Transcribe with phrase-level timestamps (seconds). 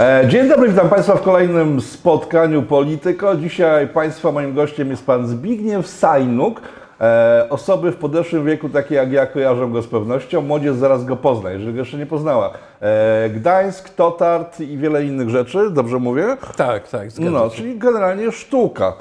[0.00, 3.36] E, Dzień dobry, witam Państwa w kolejnym spotkaniu Polityko.
[3.36, 6.60] Dzisiaj Państwa moim gościem jest Pan Zbigniew Sajnuk.
[7.00, 10.40] E, Osoby w podeszłym wieku, takie jak ja, kojarzą go z pewnością.
[10.42, 12.50] Młodzież zaraz go pozna, jeżeli go jeszcze nie poznała.
[12.80, 16.36] E, Gdańsk, Totart i wiele innych rzeczy, dobrze mówię?
[16.56, 17.56] Tak, tak, zgadzam No, się.
[17.56, 18.92] czyli generalnie sztuka.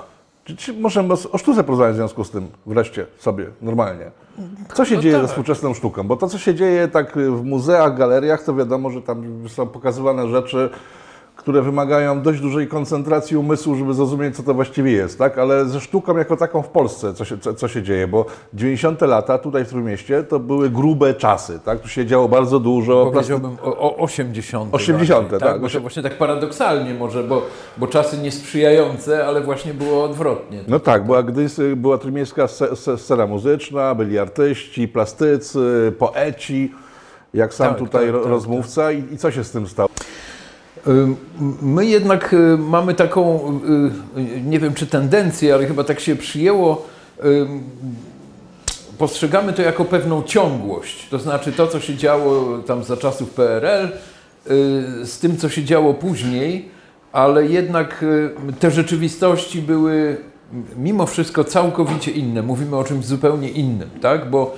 [0.49, 4.11] Czy, czy możemy o sztuce porozmawiać w związku z tym wreszcie sobie, normalnie?
[4.73, 5.23] Co się No dzieje tak.
[5.23, 6.03] ze współczesną sztuką?
[6.07, 10.27] Bo to, co się dzieje tak w muzeach, galeriach, to wiadomo, że tam są pokazywane
[10.29, 10.69] rzeczy,
[11.39, 15.37] które wymagają dość dużej koncentracji umysłu, żeby zrozumieć, co to właściwie jest, tak?
[15.37, 18.07] Ale ze sztuką jako taką w Polsce, co się, co, co się dzieje?
[18.07, 19.01] Bo 90.
[19.01, 21.79] lata tutaj w Trójmieście to były grube czasy, tak?
[21.79, 22.93] Tu się działo bardzo dużo.
[23.05, 24.73] plasty- Powiedziałbym o, o 80.
[24.75, 25.49] 80, właśnie, tak.
[25.61, 25.73] tak.
[25.73, 27.41] Bo właśnie tak paradoksalnie może, bo,
[27.77, 30.63] bo czasy niesprzyjające, ale właśnie było odwrotnie.
[30.67, 32.47] No tak, była, gdyś, była trójmiejska
[32.97, 36.71] scena muzyczna, byli artyści, plastycy, poeci,
[37.33, 39.89] jak sam Tak, tutaj tak, tak, rozmówca I, i co się z tym stało?
[40.87, 41.15] Ym,
[41.61, 43.39] My jednak y, mamy taką,
[44.15, 46.87] y, y, nie wiem czy tendencję, ale chyba tak się przyjęło,
[48.99, 51.09] postrzegamy to jako pewną ciągłość.
[51.09, 53.91] To znaczy to, co się działo tam za czasów PRL, y,
[55.05, 56.69] z tym, co się działo później,
[57.11, 60.17] ale jednak y, te rzeczywistości były
[60.75, 62.41] mimo wszystko całkowicie inne.
[62.41, 64.29] Mówimy o czymś zupełnie innym, tak?
[64.29, 64.55] Bo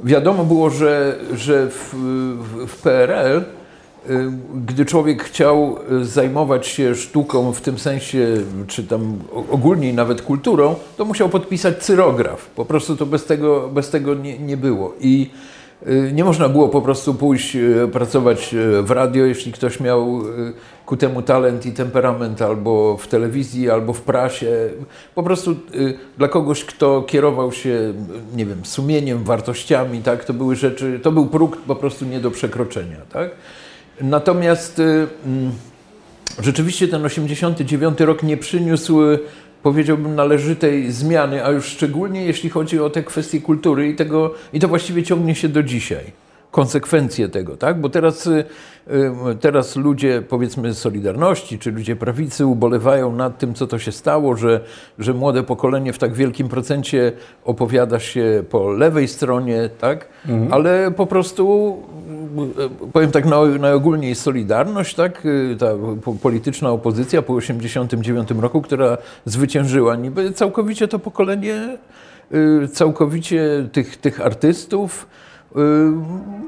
[0.00, 1.94] wiadomo było, że, że w,
[2.66, 3.44] w, PRL y,
[4.54, 8.28] gdy człowiek chciał y, zajmować się sztuką w tym sensie,
[8.66, 9.18] czy tam
[9.50, 12.46] ogólnie nawet kulturą, to musiał podpisać cyrograf.
[12.46, 14.94] Po prostu to bez tego, bez tego nie, nie było.
[15.00, 15.30] I
[15.86, 20.20] y, nie można było po prostu pójść y, pracować y, w radio, jeśli ktoś miał
[20.20, 20.52] y,
[20.86, 24.70] ku temu talent i temperament, albo w telewizji, albo w prasie.
[25.14, 30.32] Po prostu y, dla kogoś, kto kierował się, y, nie wiem, sumieniem, wartościami, tak, to
[30.32, 33.30] były rzeczy, to był próg po prostu nie do przekroczenia, tak.
[34.00, 35.52] Natomiast y, mm,
[36.42, 39.18] rzeczywiście ten 89 rok nie przyniósł, y,
[39.62, 44.60] powiedziałbym, należytej zmiany, a już szczególnie jeśli chodzi o te kwestie kultury i tego, i
[44.60, 46.23] to właściwie ciągnie się do dzisiaj.
[46.54, 47.80] Konsekwencje tego, tak?
[47.80, 48.44] Bo teraz, y,
[49.30, 53.92] y, teraz ludzie, powiedzmy, z Solidarności czy ludzie prawicy ubolewają nad tym, co to się
[53.92, 54.60] stało, że,
[54.98, 57.12] że młode pokolenie w tak wielkim procencie
[57.44, 60.08] opowiada się po lewej stronie, tak?
[60.50, 61.76] Ale po prostu
[62.86, 65.22] y, powiem tak naj- najogólniej Solidarność, tak,
[65.58, 65.66] ta
[66.04, 71.78] po- polityczna opozycja po 1989 roku, która zwyciężyła niby całkowicie to pokolenie,
[72.72, 75.06] całkowicie tych, tych artystów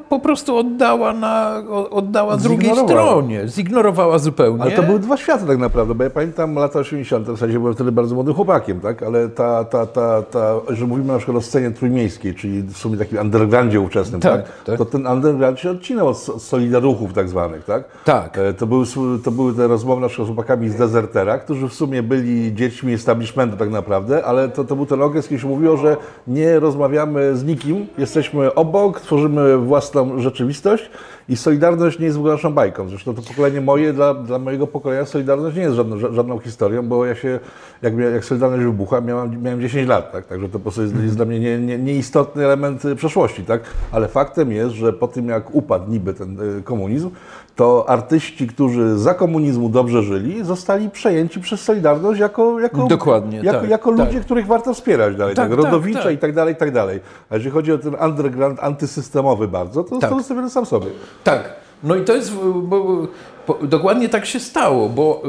[0.09, 4.63] po prostu oddała, na, oddała drugiej stronie, zignorowała zupełnie.
[4.63, 7.75] Ale to były dwa światy tak naprawdę, bo ja pamiętam lata 80., w zasadzie byłem
[7.75, 9.03] wtedy bardzo młodym chłopakiem, tak?
[9.03, 12.97] Ale ta, ta, ta, ta, że mówimy na przykład o scenie trójmiejskiej, czyli w sumie
[12.97, 14.43] takim undergroundzie ówczesnym, tak?
[14.43, 14.79] Tak, tak.
[14.79, 17.85] To ten underground się odcinał od so- solidaruchów tak zwanych, tak?
[18.05, 18.39] Tak.
[18.39, 18.85] E, To były,
[19.25, 22.93] to były te rozmowy na przykład z chłopakami z Dezertera, którzy w sumie byli dziećmi
[22.93, 25.97] establishmentu tak naprawdę, ale to, to był ten okres, kiedy się mówiło, że
[26.27, 30.91] nie rozmawiamy z nikim, jesteśmy obok, tworzymy własną rzeczywistość
[31.29, 32.89] i Solidarność nie jest w ogóle naszą bajką.
[32.89, 36.83] Zresztą to pokolenie moje, dla, dla mojego pokolenia Solidarność nie jest żadną, ża- żadną historią,
[36.89, 37.41] bo ja się,
[37.83, 40.27] jak, jak Solidarność wybuchła, miałem, miałem 10 lat, tak?
[40.27, 43.61] Także to po prostu jest, jest dla mnie nie, nie, nieistotny element y, przeszłości, tak?
[43.93, 47.11] Ale faktem jest, że po tym jak upadł niby ten y, komunizm,
[47.57, 53.61] to artyści, którzy za komunizmu dobrze żyli, zostali przejęci przez Solidarność jako, jako, Dokładnie, jako,
[53.61, 54.07] tak, jako tak.
[54.07, 55.35] ludzie, których warto wspierać dalej.
[55.35, 56.13] Tak, Tak, tak, Rodowicza tak.
[56.15, 57.01] i tak dalej, i tak dalej.
[57.31, 60.11] A jeżeli chodzi o ten underground antysystemowy bardzo, to Tak.
[60.11, 60.87] zostawiony sam sobie.
[61.25, 61.55] Tak.
[61.83, 63.07] No i to jest, bo,
[63.47, 65.23] bo, dokładnie tak się stało, bo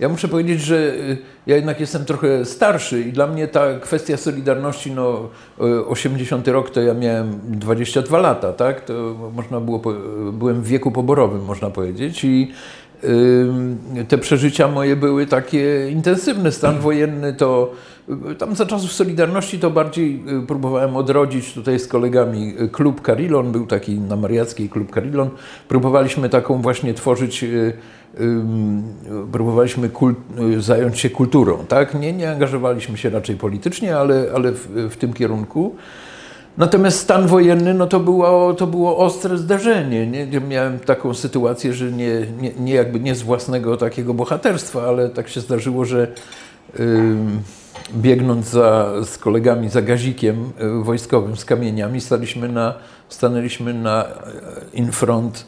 [0.00, 4.16] ja muszę powiedzieć, że y, ja jednak jestem trochę starszy i dla mnie ta kwestia
[4.16, 5.28] Solidarności, no
[5.60, 8.84] y, 80 rok to ja miałem 22 lata, tak?
[8.84, 8.92] To
[9.34, 9.82] można było,
[10.32, 12.52] byłem w wieku poborowym, można powiedzieć i
[14.08, 16.52] te przeżycia moje były takie intensywne.
[16.52, 17.72] Stan wojenny to
[18.30, 23.06] y, tam za czasów Solidarności to bardziej y, próbowałem odrodzić tutaj z kolegami y, klub
[23.06, 25.30] Carillon, był taki na Mariackiej klub Carillon.
[25.68, 27.44] Próbowaliśmy taką właśnie tworzyć,
[29.32, 29.90] próbowaliśmy
[30.58, 31.94] zająć się kulturą, tak?
[31.94, 35.76] Nie, nie angażowaliśmy się raczej politycznie, ale, ale w, w tym kierunku.
[36.58, 40.06] Natomiast stan wojenny, no to było, to było ostre zdarzenie.
[40.06, 40.40] Nie?
[40.40, 45.28] Miałem taką sytuację, że nie, nie, nie jakby nie z własnego takiego bohaterstwa, ale tak
[45.28, 46.12] się zdarzyło, że
[46.80, 47.42] ym,
[47.96, 52.74] biegnąc za, z kolegami za gazikiem y, wojskowym z kamieniami, staliśmy na,
[53.08, 54.08] stanęliśmy na e,
[54.72, 55.46] in front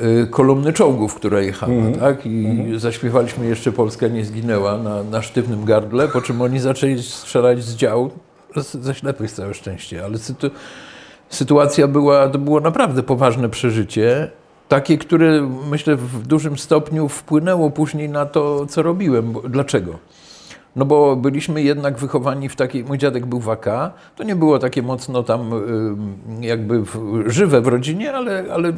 [0.00, 2.26] y, kolumny czołgów, która jechała, tak?
[2.26, 7.64] I zaśpiewaliśmy jeszcze Polska nie zginęła na, na sztywnym gardle, po czym oni zaczęli strzelać
[7.64, 8.10] z dział,
[8.62, 10.50] ze ślepych całe szczęście, ale sytu,
[11.28, 14.30] sytuacja była, to było naprawdę poważne przeżycie
[14.68, 19.34] takie, które myślę w dużym stopniu wpłynęło później na to, co robiłem.
[19.48, 19.98] Dlaczego?
[20.76, 23.66] No bo byliśmy jednak wychowani w takiej, mój dziadek był w AK,
[24.16, 25.50] to nie było takie mocno tam
[26.40, 26.82] jakby
[27.26, 28.72] żywe w rodzinie, ale, ale,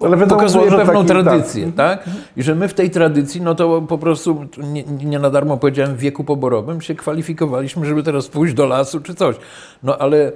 [0.00, 2.04] ale pokazuje pewną taki, tradycję, tak.
[2.04, 2.14] tak.
[2.36, 5.96] I że my w tej tradycji, no to po prostu, nie, nie na darmo powiedziałem,
[5.96, 9.36] w wieku poborowym się kwalifikowaliśmy, żeby teraz pójść do lasu czy coś.
[9.82, 10.32] No ale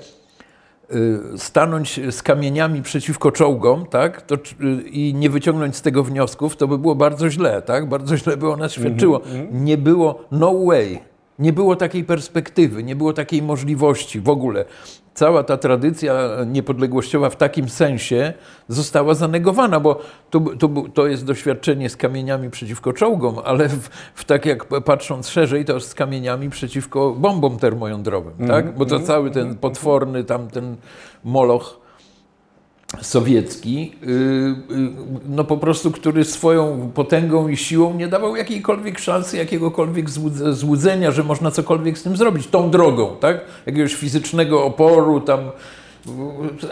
[1.36, 4.38] stanąć z kamieniami przeciwko czołgom, tak, to, y,
[4.82, 7.88] i nie wyciągnąć z tego wniosków, to by było bardzo źle, tak?
[7.88, 9.24] Bardzo źle by o nas świadczyło.
[9.24, 9.60] Mm -hmm.
[9.60, 10.98] Nie było no way.
[11.38, 14.64] Nie było takiej perspektywy, nie było takiej możliwości w ogóle
[15.14, 16.14] cała ta tradycja
[16.46, 18.32] niepodległościowa w takim sensie
[18.68, 24.24] została zanegowana, bo to, to, to jest doświadczenie z kamieniami przeciwko czołgom, ale w, w
[24.24, 28.76] tak jak patrząc szerzej, to z kamieniami przeciwko bombom termojądrowym, mm, tak?
[28.76, 30.76] Bo to mm, cały ten potworny tamten
[31.24, 31.79] moloch
[33.00, 34.54] sowiecki, y, y,
[35.28, 40.10] no po prostu, który swoją potęgą i siłą nie dawał jakiejkolwiek szansy, jakiegokolwiek
[40.50, 43.40] złudzenia, że można cokolwiek z tym zrobić, tą drogą, tak?
[43.66, 45.40] Jakiegoś fizycznego oporu tam.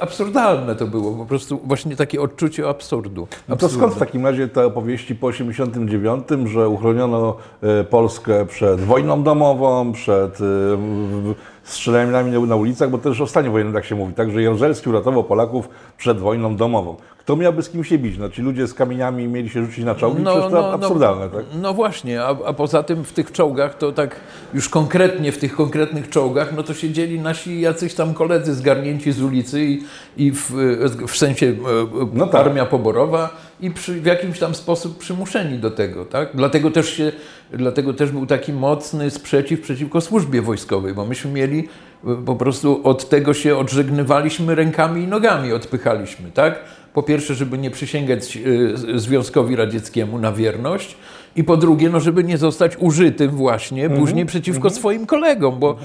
[0.00, 3.28] Absurdalne to było, po prostu właśnie takie odczucie absurdu.
[3.48, 8.80] No to skąd w takim razie te opowieści po 89, że uchroniono e, Polskę przed
[8.80, 10.38] wojną domową, przed
[11.68, 14.88] e, strzelaniami na ulicach, bo też o stanie wojennym tak się mówi, tak, że Jaruzelski
[14.88, 16.96] uratował Polaków przed wojną domową.
[17.18, 18.18] Kto miałby z kim się bić?
[18.18, 20.22] No, ci ludzie z kamieniami mieli się rzucić na czołgi?
[20.22, 21.44] No, Przecież to no, absurdalne, no, tak?
[21.62, 24.16] No właśnie, a, a, poza tym w tych czołgach, to tak
[24.54, 29.22] już konkretnie w tych konkretnych czołgach, no to siedzieli nasi jacyś tam koledzy zgarnięci z
[29.22, 29.82] ulicy i,
[30.16, 30.52] i w,
[31.08, 31.54] w sensie e,
[32.12, 32.46] no tak.
[32.46, 36.28] armia poborowa i przy, w jakimś tam sposób przymuszeni do tego, tak?
[36.34, 37.12] Dlatego też się,
[37.52, 41.68] dlatego też był taki mocny sprzeciw przeciwko służbie wojskowej, bo myśmy mieli
[42.26, 46.60] po prostu od tego się odżegnywaliśmy rękami i nogami, odpychaliśmy, tak?
[46.94, 50.96] Po pierwsze, żeby nie przysięgać e, Związkowi Radzieckiemu na wierność,
[51.36, 54.00] i po drugie, no żeby nie zostać użytym właśnie mm -hmm.
[54.00, 54.78] później przeciwko mm -hmm.
[54.78, 55.76] swoim kolegom, bo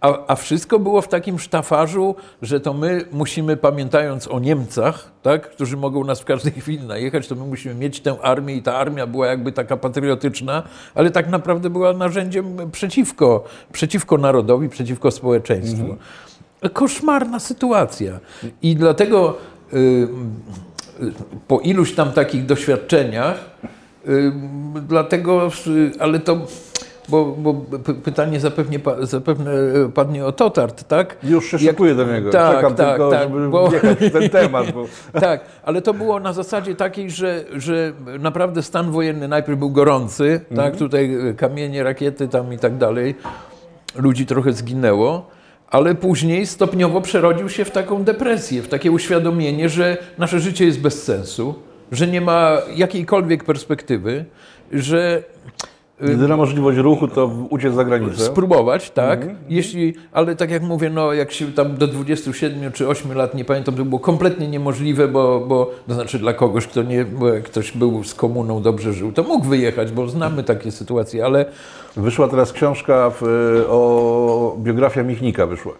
[0.00, 5.50] a, a, wszystko było w takim sztafarzu, że to my musimy, pamiętając o Niemcach, tak,
[5.50, 8.76] którzy mogą nas w każdej chwili najechać, to my musimy mieć tę armię i ta
[8.76, 10.62] armia była jakby taka patriotyczna,
[10.94, 15.84] ale tak naprawdę była narzędziem przeciwko, przeciwko narodowi, przeciwko społeczeństwu.
[15.84, 16.72] Mm -hmm.
[16.72, 18.20] Koszmarna sytuacja.
[18.62, 19.36] I dlatego
[19.72, 20.08] y, y,
[21.48, 23.50] po iluś tam takich doświadczeniach
[24.88, 25.48] Dlatego,
[25.98, 26.38] ale to,
[27.08, 27.54] bo, bo
[28.04, 29.52] pytanie zapewne, zapewne
[29.94, 31.16] padnie o Totart, tak?
[31.22, 32.30] Już się szykuję do niego.
[32.30, 33.70] Tak, Czekam tak, tylko, tak, żeby bo...
[33.70, 34.72] wjechać w ten temat.
[34.72, 34.84] Bo...
[35.20, 40.40] tak, ale to było na zasadzie takiej, że, że naprawdę stan wojenny najpierw był gorący,
[40.40, 40.50] tak?
[40.50, 40.70] mhm.
[40.70, 40.78] tak?
[40.78, 43.14] Tutaj kamienie, rakiety tam i tak dalej.
[43.94, 45.26] Ludzi trochę zginęło
[45.72, 50.80] ale później stopniowo przerodził się w taką depresję, w takie uświadomienie, że nasze życie jest
[50.80, 51.54] bez sensu,
[51.92, 54.24] że nie ma jakiejkolwiek perspektywy,
[54.72, 55.22] że
[56.04, 58.22] y, Jedyna możliwość ruchu to uciec za granicę.
[58.24, 59.20] Spróbować, tak.
[59.20, 59.38] Mhm.
[59.48, 63.44] Jeśli, ale tak jak mówię, no jak się tam do 27 czy 8 lat, nie
[63.44, 67.06] pamiętam, to było kompletnie niemożliwe, bo, bo to znaczy dla kogoś, kto nie,
[67.44, 71.44] ktoś był z komuną, dobrze żył, to mógł wyjechać, bo znamy takie sytuacje, ale...
[71.96, 73.22] Wyszła teraz książka w,
[73.68, 75.72] o biografia Michnika wyszła.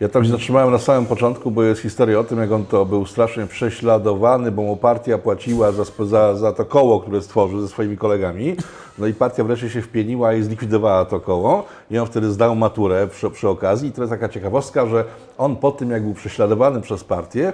[0.00, 2.84] Ja tam się zatrzymałem na samym początku, bo jest historia o tym, jak on to
[2.84, 7.68] był strasznie prześladowany, bo mu partia płaciła za, za, za to koło, które stworzył ze
[7.68, 8.56] swoimi kolegami.
[8.98, 11.64] No i partia wreszcie się wpieniła i zlikwidowała to koło.
[11.90, 13.88] I on wtedy zdał maturę przy, przy okazji.
[13.88, 15.04] I to jest taka ciekawostka, że
[15.38, 17.52] on po tym, jak był prześladowany przez partię,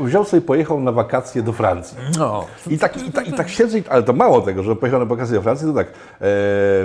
[0.00, 1.96] wziął sobie pojechał na wakacje do Francji.
[2.18, 2.46] No.
[2.70, 5.34] I, tak, i, tak, I tak siedzę, ale to mało tego, że pojechał na wakacje
[5.34, 5.92] do Francji, to tak, e,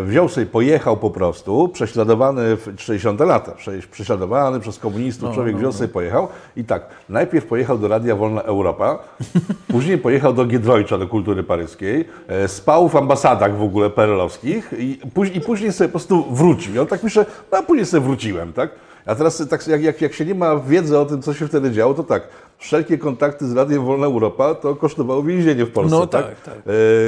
[0.04, 3.52] wziął sobie, pojechał po prostu, prześladowany w 60 lata,
[3.92, 5.78] prześladowany przez komunistów, no, człowiek no, wziął no.
[5.78, 9.00] sobie, pojechał i tak, najpierw pojechał do Radia Wolna Europa,
[9.68, 15.00] później pojechał do Giedroycia, do kultury paryskiej, e, spał w ambasadach w ogóle perelowskich i,
[15.34, 16.76] i później sobie po prostu wrócił.
[16.76, 18.70] I on tak pisze, no a później sobie wróciłem, tak?
[19.06, 21.72] A teraz tak, jak, jak, jak się nie ma wiedzy o tym, co się wtedy
[21.72, 22.28] działo, to tak,
[22.58, 25.96] wszelkie kontakty z Radiem Wolna Europa to kosztowało więzienie w Polsce.
[25.96, 26.42] No tak, tak.
[26.42, 26.54] tak.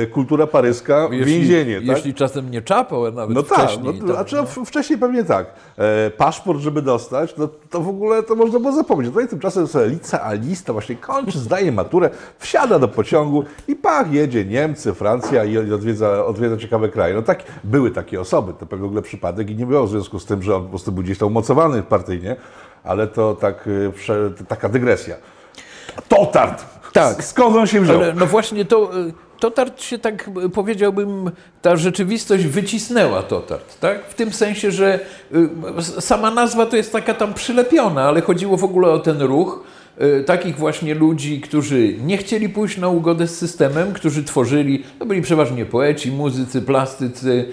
[0.03, 1.79] E, kultura paryska, jeśli, więzienie.
[1.83, 2.19] Jeśli tak?
[2.19, 3.85] czasem nie czapał, nawet no tak, wcześniej.
[3.85, 4.65] No, tak, znaczy, no.
[4.65, 5.47] Wcześniej pewnie tak.
[5.77, 9.11] E, paszport, żeby dostać, no to w ogóle to można było zapomnieć.
[9.13, 14.93] Tutaj tymczasem sobie licealista właśnie kończy, zdaje maturę, wsiada do pociągu i pach, jedzie Niemcy,
[14.93, 17.13] Francja i odwiedza, odwiedza ciekawe kraje.
[17.13, 20.19] No tak, były takie osoby, to pewnie w ogóle przypadek i nie było w związku
[20.19, 22.35] z tym, że on po prostu był gdzieś tam umocowany partyjnie,
[22.83, 23.69] ale to tak,
[24.41, 25.15] e, taka dygresja.
[26.09, 26.65] Totart.
[26.93, 27.23] Tak.
[27.23, 27.95] Skąd on się wziął?
[27.95, 34.09] Ale no właśnie to, y, Totart się tak y, powiedziałbym, ta rzeczywistość wycisnęła Totart, tak?
[34.09, 34.99] W tym sensie, że
[35.35, 39.63] y, sama nazwa to jest taka tam przylepiona, ale chodziło w ogóle o ten ruch,
[40.25, 45.21] takich właśnie ludzi, którzy nie chcieli pójść na ugodę z systemem, którzy tworzyli, to byli
[45.21, 47.45] przeważnie poeci, muzycy, plastycy,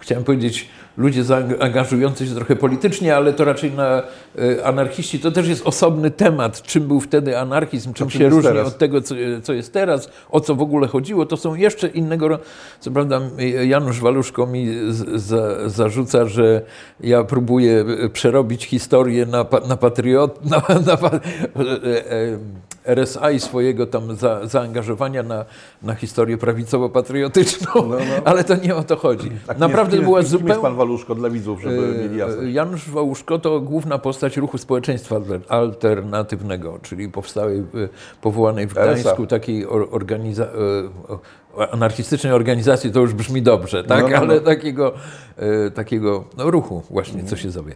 [0.00, 4.02] chciałem powiedzieć ludzie zaangażujący się trochę politycznie, ale to raczej na
[4.38, 5.20] e, anarchiści.
[5.20, 8.68] To też jest osobny temat, czym był wtedy anarchizm, czym się różni teraz?
[8.68, 11.26] od tego, co, co, jest teraz, o co w ogóle chodziło.
[11.26, 12.38] To są jeszcze innego,
[12.80, 13.20] co prawda
[13.66, 14.68] Janusz Waluszko mi
[15.14, 16.62] za, zarzuca, że
[17.00, 21.20] ja próbuję przerobić historię na, na patriot, na, na, na
[22.90, 25.44] e, e, RSA i swojego tam za, zaangażowania na,
[25.82, 27.98] na historię prawicowo-patriotyczną, no, no.
[28.30, 29.30] ale to nie o to chodzi.
[29.46, 30.52] Tak, Naprawdę kim, była zupełnie...
[30.52, 32.54] jest pan Waluszko dla widzów, żeby e, mieli jasność?
[32.54, 35.16] Janusz Wałuszko to główna postać ruchu społeczeństwa
[35.48, 37.62] alternatywnego, czyli powstałej,
[38.22, 40.50] powołanej w Gdańsku takiej organiza e,
[41.70, 44.02] anarchistycznej organizacji, to już brzmi dobrze, tak?
[44.02, 44.22] No, no, no.
[44.22, 44.92] ale takiego,
[45.36, 47.74] e, takiego no, ruchu właśnie, co się zowie.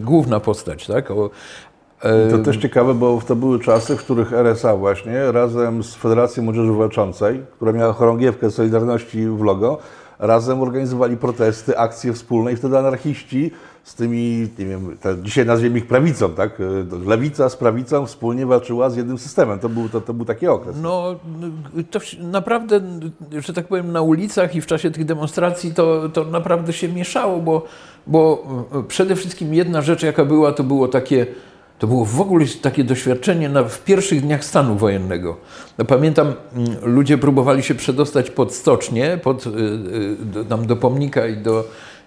[0.00, 1.10] Główna postać, tak?
[1.10, 1.30] O,
[2.30, 6.72] to też ciekawe, bo to były czasy, w których RSA właśnie razem z Federacją Młodzieży
[6.72, 9.78] Walczącej, która miała chorągiewkę Solidarności w logo,
[10.18, 13.50] razem organizowali protesty, akcje wspólne i wtedy anarchiści
[13.84, 16.58] z tymi, nie wiem, te, dzisiaj nazwijmy ich prawicą, tak?
[17.06, 19.58] Lewica z prawicą wspólnie walczyła z jednym systemem.
[19.58, 20.76] To był, to, to był taki okres.
[20.82, 21.14] No,
[21.90, 22.80] to naprawdę,
[23.38, 27.38] że tak powiem, na ulicach i w czasie tych demonstracji to, to naprawdę się mieszało,
[27.38, 27.62] bo,
[28.06, 28.46] bo
[28.88, 31.26] przede wszystkim jedna rzecz, jaka była, to było takie
[31.78, 35.36] to było w ogóle takie doświadczenie na, w pierwszych dniach stanu wojennego.
[35.78, 39.50] No, pamiętam, mm, ludzie próbowali się przedostać pod stocznię, pod, y,
[40.40, 41.64] y, tam do pomnika i, do,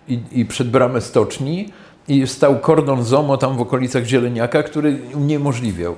[0.08, 1.70] i, i przed bramę stoczni
[2.08, 5.96] i stał kordon ZOMO tam w okolicach Zieleniaka, który uniemożliwiał.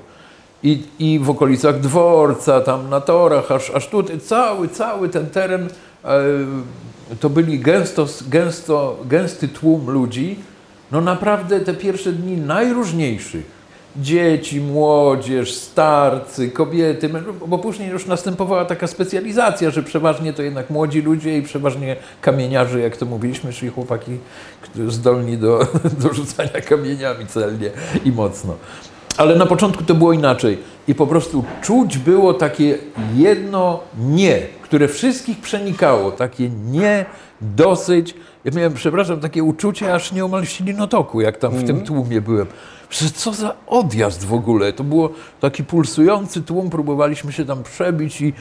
[0.64, 5.68] I, I w okolicach dworca, tam na torach, aż, aż tutaj, cały, cały ten teren,
[6.06, 6.20] e,
[7.20, 10.40] to byli gęsto, gęsto, gęsty tłum ludzi,
[10.92, 13.59] no naprawdę te pierwsze dni najróżniejszych
[13.98, 17.10] dzieci, młodzież, starcy, kobiety,
[17.48, 22.80] bo później już następowała taka specjalizacja, że przeważnie to jednak młodzi ludzie i przeważnie kamieniarze,
[22.80, 24.18] jak to mówiliśmy, czyli chłopaki
[24.88, 25.68] zdolni do,
[26.02, 27.72] do rzucania kamieniami celnie
[28.06, 28.56] i mocno.
[29.18, 32.78] Ale na początku to było inaczej i po prostu czuć było takie
[33.16, 37.06] jedno nie, które wszystkich przenikało, takie nie,
[37.42, 38.16] dosyć.
[38.46, 41.86] Ja miałem, przepraszam, takie uczucie aż nieomal silinotoku, jak tam w tym mhm.
[41.86, 42.48] tłumie byłem.
[42.90, 44.74] Że co za odjazd w ogóle.
[44.74, 48.34] To było taki pulsujący tłum, próbowaliśmy się tam przebić i,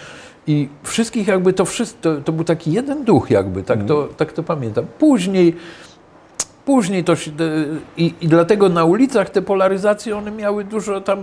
[0.47, 4.15] i wszystkich jakby to wszystko, to, to był taki jeden duch jakby, tak, to, mhm.
[4.15, 4.87] tak to pamiętam.
[4.99, 5.57] Później,
[6.65, 7.31] później to się,
[7.97, 11.19] i, i dlatego na ulicach te polaryzacje, one miały dużo tam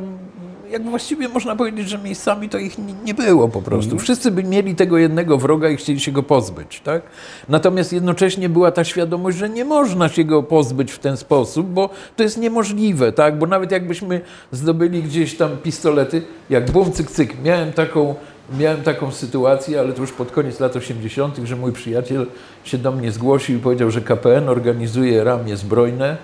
[0.71, 3.91] jak właściwie można powiedzieć, że miejscami to ich nie było po prostu.
[3.91, 4.03] Mhm.
[4.03, 6.81] Wszyscy by mieli tego jednego wroga i chcieli się go pozbyć.
[6.81, 7.01] Tak?
[7.49, 11.89] Natomiast jednocześnie była ta świadomość, że nie można się go pozbyć w ten sposób, bo
[12.15, 13.11] to jest niemożliwe.
[13.11, 13.39] Tak?
[13.39, 18.15] Bo nawet jakbyśmy zdobyli gdzieś tam pistolety, jak bum, cyk, cyk, miałem taką
[18.59, 22.25] miałem taką sytuację, ale to już pod koniec lat 80., że mój przyjaciel
[22.63, 26.17] się do mnie zgłosił i powiedział, że KPN organizuje ramię zbrojne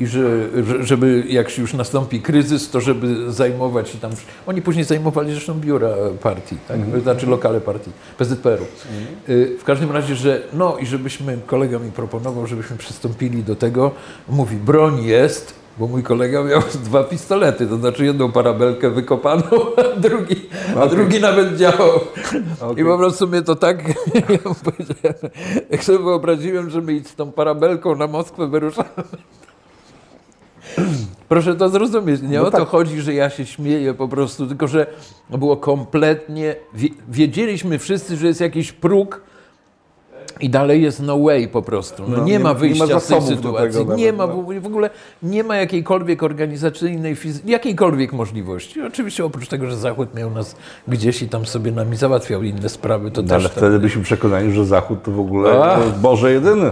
[0.00, 0.48] i że,
[0.80, 4.10] żeby jak już nastąpi kryzys, to żeby zajmować się tam.
[4.46, 5.88] Oni później zajmowali zresztą biura
[6.22, 6.76] partii, tak?
[6.76, 7.00] Mm.
[7.00, 8.64] znaczy lokale partii, PZPR-u.
[8.64, 9.58] Mm.
[9.58, 13.90] W każdym razie, że no i żebyśmy, kolega mi proponował, żebyśmy przystąpili do tego,
[14.28, 19.44] mówi, broń jest, bo mój kolega miał dwa pistolety, to znaczy jedną parabelkę wykopaną,
[19.76, 20.82] a drugi, okay.
[20.82, 21.90] a drugi nawet działał.
[22.60, 22.82] Okay.
[22.82, 23.82] I po prostu mnie to tak,
[25.70, 28.88] jak sobie wyobraziłem, że my z tą parabelką na Moskwę wyruszamy,
[31.28, 32.22] Proszę to zrozumieć.
[32.22, 32.60] Nie no o tak.
[32.60, 34.86] to chodzi, że ja się śmieję po prostu, tylko że
[35.30, 36.56] było kompletnie.
[37.08, 39.20] Wiedzieliśmy wszyscy, że jest jakiś próg.
[40.40, 42.02] I dalej jest no way po prostu.
[42.08, 43.86] No, no nie, nie, ma wyjścia nie ma z tej sytuacji.
[43.96, 44.42] nie ma no.
[44.60, 44.90] w ogóle
[45.22, 48.82] nie ma jakiejkolwiek organizacyjnej, jakiejkolwiek możliwości.
[48.82, 50.56] Oczywiście oprócz tego, że Zachód miał nas
[50.88, 53.44] gdzieś i tam sobie nami załatwiał inne sprawy, to no, też.
[53.44, 56.70] Ale wtedy byliśmy przekonani, że Zachód to w ogóle Boże jedyny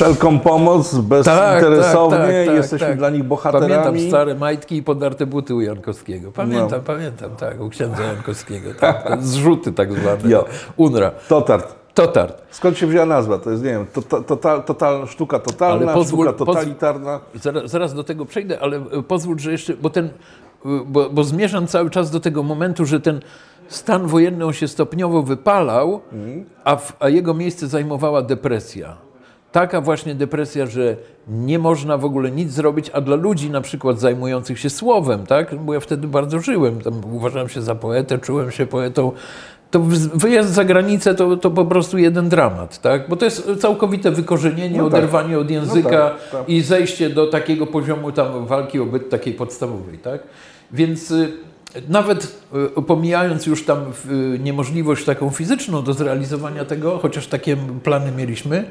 [0.00, 2.98] wszelką pomoc, bezinteresownie, tak, tak, tak, jesteśmy tak.
[2.98, 3.68] dla nich bohaterami.
[3.68, 6.32] Pamiętam stare majtki i podarte buty u Jankowskiego.
[6.32, 6.84] Pamiętam, no.
[6.86, 8.70] pamiętam, tak, u księdza Jankowskiego.
[8.80, 10.18] Tak, zrzuty tak zwane.
[10.24, 10.44] Jo.
[10.76, 11.10] UNRA.
[11.28, 11.74] Totart.
[11.94, 12.42] Totart.
[12.50, 13.38] Skąd się wzięła nazwa?
[13.38, 17.20] To jest, nie wiem, to, to, total, sztuka totalna, ale pozwól, sztuka totalitarna.
[17.34, 20.10] Zaraz, zaraz, do tego przejdę, ale e, pozwól, że jeszcze, bo ten, e,
[20.86, 23.20] bo, bo zmierzam cały czas do tego momentu, że ten
[23.68, 26.44] stan wojenny on się stopniowo wypalał, mm.
[26.64, 29.09] a, w, a jego miejsce zajmowała depresja
[29.52, 30.96] taka właśnie depresja, że
[31.28, 35.54] nie można w ogóle nic zrobić, a dla ludzi na przykład zajmujących się słowem, tak?
[35.54, 39.12] bo ja wtedy bardzo żyłem, tam uważałem się za poetę, czułem się poetą,
[39.70, 39.80] to
[40.14, 43.08] wyjazd za granicę to, to po prostu jeden dramat, tak?
[43.08, 44.98] Bo to jest całkowite wykorzenienie, no tak.
[44.98, 46.48] oderwanie od języka no tak, tak.
[46.48, 50.20] i zejście do takiego poziomu tam walki o byt takiej podstawowej, tak?
[50.72, 51.32] Więc y,
[51.88, 52.42] nawet
[52.78, 53.78] y, pomijając już tam
[54.34, 58.64] y, niemożliwość taką fizyczną do zrealizowania tego, chociaż takie plany mieliśmy,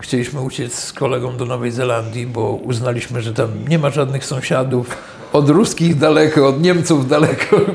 [0.00, 4.96] chcieliśmy uciec z kolegą do Nowej Zelandii, bo uznaliśmy, że tam nie ma żadnych sąsiadów,
[5.32, 7.60] od ruskich daleko, od Niemców daleko.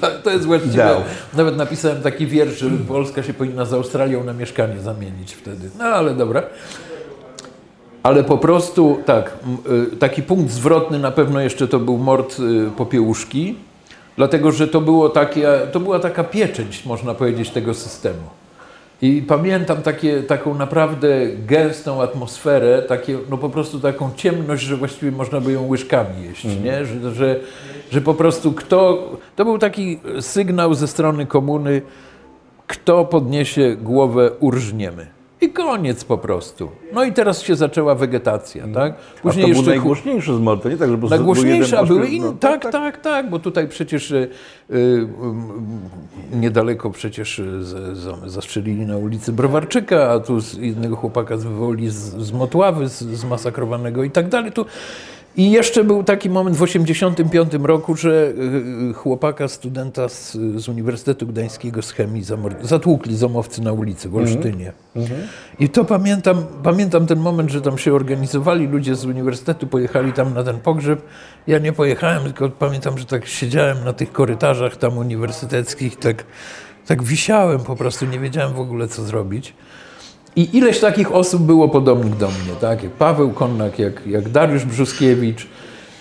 [0.00, 0.96] To, to jest właściwe.
[1.34, 5.70] Nawet napisałem taki wiersz, że Polska się powinna z Australią na mieszkanie zamienić wtedy.
[5.78, 6.42] No ale dobra.
[8.02, 9.32] Ale po prostu tak,
[9.92, 13.56] y, taki punkt zwrotny na pewno jeszcze to był mord y, Popiełuszki,
[14.16, 18.39] dlatego że to, było takie, to była taka pieczęć, można powiedzieć, tego systemu.
[19.02, 21.08] I pamiętam takie, taką naprawdę
[21.46, 26.44] gęstą atmosferę, takie, no po prostu taką ciemność, że właściwie można by ją łyżkami jeść,
[26.44, 26.64] mm.
[26.64, 26.84] nie?
[26.84, 27.40] Że, że,
[27.90, 29.10] że po prostu kto...
[29.36, 31.82] To był taki sygnał ze strony komuny,
[32.66, 35.19] kto podniesie głowę, urżniemy.
[35.40, 36.68] I koniec po prostu.
[36.92, 38.74] No i teraz się zaczęła wegetacja, mm.
[38.74, 38.94] tak?
[39.22, 42.26] Później a to jeszcze był najgłośniejszy z Malta, nie tak, że Najgłośniejszy, a były inne,
[42.26, 44.28] no, tak, tak, tak, tak, bo tutaj przecież y,
[44.70, 45.06] y,
[46.32, 51.90] niedaleko przecież y, z, zastrzelili na ulicy Browarczyka, a tu z jednego chłopaka z Wywoli
[51.90, 54.52] z, z Motławy, z, zmasakrowanego i tak dalej.
[54.52, 54.66] Tu
[55.36, 60.68] i jeszcze był taki moment w 1985 roku, że y, y, chłopaka, studenta z, z
[60.68, 62.22] Uniwersytetu Gdańskiego z chemii
[62.62, 64.72] zatłukli zomowcy na ulicy w Olsztynie.
[64.96, 65.12] Mm -hmm.
[65.58, 70.34] I to pamiętam, pamiętam ten moment, że tam się organizowali, ludzie z uniwersytetu pojechali tam
[70.34, 71.02] na ten pogrzeb.
[71.46, 76.24] Ja nie pojechałem, tylko pamiętam, że tak siedziałem na tych korytarzach tam uniwersyteckich, tak,
[76.86, 79.54] tak wisiałem po prostu, nie wiedziałem w ogóle co zrobić.
[80.36, 82.82] I ileś takich osób było podobnych do mnie, tak?
[82.82, 85.46] Jak Paweł Konnak, jak, jak Dariusz Brzuskiewicz.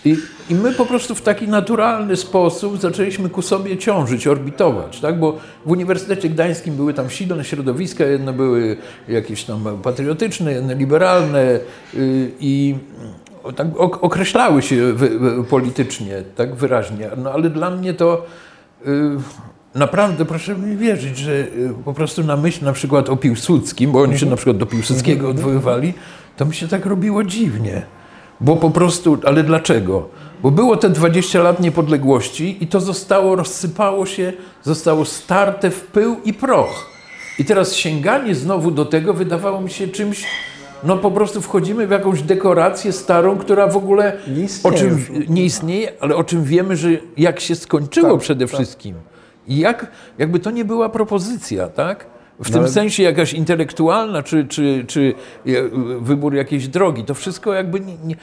[0.05, 0.17] I,
[0.49, 5.19] I my po prostu w taki naturalny sposób zaczęliśmy ku sobie ciążyć, orbitować, tak?
[5.19, 11.59] Bo w Uniwersytecie Gdańskim były tam silne środowiska, jedne były jakieś tam patriotyczne, jedne liberalne
[11.93, 12.75] yy, i
[13.55, 14.93] tak określały się
[15.49, 17.09] politycznie, tak wyraźnie.
[17.17, 18.25] No ale dla mnie to...
[18.85, 19.17] Yy,
[19.75, 24.01] naprawdę proszę mi wierzyć, że y, po prostu na myśl na przykład o Piłsudskim, bo
[24.01, 25.37] oni się na przykład do Piłsudskiego mhm.
[25.37, 25.93] odwoływali,
[26.37, 27.81] to mi się tak robiło dziwnie.
[28.41, 30.09] Bo po prostu, ale dlaczego?
[30.43, 36.15] Bo było te 20 lat niepodległości i to zostało, rozsypało się, zostało starte w pył
[36.25, 36.89] i proch.
[37.39, 40.25] I teraz sięganie znowu do tego wydawało mi się czymś,
[40.83, 45.05] no po prostu wchodzimy w jakąś dekorację starą, która w ogóle nie istnieje, o czym,
[45.29, 48.55] nie istnieje ale o czym wiemy, że jak się skończyło tak, przede tak.
[48.55, 48.95] wszystkim.
[49.49, 52.05] I jak, jakby to nie była propozycja, tak?
[52.39, 52.69] W no tym ale...
[52.69, 55.13] sensie jakaś intelektualna, czy, czy, czy
[56.01, 57.03] wybór jakiejś drogi.
[57.03, 58.15] To wszystko jakby nie, nie...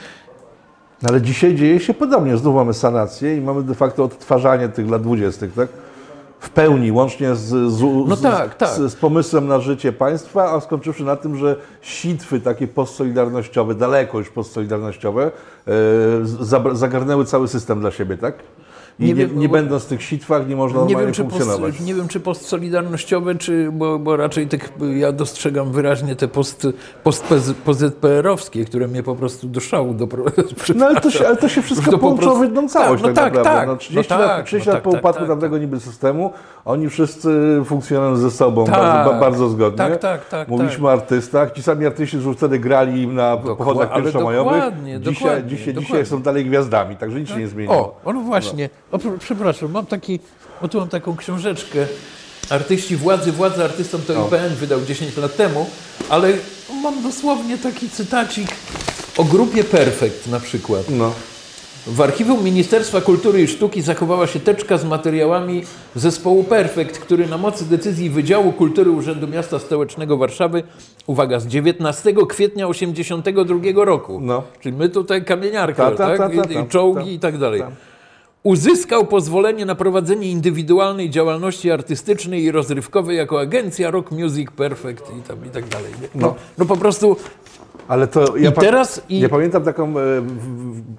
[1.02, 2.36] No ale dzisiaj dzieje się podobnie.
[2.36, 5.68] Znów mamy sanację i mamy de facto odtwarzanie tych lat dwudziestych, tak?
[6.40, 8.68] W pełni, łącznie z, z, no tak, tak.
[8.68, 14.18] z, z pomysłem na życie państwa, a skończywszy na tym, że sitwy takie postsolidarnościowe, daleko
[14.18, 15.30] już postsolidarnościowe,
[15.68, 18.34] e, zagarnęły cały system dla siebie, tak?
[18.98, 21.74] I nie, nie, wiem, nie będąc w tych sitwach nie można nie wiem, czy funkcjonować.
[21.74, 26.66] Post, nie wiem, czy postsolidarnościowe, czy, bo, bo raczej tych, ja dostrzegam wyraźnie te post,
[27.02, 27.24] post
[27.64, 29.94] PZPR-owskie, które mnie po prostu do szału
[30.74, 32.40] No ale to się, ale to się wszystko to połączyło prostu...
[32.40, 33.68] w jedną całość tak, no tak, tak, tak.
[33.68, 35.80] No 30 no lat, tak, 30 no lat tak, po tak, upadku tak, tamtego niby
[35.80, 36.32] systemu,
[36.64, 39.78] oni wszyscy funkcjonują ze sobą bardzo, bardzo zgodnie.
[39.78, 40.48] Tak, tak, tak.
[40.48, 44.62] Mówiliśmy o artystach, ci sami artyści, którzy wtedy grali na pochodach pierwszomajowych,
[45.00, 47.96] dzisiaj, dzisiaj, dzisiaj są dalej gwiazdami, także nic się nie zmieniło.
[48.04, 48.68] O, no właśnie.
[48.92, 50.20] O, przepraszam, mam taki,
[50.62, 51.86] bo tu mam taką książeczkę.
[52.50, 55.70] Artyści władzy, władza artystom to IPN wydał 10 lat temu,
[56.08, 56.32] ale
[56.82, 58.48] mam dosłownie taki cytacik
[59.18, 60.84] o grupie Perfekt na przykład.
[60.90, 61.12] No.
[61.86, 67.38] W archiwum Ministerstwa Kultury i Sztuki zachowała się teczka z materiałami zespołu Perfekt, który na
[67.38, 70.62] mocy decyzji Wydziału Kultury Urzędu Miasta Stołecznego Warszawy,
[71.06, 74.42] uwaga, z 19 kwietnia 1982 roku, no.
[74.60, 76.50] czyli my tutaj kamieniarkę, ta, ta, ta, tak?
[76.50, 77.62] I, i czołgi i tak dalej
[78.46, 85.22] uzyskał pozwolenie na prowadzenie indywidualnej działalności artystycznej i rozrywkowej jako agencja Rock Music Perfect i,
[85.22, 85.92] tam, i tak dalej.
[86.14, 87.16] No, no po prostu
[87.88, 89.20] ale to ja, I teraz, i...
[89.20, 90.02] ja pamiętam taką, e,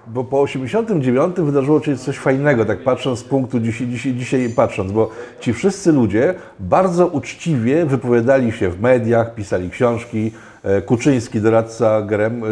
[0.07, 4.91] bo po 89 wydarzyło się coś fajnego, tak patrząc z punktu dzisiaj, dzisiaj, dzisiaj patrząc,
[4.91, 10.31] bo ci wszyscy ludzie bardzo uczciwie wypowiadali się w mediach, pisali książki,
[10.85, 12.47] Kuczyński, doradca Gerem, e,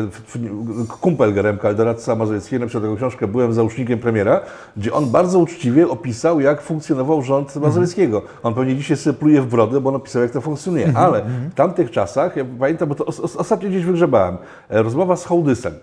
[1.01, 4.41] kumpel Geremka, doradca Mazowieckiego, napisał taką książkę Byłem załóżnikiem premiera,
[4.77, 8.21] gdzie on bardzo uczciwie opisał, jak funkcjonował rząd Mazowieckiego.
[8.43, 10.93] On pewnie dzisiaj sobie pluje w brodę, bo on opisał, jak to funkcjonuje.
[10.95, 13.05] Ale w tamtych czasach, ja pamiętam, bo to
[13.37, 14.37] ostatnio gdzieś wygrzebałem,
[14.69, 15.73] e, rozmowa z Hołdysem.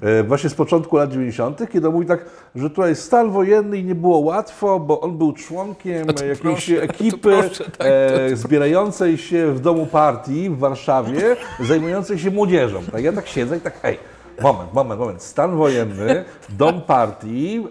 [0.00, 2.24] E, Właśnie z początku lat 90., kiedy mówi tak,
[2.54, 7.18] że tutaj stan wojenny i nie było łatwo, bo on był członkiem jakiejś proszę, ekipy
[7.18, 11.36] proszę, tak, e, zbierającej się w domu partii w Warszawie,
[11.68, 12.82] zajmującej się młodzieżą.
[12.92, 13.98] Tak, ja tak siedzę i tak, ej,
[14.42, 17.66] moment, moment, moment, stan wojenny, dom partii,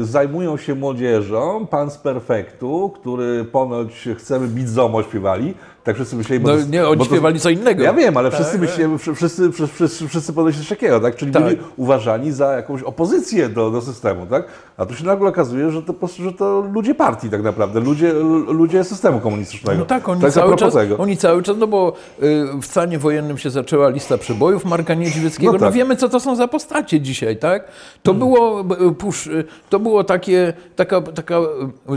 [0.00, 5.54] e, zajmują się młodzieżą, pan z perfektu, który ponoć chcemy bić zomo śpiewali,
[5.84, 7.82] tak wszyscy myśleli, bo No to- nie, oni bo to- śpiewali co innego.
[7.82, 11.16] ja wiem, ale wszyscy myśleli, wszyscy, wszyscy, wszyscy, coś takiego, tak?
[11.16, 11.44] Czyli Tak.
[11.44, 14.44] byli uważani za jakąś opozycję do, do systemu, tak?
[14.76, 18.12] A tu się nagle okazuje, że to, że to ludzie partii tak naprawdę, ludzie,
[18.48, 19.78] ludzie systemu komunistycznego.
[19.78, 20.98] No tak, oni tak cały czas, tego.
[20.98, 21.92] oni cały czas, no bo
[22.22, 25.52] y, w stanie wojennym się zaczęła lista przebojów Marka Niedźwieckiego.
[25.52, 25.74] No No, tak.
[25.74, 27.64] wiemy, co to są za postacie dzisiaj, tak?
[28.02, 31.34] To było, y, pusz, y, to było takie, taka, taka,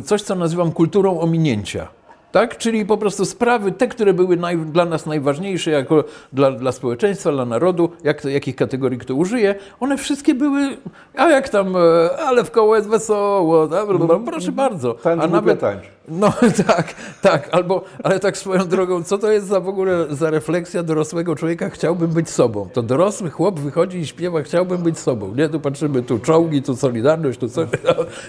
[0.05, 1.87] coś, co nazywam kulturą ominięcia.
[2.35, 2.57] Tak?
[2.57, 7.31] Czyli po prostu sprawy, te, które były naj, dla nas najważniejsze, jako dla, dla społeczeństwa,
[7.31, 10.77] dla narodu, jak to, jakich kategorii kto użyje, one wszystkie były,
[11.15, 11.79] a jak tam, e,
[12.17, 13.85] ale w koło jest wesoło, tak?
[14.25, 14.95] proszę bardzo.
[15.23, 15.94] A tańcz.
[16.07, 16.33] No
[16.67, 20.83] tak, tak, albo, ale tak swoją drogą, co to jest za w ogóle za refleksja
[20.83, 22.69] dorosłego człowieka, chciałbym być sobą.
[22.73, 25.35] To dorosły chłop wychodzi i śpiewa, chciałbym być sobą.
[25.35, 27.67] Nie, tu patrzymy, tu czołgi, tu Solidarność, tu coś.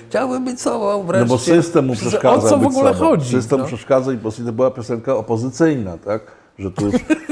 [0.08, 1.28] chciałbym być sobą No wreszcie.
[1.28, 3.06] bo system mu przeszkadza O co w ogóle sobą.
[3.10, 3.30] chodzi?
[3.30, 3.64] System no?
[3.66, 6.22] przeszkadza i po prostu to była piosenka opozycyjna, tak?
[6.58, 6.90] Że tu,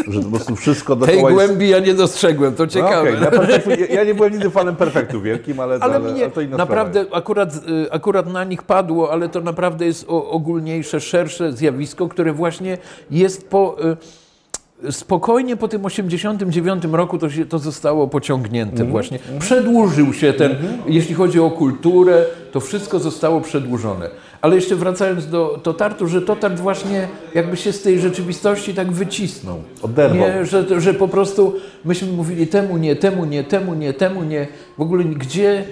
[0.09, 1.45] że po prostu wszystko Tej dookoła jest...
[1.47, 3.11] głębi ja nie dostrzegłem, to No, ciekawe.
[3.13, 6.31] ja, perfektu, ja, ja nie byłem nigdy fanem perfektu wielkim, ale, Ale ale, mnie ale
[6.31, 11.53] to inna naprawdę akurat, y, akurat na nich padło, ale to naprawdę jest ogólniejsze, szersze
[11.53, 12.79] zjawisko, które właśnie
[13.11, 13.77] jest po.
[13.85, 13.97] y,
[14.93, 18.91] Spokojnie po tym 89 roku to, się, to zostało pociągnięte Mhm.
[18.91, 19.19] właśnie.
[19.39, 20.57] Przedłużył się ten,
[20.87, 24.11] jeśli chodzi o kulturę, to wszystko zostało przedłużone.
[24.45, 29.63] Ale jeszcze wracając do Totartu, że Totart właśnie jakby się z tej rzeczywistości tak wycisnął.
[29.83, 30.19] Oderwał.
[30.19, 31.55] Nie, że, że po prostu
[31.85, 34.47] myśmy mówili temu nie, temu nie, temu nie, temu nie.
[34.79, 35.65] W ogóle gdzie,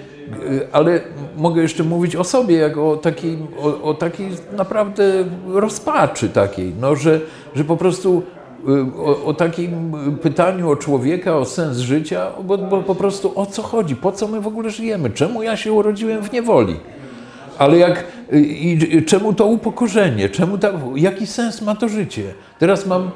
[0.71, 1.01] ale
[1.37, 5.03] mogę jeszcze mówić o sobie, jak o takiej, o, o takiej naprawdę
[5.47, 7.19] rozpaczy takiej, no, że,
[7.55, 8.23] że po prostu
[8.69, 13.45] y, o, o takim pytaniu o człowieka, o sens życia, bo, bo po prostu o
[13.45, 16.75] co chodzi, po co my w ogóle żyjemy, czemu ja się urodziłem w niewoli.
[17.57, 20.29] Ale jak, i, czemu to upokorzenie?
[20.29, 22.23] Czemu ta, jaki sens ma to życie?
[22.59, 23.11] Teraz mam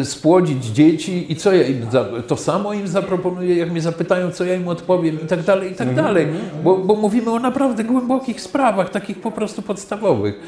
[0.00, 4.30] y, spłodzić dzieci i co ja im, za, to samo im zaproponuję, jak mnie zapytają,
[4.30, 6.26] co ja im odpowiem i tak dalej, i tak dalej.
[6.64, 10.40] Bo, bo mówimy o naprawdę głębokich sprawach, takich po prostu podstawowych.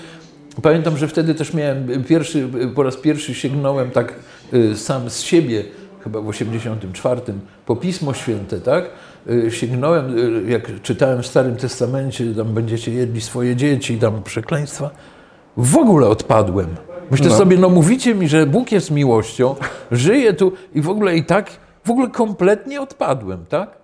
[0.63, 4.15] Pamiętam, że wtedy też miałem pierwszy, po raz pierwszy sięgnąłem tak
[4.55, 5.65] y, sam z siebie,
[6.05, 7.21] chyba w 84,
[7.67, 8.91] po Pismo Święte, tak?
[9.31, 14.91] Y, Sięgnąłem, y, jak czytałem w Starym Testamencie, tam będziecie jedli swoje dzieci, tam przekleństwa.
[15.57, 16.69] W ogóle odpadłem.
[17.11, 17.35] Myślę No.
[17.37, 19.55] sobie, no mówicie mi, że Bóg jest miłością,
[19.91, 21.51] żyje tu i w ogóle i tak,
[21.85, 23.84] w ogóle kompletnie odpadłem, tak?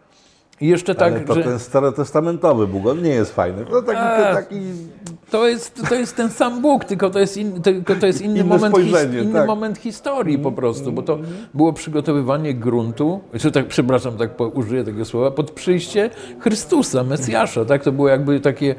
[0.60, 1.42] I jeszcze tak, Ale to że...
[1.42, 3.64] ten starotestamentowy Bóg, on nie jest fajny.
[3.72, 4.60] No taki, A, taki
[5.30, 8.40] To jest, to jest ten sam Bóg, tylko to jest, in, tylko to jest inny,
[8.40, 9.46] Inne moment, his, inny tak.
[9.46, 11.18] moment historii po prostu, bo to
[11.54, 17.84] było przygotowywanie gruntu, czy tak, przepraszam, tak użyję tego słowa, pod przyjście Chrystusa, Mesjasza, tak?
[17.84, 18.74] To było jakby takie,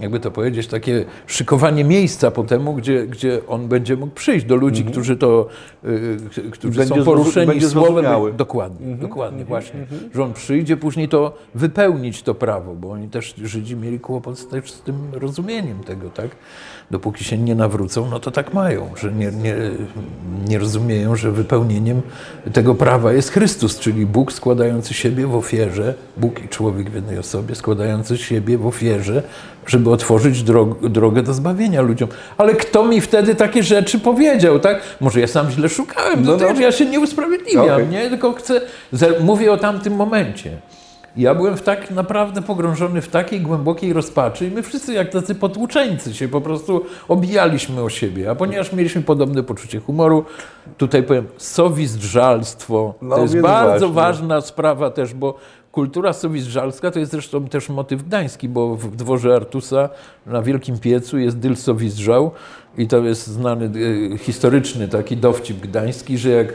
[0.00, 4.56] jakby to powiedzieć, takie szykowanie miejsca po temu, gdzie, gdzie On będzie mógł przyjść do
[4.56, 5.46] ludzi, którzy to,
[5.84, 8.04] y, którzy Będzie są poruszeni słowem.
[8.36, 9.86] Dokładnie, dokładnie, właśnie.
[10.14, 14.70] Że On przyjdzie później to wypełnić to prawo, bo oni też, Żydzi mieli kłopot też
[14.70, 16.28] z tym rozumieniem tego, tak?
[16.90, 19.54] Dopóki się nie nawrócą, no to tak mają, że nie, nie,
[20.48, 22.02] nie rozumieją, że wypełnieniem
[22.52, 27.18] tego prawa jest Chrystus, czyli Bóg składający siebie w ofierze, Bóg i człowiek w jednej
[27.18, 29.22] osobie, składający siebie w ofierze,
[29.66, 32.08] żeby otworzyć drog, drogę do zbawienia ludziom.
[32.36, 34.80] Ale kto mi wtedy takie rzeczy powiedział, tak?
[35.00, 37.88] Może ja sam źle szukałem, No, no, ja się nie usprawiedliwiam, Okej.
[37.88, 38.08] nie?
[38.08, 38.60] Tylko chcę,
[39.20, 40.50] mówię o tamtym momencie.
[41.16, 45.34] Ja byłem w tak naprawdę pogrążony w takiej głębokiej rozpaczy i my wszyscy jak tacy
[45.34, 48.30] potłuczeńcy się po prostu obijaliśmy o siebie.
[48.30, 50.24] A ponieważ mieliśmy podobne poczucie humoru,
[50.76, 52.94] tutaj powiem sowizdżalstwo.
[53.02, 53.94] No, to jest bardzo właśnie.
[53.94, 55.34] ważna sprawa też, bo
[55.72, 59.88] kultura sowizdżalska to jest zresztą też motyw gdański, bo w dworze Artusa
[60.26, 62.30] na Wielkim Piecu jest dyl sowizdżał
[62.78, 63.70] i to jest znany
[64.14, 66.48] y, historyczny taki dowcip gdański, że jak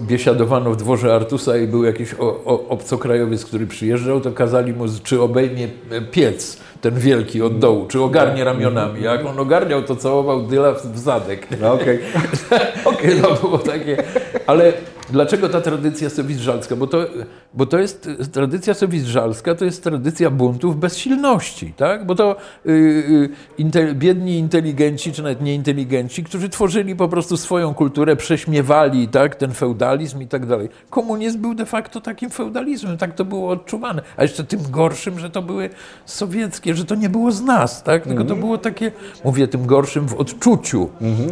[0.00, 4.84] biesiadowano w dworze Artusa i był jakiś o, o, obcokrajowiec, który przyjeżdżał, to kazali mu,
[5.02, 9.02] czy obejmie e, piec ten wielki od dołu, czy ogarnie ramionami.
[9.02, 11.46] Jak on ogarniał, to całował dyla w, zadek.
[11.60, 11.98] No okej.
[12.84, 14.02] Okej, to było takie.
[14.46, 14.72] Ale
[15.12, 16.76] Dlaczego ta tradycja sowizdżalska?
[16.76, 17.06] Bo to,
[17.54, 22.06] bo to jest tradycja sowizdżalska, to jest tradycja buntów bezsilności, tak?
[22.06, 27.74] Bo to y, y, inte, biedni inteligenci, czy nawet nieinteligenci, którzy tworzyli po prostu swoją
[27.74, 30.68] kulturę, prześmiewali tak, ten feudalizm i tak dalej.
[30.90, 34.02] Komunizm był de facto takim feudalizmem, tak to było odczuwane.
[34.16, 35.70] A jeszcze tym gorszym, że to były
[36.06, 38.04] sowieckie, że to nie było z nas, tak?
[38.04, 38.92] Tylko to było takie,
[39.24, 40.88] mówię tym gorszym w odczuciu.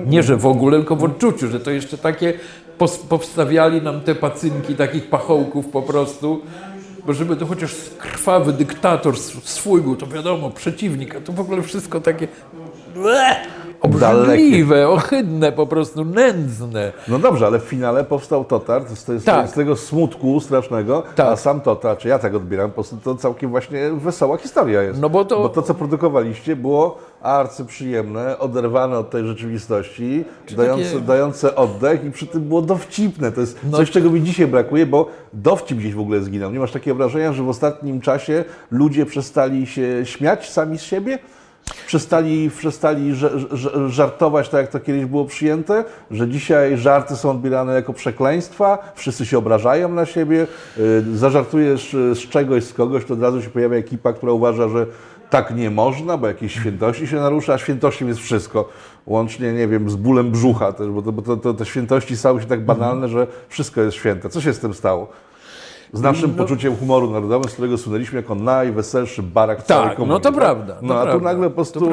[0.06, 2.32] Nie, że w ogóle, tylko w odczuciu, że to jeszcze takie
[3.08, 6.40] powstawiali nam te pacynki takich pachołków po prostu,
[7.06, 11.62] bo żeby to chociaż krwawy dyktator swój był, to wiadomo, przeciwnik, a to w ogóle
[11.62, 12.28] wszystko takie
[12.94, 13.36] Ble!
[13.80, 16.92] Obrzydliwe, ohydne, po prostu nędzne.
[17.08, 19.48] No dobrze, ale w finale powstał Totar z, te, Tak.
[19.48, 21.26] z tego smutku strasznego, Tak.
[21.26, 25.00] a sam Totar, czy ja tak odbieram, po prostu to całkiem właśnie wesoła historia jest.
[25.00, 30.24] No bo to- bo to co produkowaliście, było arcyprzyjemne, oderwane od tej rzeczywistości,
[30.56, 33.32] dające, takie- dające oddech i przy tym było dowcipne.
[33.32, 36.50] To jest No coś, czego mi dzisiaj brakuje, bo dowcip gdzieś w ogóle zginął.
[36.52, 41.18] Nie masz takiego wrażenia, że w ostatnim czasie ludzie przestali się śmiać sami z siebie?
[41.86, 43.14] Przestali, przestali
[43.88, 49.26] żartować tak, jak to kiedyś było przyjęte, że dzisiaj żarty są odbierane jako przekleństwa, wszyscy
[49.26, 50.46] się obrażają na siebie,
[50.78, 54.68] y, zażartujesz y, z czegoś, z kogoś, to od razu się pojawia ekipa, która uważa,
[54.68, 54.86] że
[55.30, 58.68] tak nie można, bo jakieś świętości się narusza, a świętością jest wszystko.
[59.06, 62.40] Łącznie, nie wiem, z bólem brzucha też, bo, to, bo to, to, te świętości stały
[62.40, 64.28] się tak banalne, że wszystko jest święte.
[64.28, 65.08] Co się z tym stało?
[65.92, 66.42] Z naszym No.
[66.42, 70.14] poczuciem humoru narodowym, z którego słynęliśmy jako najweselszy barak w całej Tak, komunii.
[70.14, 71.90] no to prawda, No to a tu nagle po to prostu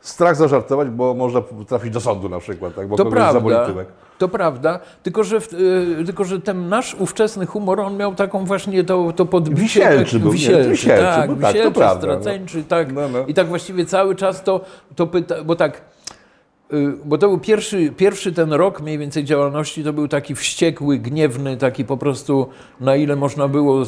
[0.00, 2.88] strach zażartować, bo można trafić do sądu na przykład, tak?
[2.88, 3.88] bo To kogoś zaboli prawda, tyłek.
[4.18, 5.52] to prawda, tylko że, w-
[6.00, 9.62] y, tylko że ten nasz ówczesny humor, on miał taką właśnie to, to podbicie.
[9.62, 12.12] Wisielczy tak, był, nie, wisielczy, wisielczy, tak, bo tak, to wisielczy, prawda, no.
[12.20, 12.92] straceńczy, tak.
[12.92, 13.18] No, no.
[13.26, 14.60] I tak właściwie cały czas to,
[14.96, 15.80] to pyta, bo tak,
[17.04, 21.56] bo to był pierwszy, pierwszy ten rok mniej więcej działalności, to był taki wściekły, gniewny,
[21.56, 22.48] taki po prostu
[22.80, 23.84] na ile można było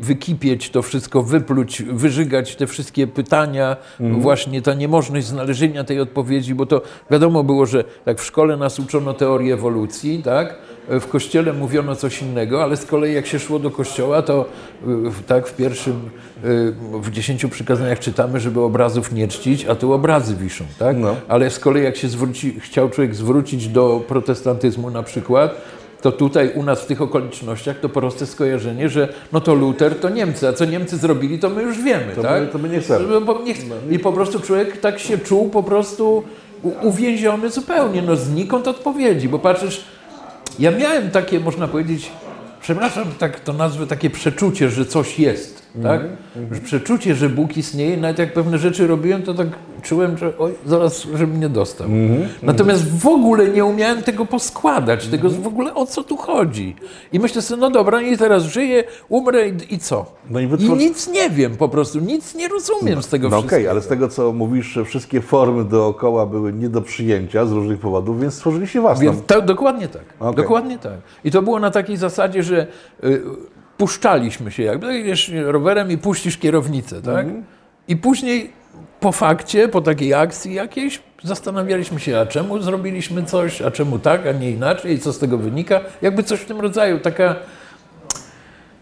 [0.00, 6.66] wykipieć to wszystko, wypluć, wyżygać te wszystkie pytania, właśnie ta niemożność znalezienia tej odpowiedzi, bo
[6.66, 10.58] to wiadomo było, że tak w szkole nas uczono teorii ewolucji, tak?
[10.88, 14.44] W kościele mówiono coś innego, ale z kolei jak się szło do kościoła, to
[14.86, 14.86] y,
[15.26, 15.92] tak w pierwszym,
[16.44, 20.96] y, w dziesięciu przykazaniach czytamy, żeby obrazów nie czcić, a tu obrazy wiszą, tak?
[20.98, 21.16] No.
[21.28, 25.54] Ale z kolei jak się zwróci, chciał człowiek zwrócić do protestantyzmu na przykład,
[26.02, 30.08] to tutaj u nas w tych okolicznościach to proste skojarzenie, że no to Luter to
[30.08, 32.40] Niemcy, a co Niemcy zrobili, to my już wiemy, To tak?
[32.42, 33.04] my- to my nie chcemy.
[33.04, 36.22] Ch- I po prostu człowiek tak się czuł po prostu
[36.82, 39.84] uwięziony zupełnie, no znikąd odpowiedzi, bo patrzysz,
[40.58, 42.10] ja miałem takie, można powiedzieć,
[42.60, 46.00] przepraszam, tak to nazwę, takie przeczucie, że coś jest, tak?
[46.52, 49.48] Że przeczucie, że Bóg istnieje, nawet jak pewne rzeczy robiłem, to tak
[49.82, 51.88] czułem, że oj, zaraz, żeby mnie dostał.
[52.42, 56.76] Natomiast w ogóle nie umiałem tego poskładać, tego w ogóle o co tu chodzi.
[57.12, 60.06] I myślę sobie, no dobra, i teraz żyję, umrę i, i co?
[60.30, 63.48] No i I nic nie wiem po prostu, nic nie rozumiem z tego No okej,
[63.48, 63.70] wszystkiego.
[63.70, 67.78] ale z tego co mówisz, że wszystkie formy dookoła były nie do przyjęcia z różnych
[67.78, 69.04] powodów, więc stworzyliście własną.
[69.04, 70.02] Więc tak, dokładnie tak.
[70.20, 70.34] Okej.
[70.34, 70.98] Dokładnie tak.
[71.24, 72.66] I to było na takiej zasadzie, że
[73.04, 73.22] y,
[73.78, 77.26] puszczaliśmy się jakby, jedziesz rowerem i puścisz kierownicę, tak?
[77.88, 78.52] I później
[79.00, 84.26] po fakcie, po takiej akcji jakiejś zastanawialiśmy się, a czemu zrobiliśmy coś, a czemu tak,
[84.26, 85.80] a nie inaczej, i co z tego wynika.
[86.02, 87.36] Jakby coś w tym rodzaju, taka...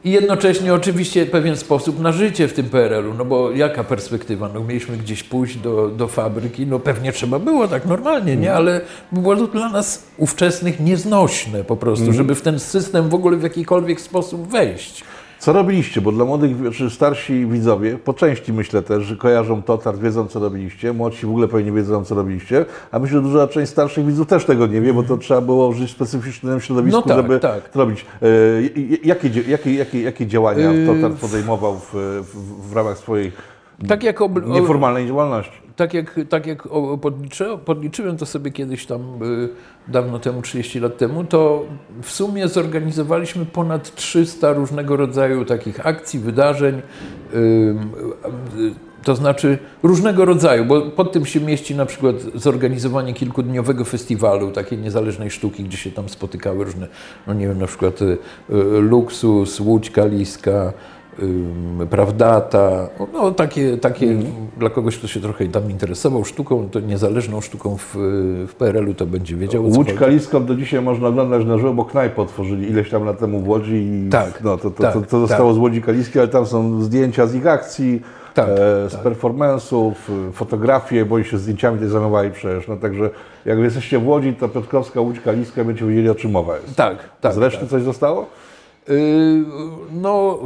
[0.04, 4.50] I jednocześnie oczywiście pewien sposób na życie w tym PRL-u, no bo jaka perspektywa?
[4.54, 8.54] No mieliśmy gdzieś pójść do, do fabryki, no pewnie trzeba było tak normalnie, nie?
[8.54, 8.80] Ale
[9.12, 13.42] było to dla nas ówczesnych nieznośne po prostu, żeby w ten system w ogóle w
[13.42, 15.04] jakikolwiek sposób wejść.
[15.44, 16.00] Co robiliście?
[16.00, 20.40] Bo dla młodych, czy starsi widzowie, po części myślę też, że kojarzą Totar, wiedzą co
[20.40, 24.26] robiliście, młodsi w ogóle pewnie wiedzą co robiliście, a myślę, że duża część starszych widzów
[24.26, 27.40] też tego nie wie, bo to trzeba było żyć w specyficznym środowisku, No tak, żeby
[27.40, 27.68] tak.
[27.68, 28.06] to robić.
[28.22, 28.26] E,
[29.04, 33.32] jakie, jakie, jakie, jakie działania Totar podejmował w, w, w ramach swojej
[33.88, 35.63] Tak jak, nieformalnej działalności?
[35.76, 36.68] Tak jak, tak jak
[37.00, 39.48] podliczy, podliczyłem to sobie kiedyś tam y,
[39.88, 41.64] dawno temu, 30 lat temu, to
[42.02, 46.82] w sumie zorganizowaliśmy ponad 300 różnego rodzaju takich akcji, wydarzeń,
[47.34, 47.74] y,
[49.04, 54.78] to znaczy różnego rodzaju, bo pod tym się mieści na przykład zorganizowanie kilkudniowego festiwalu takiej
[54.78, 56.88] niezależnej sztuki, gdzie się tam spotykały różne,
[57.26, 58.18] no nie wiem, na przykład y,
[58.80, 60.72] Luksus, Łódź Kaliska,
[61.90, 64.16] Prawdata, no takie, takie
[64.56, 67.94] dla kogoś, kto się trochę tam interesował sztuką, to niezależną sztuką w,
[68.48, 69.94] w PRL-u to będzie wiedział Łódź.
[69.94, 73.48] Kaliską do dzisiaj można oglądać na żywo, bo knajpę otworzyli ileś tam lat temu w
[73.48, 76.46] Łodzi i Tak, no, to, to, tak, to, to zostało z Łodzi Kaliskiej, ale tam
[76.46, 78.02] są zdjęcia z ich akcji,
[78.34, 78.54] Tak, e,
[78.90, 79.92] z performance'ów,
[80.28, 82.68] y, fotografie, bo oni się zdjęciami też zajmowali przecież.
[82.68, 83.10] No, także
[83.44, 86.76] jak jesteście w Łodzi, to Piotrkowska, Łódź, Kaliska, będziecie wiedzieli o czym mowa jest.
[86.76, 87.34] Tak, tak.
[87.34, 88.26] Z reszty coś zostało?
[88.88, 89.44] Yy,
[89.92, 90.38] no,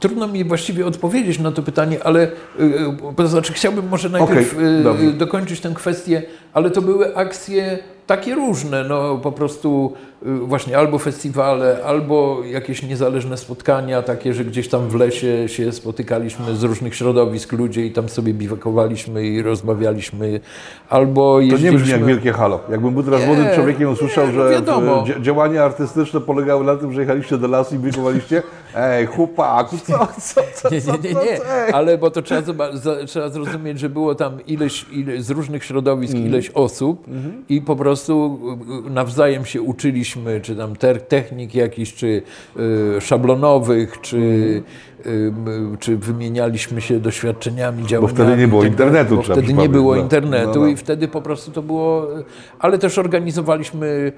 [0.00, 5.12] trudno mi właściwie odpowiedzieć na to pytanie, ale yy, to znaczy chciałbym może najpierw dobrze.
[5.12, 6.22] dokończyć tę kwestię,
[6.52, 13.36] ale to były akcje takie różne, no po prostu właśnie albo festiwale, albo jakieś niezależne
[13.36, 18.08] spotkania, takie, że gdzieś tam w lesie się spotykaliśmy z różnych środowisk ludzie i tam
[18.08, 20.40] sobie biwakowaliśmy i rozmawialiśmy,
[20.88, 21.78] albo To nie jeździliśmy...
[21.78, 22.60] brzmi jak wielkie halo.
[22.70, 24.64] Jakbym był teraz Nie, młodym człowiekiem usłyszał, nie, no że w-
[25.06, 28.42] dzia- działania artystyczne polegały na tym, że jechaliście do lasu i biegowaliście.
[28.76, 32.42] Ej, chłopaku, co, co, co, Nie, co, nie, nie, nie, ale bo to trzeba,
[33.06, 36.30] trzeba zrozumieć, że było tam ileś, ile, z różnych środowisk Mhm.
[36.32, 37.04] ileś osób
[37.48, 38.38] i po prostu
[38.86, 40.07] y, nawzajem się uczyliśmy,
[40.42, 42.22] czy tam ter, technik jakichś, czy
[42.96, 44.16] y, szablonowych, czy,
[45.06, 45.32] y,
[45.80, 48.14] czy wymienialiśmy się doświadczeniami, działaniami.
[48.18, 50.02] wtedy nie było tak internetu, Bo wtedy nie było no.
[50.02, 50.66] internetu No, no.
[50.66, 52.06] i wtedy po prostu to było,
[52.58, 54.12] ale też organizowaliśmy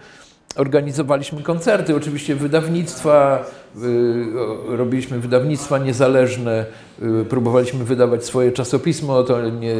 [0.56, 3.44] organizowaliśmy koncerty, oczywiście wydawnictwa,
[3.76, 6.66] y, robiliśmy wydawnictwa niezależne,
[7.22, 9.74] y, próbowaliśmy wydawać swoje czasopismo, to nie,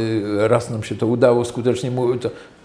[0.49, 1.91] raz nam się to udało skutecznie.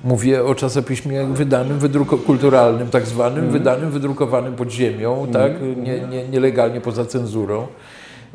[0.04, 5.52] Mówię o czasopiśmie wydanym, wydruko, kulturalnym tak zwanym, wydanym, wydrukowanym pod ziemią, tak,
[5.84, 7.68] nie, nie, nielegalnie poza cenzurą.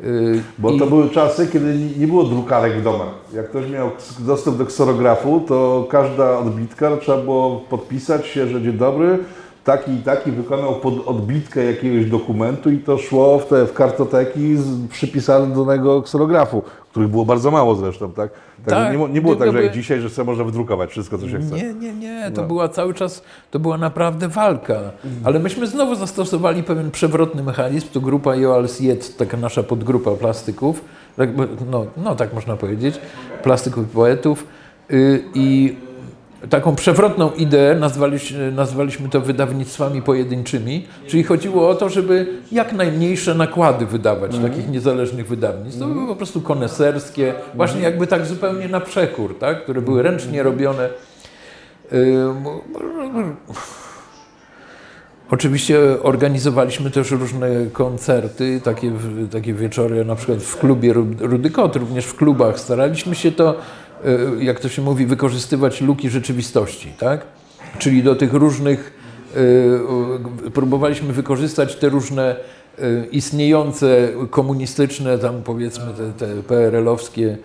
[0.03, 3.07] Y, Bo i- to były czasy, kiedy nie- było drukarek w domach.
[3.35, 8.73] Jak ktoś miał dostęp do kserografu, to każda odbitka trzeba było podpisać się, że dzień
[8.73, 9.19] dobry,
[9.63, 14.55] taki i taki wykonał pod odbitkę jakiegoś dokumentu i to szło w te w kartoteki
[14.55, 18.31] z przypisane do danego kserografu, których było bardzo mało zresztą, tak?
[18.65, 21.17] Także Tak, nie, nie było tak, że jak były- dzisiaj, że sobie można wydrukować wszystko,
[21.17, 21.55] co się chce.
[21.55, 22.31] Nie, nie, nie.
[22.35, 22.47] To No.
[22.47, 24.79] była cały czas, to była naprawdę walka.
[25.23, 27.87] Ale myśmy znowu zastosowali pewien przewrotny mechanizm.
[27.93, 30.81] To grupa Joals Jed, taka nasza podgrupa plastyków,
[31.17, 32.95] tak, by- no, no tak można powiedzieć,
[33.43, 34.47] plastyków i poetów.
[34.91, 35.75] Y, I
[36.49, 43.35] taką przewrotną ideę nazwaliśmy, nazwaliśmy to wydawnictwami pojedynczymi, czyli chodziło o to, żeby jak najmniejsze
[43.35, 45.79] nakłady wydawać takich niezależnych wydawnictw.
[45.79, 49.63] To były po prostu koneserskie, właśnie jakby tak zupełnie na przekór, tak?
[49.63, 50.89] które były ręcznie robione.
[55.31, 58.91] Oczywiście organizowaliśmy też różne koncerty, takie,
[59.31, 62.59] takie wieczory, na przykład w klubie Ru- Rudy Kot, również w klubach.
[62.59, 63.55] Staraliśmy się to,
[64.39, 67.25] jak to się mówi, wykorzystywać luki rzeczywistości, tak?
[67.79, 68.93] Czyli do tych różnych,
[69.35, 69.39] y,
[70.47, 72.35] y, próbowaliśmy wykorzystać te różne
[72.79, 77.37] y, istniejące komunistyczne, tam powiedzmy te, te PRL-owskie y,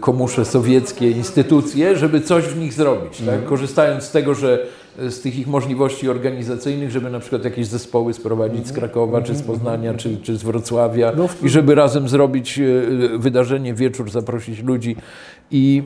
[0.00, 3.44] komusze sowieckie instytucje, żeby coś w nich zrobić, tak?
[3.44, 4.66] korzystając z tego, że
[5.02, 9.34] y, z tych ich możliwości organizacyjnych, żeby na przykład jakieś zespoły sprowadzić z Krakowa, czy
[9.34, 14.62] z Poznania, czy, czy z Wrocławia No, i żeby razem zrobić y, wydarzenie, wieczór, zaprosić
[14.62, 14.96] ludzi
[15.50, 15.82] i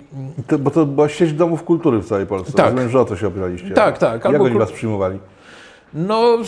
[0.46, 2.52] To, bo to była sieć domów kultury w całej Polsce.
[2.52, 2.66] Tak.
[2.66, 3.70] Rozumiem, że o to się opieraliście.
[3.70, 5.18] Tak, tak, Jak albo oni was przyjmowali?
[5.94, 6.38] No,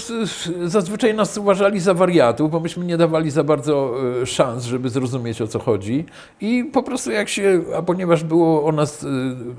[0.64, 5.42] zazwyczaj nas uważali za wariatów, bo myśmy nie dawali za bardzo e, szans, żeby zrozumieć
[5.42, 6.04] o co chodzi.
[6.40, 9.06] I po prostu jak się, a ponieważ było o nas e,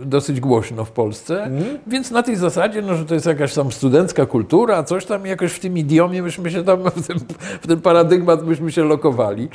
[0.05, 1.51] dosyć głośno w Polsce,
[1.87, 5.51] więc na tej zasadzie, no, że to jest jakaś tam studencka kultura, coś tam jakoś
[5.51, 7.17] w tym idiomie myśmy się tam, w ten,
[7.77, 9.49] w paradygmat myśmy się lokowali.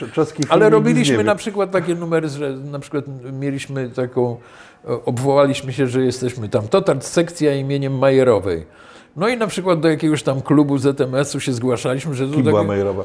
[0.48, 4.36] Ale robiliśmy na przykład takie numery, że na przykład mieliśmy taką,
[4.84, 8.66] e, obwołaliśmy się, że jesteśmy tam Totart sekcja imieniem Majerowej.
[9.16, 13.04] No i na przykład do jakiegoś tam klubu ZMS-u się zgłaszaliśmy, że to była Majerowa?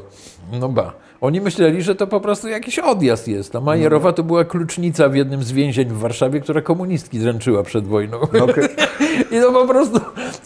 [0.59, 0.93] no ba.
[1.21, 3.55] Oni myśleli, że to po prostu jakiś odjazd jest.
[3.55, 7.87] A Majerowa to była klucznica w jednym z więzień w Warszawie, która komunistki dręczyła przed
[7.87, 8.19] wojną.
[8.33, 8.63] No, okej.
[9.31, 9.99] I to po prostu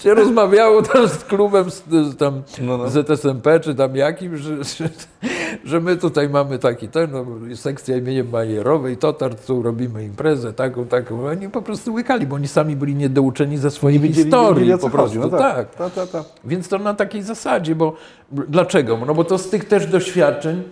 [0.03, 2.89] się rozmawiało tam z klubem z, z tam No, no.
[2.89, 4.89] ZSMP czy tam jakim, że, że,
[5.63, 10.85] że my tutaj mamy taki ten, no, sekcja imieniem Majerowej, Totart, tu robimy imprezę taką,
[10.85, 11.27] taką.
[11.27, 14.71] Oni po prostu łykali, bo oni sami byli niedouczeni ze swojej Wiedzieli- historii.
[14.71, 15.19] co po prostu.
[15.19, 15.39] No tak.
[15.41, 15.75] tak.
[15.75, 16.23] Ta, ta, ta.
[16.43, 17.93] Więc to na takiej zasadzie, bo
[18.31, 18.97] dlaczego?
[19.07, 20.63] No bo to z tych też doświadczeń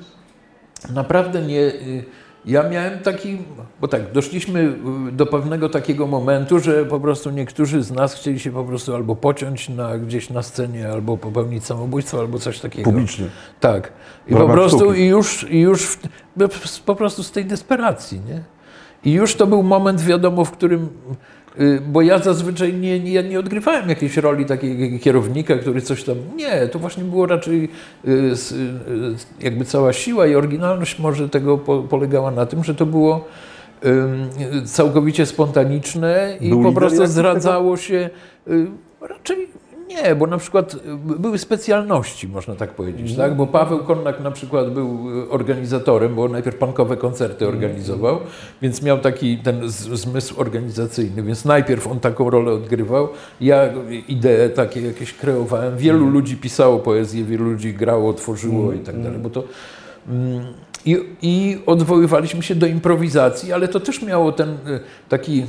[0.93, 1.59] naprawdę nie.
[1.61, 2.03] y,
[2.45, 3.37] Ja miałem taki,
[3.81, 4.75] bo tak, doszliśmy
[5.09, 8.95] y, do pewnego takiego momentu, że po prostu niektórzy z nas chcieli się po prostu
[8.95, 12.91] albo pociąć na, gdzieś na scenie, albo popełnić samobójstwo, albo coś takiego.
[12.91, 13.27] Publicznie.
[13.59, 13.93] Tak.
[14.27, 14.99] I po prostu, sztuki.
[14.99, 15.99] i już, i już w,
[16.85, 18.43] po prostu z tej desperacji, nie?
[19.05, 20.89] I już to był moment, wiadomo, w którym,
[21.87, 26.15] bo ja zazwyczaj nie, nie, ja nie odgrywałem jakiejś roli takiego kierownika, który coś tam,
[26.35, 27.63] nie, to właśnie było raczej
[28.07, 28.33] y, y,
[29.41, 33.25] jakby cała siła i oryginalność może tego po, polegała na tym, że to było
[34.65, 38.09] całkowicie spontaniczne i Był po prostu jakiś zdradzało się
[38.47, 38.67] y,
[39.01, 39.47] raczej
[39.95, 40.79] Nie, bo na przykład y,
[41.19, 43.35] były specjalności, można tak powiedzieć, tak?
[43.35, 48.19] Bo Paweł Konnak na przykład był y, organizatorem, bo najpierw pankowe koncerty organizował,
[48.61, 53.09] więc miał taki ten zmysł organizacyjny, więc najpierw on taką rolę odgrywał.
[53.41, 53.69] Ja
[54.07, 55.77] idee takie jakieś kreowałem.
[55.77, 59.43] Wielu ludzi pisało poezję, wielu ludzi grało, tworzyło i tak dalej, bo to
[60.09, 60.45] mm,
[60.85, 64.79] i, I odwoływaliśmy się do improwizacji, ale to też miało ten y,
[65.09, 65.43] taki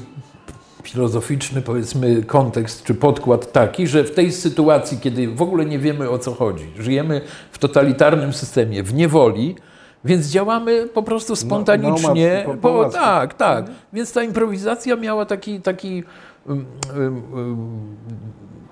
[0.88, 6.10] filozoficzny, powiedzmy, kontekst czy podkład taki, że w tej sytuacji, kiedy w ogóle nie wiemy
[6.10, 7.20] o co chodzi, żyjemy
[7.52, 9.56] w totalitarnym systemie, w niewoli,
[10.04, 12.42] więc działamy po prostu spontanicznie.
[12.46, 12.98] po- po- bo, po łasce.
[12.98, 13.66] tak, tak.
[13.92, 16.02] Więc ta improwizacja miała taki, taki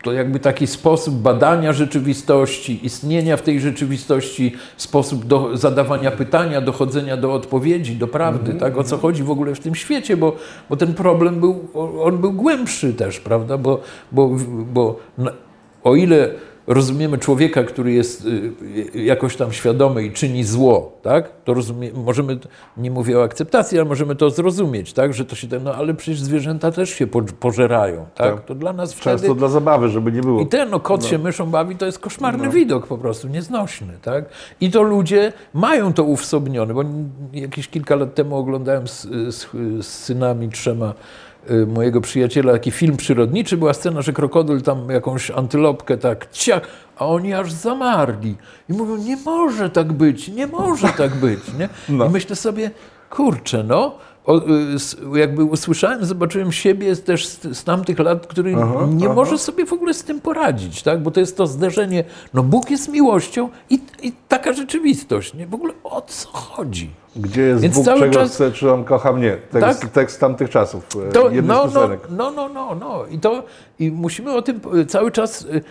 [0.03, 7.17] to jakby taki sposób badania rzeczywistości, istnienia w tej rzeczywistości, sposób do zadawania pytania, dochodzenia
[7.17, 8.79] do odpowiedzi, do prawdy, tak?
[8.79, 10.37] O co chodzi w ogóle w tym świecie, bo,
[10.71, 11.69] bo ten problem był,
[12.03, 13.59] on był głębszy też, prawda?
[13.59, 13.81] Bo,
[14.13, 14.31] bo,
[14.73, 15.01] bo
[15.85, 16.31] o ile
[16.67, 18.53] rozumiemy człowieka, który jest y,
[18.95, 21.31] jakoś tam świadomy i czyni zło, tak?
[21.45, 22.39] To rozumie, możemy,
[22.77, 25.15] nie mówię o akceptacji, ale możemy to zrozumieć, tak?
[25.15, 28.35] Że to się, no ale przecież zwierzęta też się po- pożerają, tak?
[28.35, 28.45] Tak.
[28.45, 29.35] To dla nas Często wtedy...
[29.35, 30.41] dla zabawy, żeby nie było.
[30.41, 34.25] I ten, no kot się myszą bawi, to jest koszmarny widok po prostu, nieznośny, tak?
[34.61, 36.85] I to ludzie mają to uwsobnione, bo
[37.33, 39.03] jakieś kilka lat temu oglądałem z,
[39.35, 39.47] z,
[39.81, 40.95] z synami trzema y,
[41.67, 46.63] mojego przyjaciela taki film przyrodniczy, była scena, że krokodyl tam jakąś antylopkę tak ciach,
[46.97, 48.37] a oni aż zamarli.
[48.69, 51.69] I mówią, nie może tak być, nie może tak być, nie?
[51.89, 52.07] No.
[52.07, 52.71] I myślę sobie,
[53.11, 54.39] kurczę, no, o,
[55.15, 59.15] y, jakby usłyszałem, zobaczyłem siebie też z, z tamtych lat, który Aha, nie aha.
[59.15, 61.03] może sobie w ogóle z tym poradzić, tak?
[61.03, 62.05] Bo to jest to zderzenie,
[62.35, 65.47] no Bóg jest miłością i, i taka rzeczywistość, nie?
[65.47, 66.91] W ogóle o co chodzi?
[67.17, 69.37] Gdzie jest Więc Bóg, cały czego czas- chce, czy On kocha mnie?
[69.51, 69.91] Tekst, Tak.
[69.91, 70.85] tekst tamtych czasów.
[71.09, 73.07] e, To, no, no, no, no, no, no.
[73.07, 73.43] I to,
[73.79, 75.63] i musimy o tym y, cały czas, y,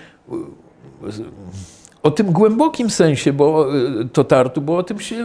[2.04, 5.16] o tym głębokim sensie, bo y, to tartu, bo o tym się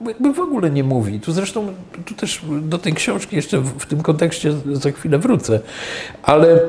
[0.00, 1.20] w- jakby w ogóle nie mówi.
[1.20, 1.66] Tu zresztą,
[2.04, 5.60] tu też do tej książki jeszcze w, w tym kontekście za chwilę wrócę.
[6.22, 6.60] Ale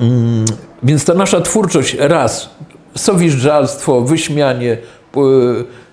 [0.00, 0.44] Mm,
[0.82, 2.50] Więc ta nasza twórczość, raz,
[2.96, 4.78] sowiżdżalstwo, wyśmianie,
[5.12, 5.22] po,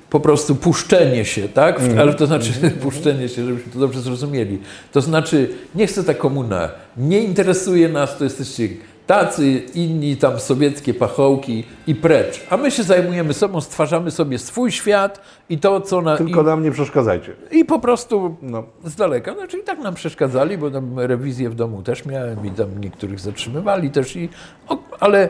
[0.09, 1.79] po prostu puszczenie się, tak?
[1.81, 2.51] W- Ale to znaczy
[2.83, 4.59] puszczenie się, żebyśmy to dobrze zrozumieli.
[4.91, 8.67] To znaczy, nie chce ta komuna, nie interesuje nas, to jesteście
[9.07, 12.41] tacy, inni tam sowieckie pachołki i precz.
[12.49, 16.17] A my się zajmujemy sobą, stwarzamy sobie swój świat i to, co na...
[16.17, 17.33] Tylko nam nie przeszkadzajcie.
[17.51, 18.63] I, i po prostu No.
[18.83, 19.33] z daleka.
[19.33, 23.19] Znaczy i tak nam przeszkadzali, bo tam rewizję w domu też miałem i tam niektórych
[23.19, 24.15] zatrzymywali też.
[24.15, 24.29] I,
[24.67, 25.29] o, ale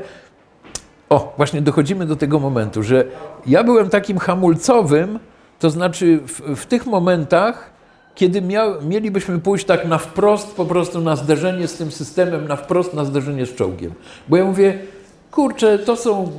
[1.09, 3.05] o, właśnie dochodzimy do tego momentu, że
[3.47, 5.19] ja byłem takim hamulcowym,
[5.59, 7.70] to znaczy w, w tych momentach,
[8.15, 12.55] kiedy miał, mielibyśmy pójść tak na wprost, po prostu na zderzenie z tym systemem, na
[12.55, 13.91] wprost na zderzenie z czołgiem.
[14.27, 14.79] Bo ja mówię,
[15.31, 16.31] kurczę, to są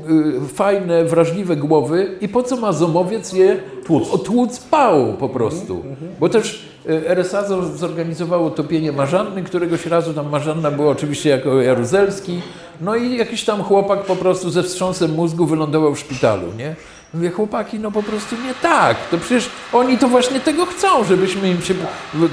[0.45, 3.57] y, fajne, wrażliwe głowy i po co ma zomowiec je
[3.87, 4.59] Tłuc.
[4.59, 5.83] pałą po prostu.
[6.20, 11.61] Bo też y, RSA zo- zorganizowało topienie Marzanny, któregoś razu tam Marzanna była oczywiście jako
[11.62, 12.41] Jaruzelski,
[12.81, 16.77] no i jakiś tam chłopak po prostu ze wstrząsem mózgu wylądował w szpitalu, nie?
[17.14, 18.96] Mówię, chłopaki, no po prostu nie tak.
[19.10, 21.74] To przecież oni to właśnie tego chcą, żebyśmy im się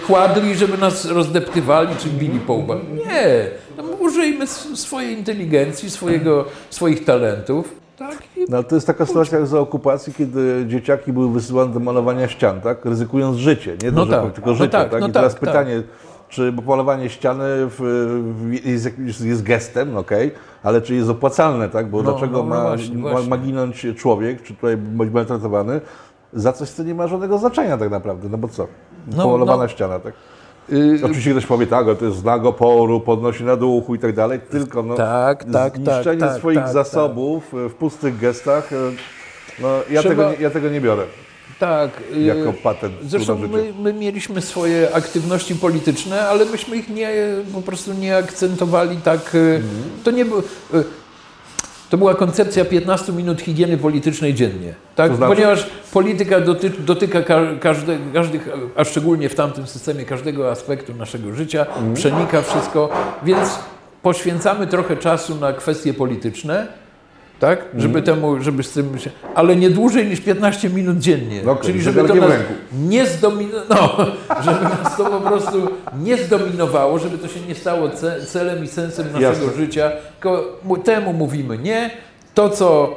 [0.07, 2.77] kładli, żeby nas rozdeptywali czy bili po łbach.
[3.07, 3.47] Nie.
[3.77, 7.75] No, użyjmy swojej inteligencji, swojego, swoich talentów.
[7.97, 8.17] Tak?
[8.49, 12.27] No, ale to jest taka sytuacja jak za okupacji, kiedy dzieciaki były wysyłane do malowania
[12.27, 12.85] ścian, tak?
[12.85, 15.01] Ryzykując życie, nie No tak, tylko no życie, tak, tak?
[15.01, 15.49] no I teraz tak, tak.
[15.49, 15.83] pytanie,
[16.29, 17.79] czy bo malowanie ściany w,
[18.63, 20.31] jest, jest gestem, okej,
[20.63, 21.89] ale czy jest opłacalne, tak?
[21.89, 23.29] Bo No, dlaczego no, no ma, właśnie, ma, właśnie.
[23.29, 25.81] ma ginąć człowiek, czy tutaj być maltretowany,
[26.33, 28.67] za coś, co nie ma żadnego znaczenia tak naprawdę, no bo co?
[29.17, 29.67] No, no.
[29.67, 30.13] ściana, tak?
[30.71, 34.15] y, Oczywiście ktoś powie, tak, ale to jest znak oporu, podnosi na duchu i tak
[34.15, 38.75] dalej, tylko no, Tak, tak, zniszczenie tak, tak, swoich tak, zasobów w pustych gestach, e,
[39.61, 41.03] no ja, Trzeba- tego, ja tego nie biorę
[41.59, 41.89] tak.
[42.17, 47.09] y, jako patent Zresztą my, my mieliśmy swoje aktywności polityczne, ale myśmy ich nie,
[47.53, 49.35] po prostu nie akcentowali tak.
[49.35, 49.61] y,
[50.03, 50.39] To nie było.
[50.73, 50.83] y,
[51.89, 54.73] To była koncepcja 15 minut higieny politycznej dziennie.
[54.95, 55.11] Tak?
[55.11, 55.33] To znaczy?
[55.35, 61.33] Ponieważ polityka doty, dotyka ka, każde, każdych, a szczególnie w tamtym systemie, każdego aspektu naszego
[61.35, 61.93] życia, Mhm.
[61.93, 62.89] przenika wszystko,
[63.23, 63.49] więc
[64.01, 66.67] poświęcamy trochę czasu na kwestie polityczne,
[67.39, 67.59] tak?
[67.59, 67.81] Mhm.
[67.81, 71.41] Żeby temu, żeby z tym się, ale nie dłużej niż 15 minut dziennie.
[71.45, 72.53] Okej, Czyli żeby to nas ręku.
[72.73, 74.05] nie zdominowało, no,
[74.45, 75.67] żeby nas to po prostu
[76.01, 79.53] nie zdominowało, żeby to się nie stało ce celem i sensem naszego Jasne.
[79.57, 79.91] życia.
[80.83, 81.91] Temu mówimy nie.
[82.33, 82.95] To, co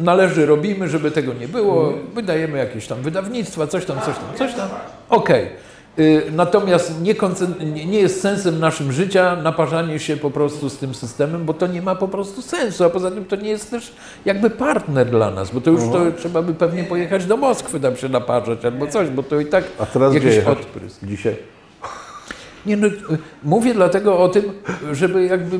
[0.00, 1.88] należy, robimy, żeby tego nie było.
[1.88, 2.06] Mhm.
[2.14, 4.68] Wydajemy jakieś tam wydawnictwa, coś tam, coś tam, coś tam.
[5.10, 5.44] Okej.
[5.44, 5.48] Y,
[6.32, 7.14] Natomiast nie,
[7.86, 11.82] nie- jest sensem naszym życia naparzanie się po prostu z tym systemem, bo to nie
[11.82, 13.92] ma po prostu sensu, a poza tym to nie jest też
[14.24, 17.96] jakby partner dla nas, bo to już to trzeba by pewnie pojechać do Moskwy tam
[17.96, 20.58] się naparzać albo coś, bo to i tak A teraz gdzie jakiś jechać?
[20.58, 21.00] odprysk.
[21.04, 21.36] Dzisiaj.
[22.66, 22.92] Nie, no, y,
[23.42, 24.44] mówię dlatego o tym,
[24.92, 25.58] żeby jakby,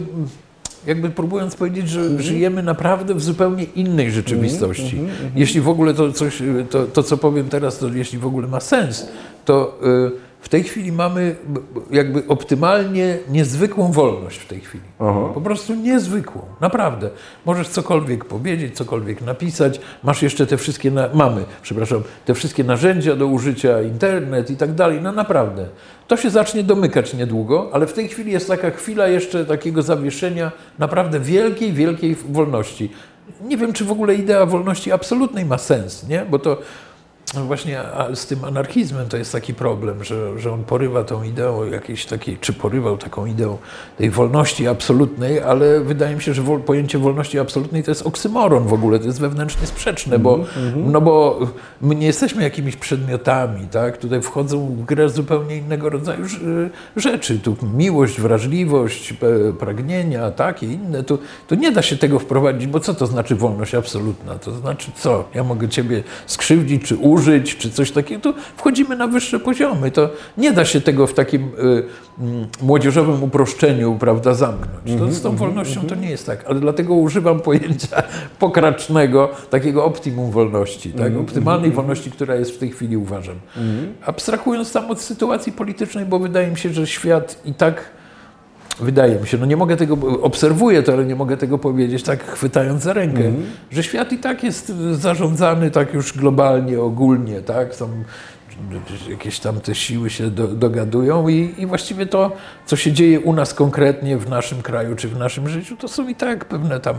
[0.86, 2.22] jakby próbując powiedzieć, że Mhm.
[2.22, 5.00] żyjemy naprawdę w zupełnie innej rzeczywistości.
[5.36, 8.48] Jeśli w ogóle to coś, y, to, to co powiem teraz, to jeśli w ogóle
[8.48, 9.08] ma sens,
[9.44, 9.78] to
[10.18, 11.36] y, w tej chwili mamy
[11.90, 14.84] jakby optymalnie niezwykłą wolność w tej chwili.
[15.34, 17.10] Po prostu niezwykłą, naprawdę.
[17.46, 23.16] Możesz cokolwiek powiedzieć, cokolwiek napisać, masz jeszcze te wszystkie, na, mamy, przepraszam, te wszystkie narzędzia
[23.16, 25.66] do użycia, internet i tak dalej, no naprawdę.
[26.08, 30.52] To się zacznie domykać niedługo, ale w tej chwili jest taka chwila jeszcze takiego zawieszenia
[30.78, 32.90] naprawdę wielkiej, wielkiej wolności.
[33.40, 36.26] Nie wiem, czy w ogóle idea wolności absolutnej ma sens, nie?
[36.30, 36.58] Bo to
[37.34, 37.80] no właśnie
[38.14, 42.38] z tym anarchizmem to jest taki problem, że, że on porywa tą ideą jakiejś takiej,
[42.38, 43.58] czy porywał taką ideą
[43.98, 48.66] tej wolności absolutnej, ale wydaje mi się, że wol, pojęcie wolności absolutnej to jest oksymoron
[48.66, 50.44] w ogóle, to jest wewnętrznie sprzeczne, bo,
[50.76, 51.40] no bo
[51.80, 53.98] my nie jesteśmy jakimiś przedmiotami, tak?
[53.98, 56.24] Tutaj wchodzą w grę zupełnie innego rodzaju
[56.96, 57.38] rzeczy.
[57.38, 59.14] Tu miłość, wrażliwość,
[59.58, 61.02] pragnienia, takie inne.
[61.02, 61.18] Tu,
[61.48, 64.34] tu nie da się tego wprowadzić, bo co to znaczy wolność absolutna?
[64.34, 65.24] To znaczy co?
[65.34, 67.13] Ja mogę ciebie skrzywdzić, czy użyć,
[67.58, 68.20] czy coś takiego.
[68.20, 69.90] Tu wchodzimy na wyższe poziomy.
[69.90, 71.48] To nie da się tego w takim y,
[72.20, 74.98] mm, młodzieżowym uproszczeniu, prawda, zamknąć.
[74.98, 76.44] To z tą wolnością to nie jest tak.
[76.48, 78.02] Ale dlatego używam pojęcia
[78.38, 81.16] pokracznego, takiego optimum wolności, tak?
[81.16, 83.36] optymalnej wolności, która jest w tej chwili, uważam.
[84.06, 87.90] Abstrahując tam od sytuacji politycznej, bo wydaje mi się, że świat i tak
[88.80, 92.24] Wydaje mi się, no nie mogę tego, obserwuję to, ale nie mogę tego powiedzieć tak
[92.24, 93.22] chwytając za rękę,
[93.70, 97.74] że świat i tak jest zarządzany tak już globalnie, ogólnie, tak?
[97.74, 97.88] Są
[99.08, 102.32] jakieś tam te siły się do, dogadują i, i właściwie to,
[102.66, 106.08] co się dzieje u nas konkretnie w naszym kraju czy w naszym życiu, to są
[106.08, 106.96] i tak pewne tam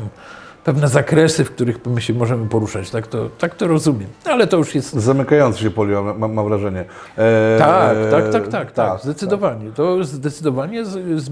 [0.65, 2.89] pewne zakresy, w których my się możemy poruszać.
[2.89, 4.09] Tak to, tak to rozumiem.
[4.25, 6.85] Ale to już jest Zamykający się polion, mam, mam wrażenie.
[7.17, 9.71] E, tak, e, tak, tak, tak, tak, zdecydowanie.
[9.71, 11.31] To zdecydowanie z, z,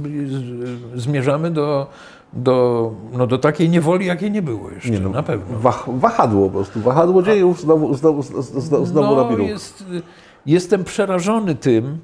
[0.96, 1.88] zmierzamy do,
[2.34, 5.60] do, no, do takiej niewoli, jakiej nie było jeszcze, Nie no, na pewno.
[5.60, 9.86] Wah, wahadło po prostu, wahadło dziejów znowu, znowu, znowu, znowu no, jest,
[10.46, 11.98] jestem przerażony tym,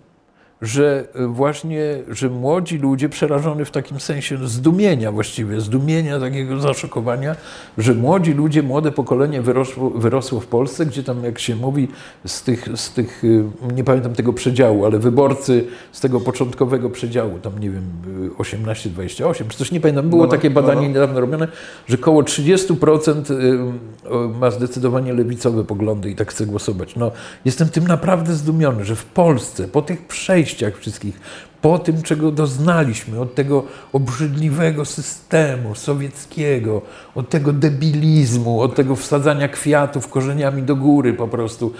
[0.62, 7.36] że właśnie, że młodzi ludzie, przerażony w takim sensie zdumienia właściwie, zdumienia, takiego zaszokowania,
[7.78, 11.88] że młodzi ludzie, młode pokolenie wyrosło, wyrosło w Polsce, gdzie tam, jak się mówi,
[12.26, 13.43] z tych, z tych, y,
[13.76, 17.84] nie pamiętam tego przedziału, ale wyborcy z tego początkowego przedziału, tam nie wiem,
[18.26, 20.93] y, 18-28, czy coś nie pamiętam, było No, no, takie badanie no, no.
[20.93, 21.47] niedawno robione,
[21.88, 26.95] że około 30% y, ma zdecydowanie lewicowe poglądy i tak chce głosować.
[26.95, 27.12] No,
[27.45, 30.49] jestem tym naprawdę zdumiony, że w Polsce po tych przejściach
[30.80, 31.20] wszystkich,
[31.62, 36.82] po tym, czego doznaliśmy, od tego obrzydliwego systemu sowieckiego,
[37.16, 41.74] od tego debilizmu, od tego wsadzania kwiatów korzeniami do góry po prostu,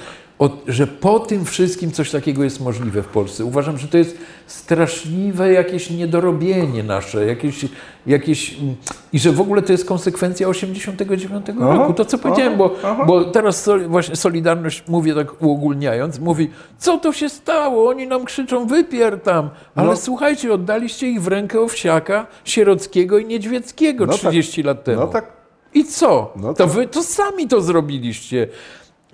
[0.68, 3.46] że po tym wszystkim coś takiego jest możliwe w Polsce.
[3.46, 4.18] Uważam, że to jest
[4.48, 7.66] straszliwe jakieś niedorobienie nasze, jakieś,
[8.08, 8.76] jakieś mm,
[9.14, 11.94] i że w ogóle to jest konsekwencja 89 Aha, roku.
[11.94, 13.06] To, co powiedziałem, bo, aha.
[13.06, 17.90] bo teraz so, właśnie Solidarność, mówię tak uogólniając, mówi, co to się stało?
[17.90, 19.50] Oni nam krzyczą, wypier tam.
[19.76, 19.96] Ale No.
[19.98, 24.20] słuchajcie, oddaliście ich w rękę Owsiaka, Sierockiego i Niedźwieckiego No tak.
[24.22, 25.02] 30 lat temu.
[25.02, 25.40] No tak.
[25.74, 26.34] I co?
[26.36, 26.74] No to tak.
[26.74, 28.48] wy to sami to zrobiliście.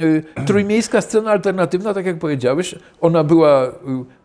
[0.01, 3.71] Y, Trójmiejska scena alternatywna, tak jak powiedziałeś, ona była y,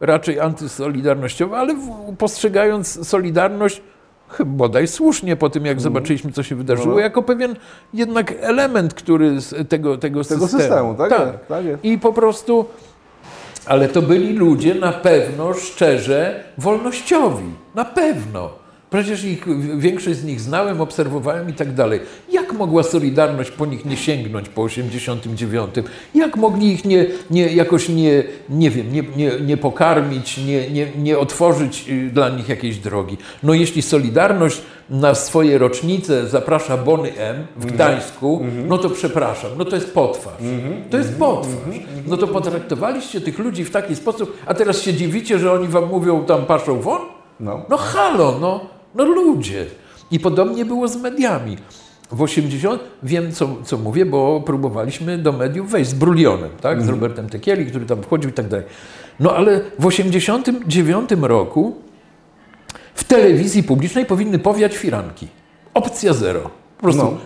[0.00, 1.74] raczej antysolidarnościowa, ale
[2.18, 3.82] postrzegając Solidarność
[4.28, 6.96] chyba bodaj słusznie po tym, jak zobaczyliśmy, co się wydarzyło, Mhm.
[6.96, 7.04] No.
[7.04, 7.56] jako pewien
[7.94, 11.84] jednak element, który z tego, tego, Tego systemu, tak jest, tak jest.
[11.84, 12.64] I po prostu,
[13.66, 17.44] ale to byli ludzie na pewno szczerze wolnościowi.
[17.74, 18.59] Na pewno.
[18.90, 19.46] Przecież ich,
[19.78, 22.00] większość z nich znałem, obserwowałem i tak dalej.
[22.32, 25.74] Jak mogła Solidarność po nich nie sięgnąć po 89?
[26.14, 30.86] Jak mogli ich nie, nie, jakoś nie, nie wiem, nie, nie, nie pokarmić, nie, nie,
[30.98, 33.16] nie otworzyć y, dla nich jakiejś drogi?
[33.42, 39.64] No jeśli Solidarność na swoje rocznice zaprasza Bony M w Gdańsku, no to przepraszam, no
[39.64, 40.42] to jest potwarz.
[40.90, 41.76] To jest potwarz.
[42.06, 45.88] No to potraktowaliście tych ludzi w taki sposób, a teraz się dziwicie, że oni wam
[45.88, 47.00] mówią tam paszą won?
[47.40, 47.62] No.
[47.68, 49.66] No halo, no, no ludzie.
[50.10, 51.56] I podobnie było z mediami.
[52.12, 56.82] W 80, wiem co, co mówię, bo próbowaliśmy do mediów wejść z Brulionem, tak?
[56.82, 58.66] z Robertem Tekieli, który tam wchodził i tak dalej.
[59.20, 61.74] No ale w 89 roku
[62.94, 65.28] w telewizji publicznej powinny powiać firanki.
[65.74, 66.40] Opcja zero.
[66.76, 67.18] Po prostu No.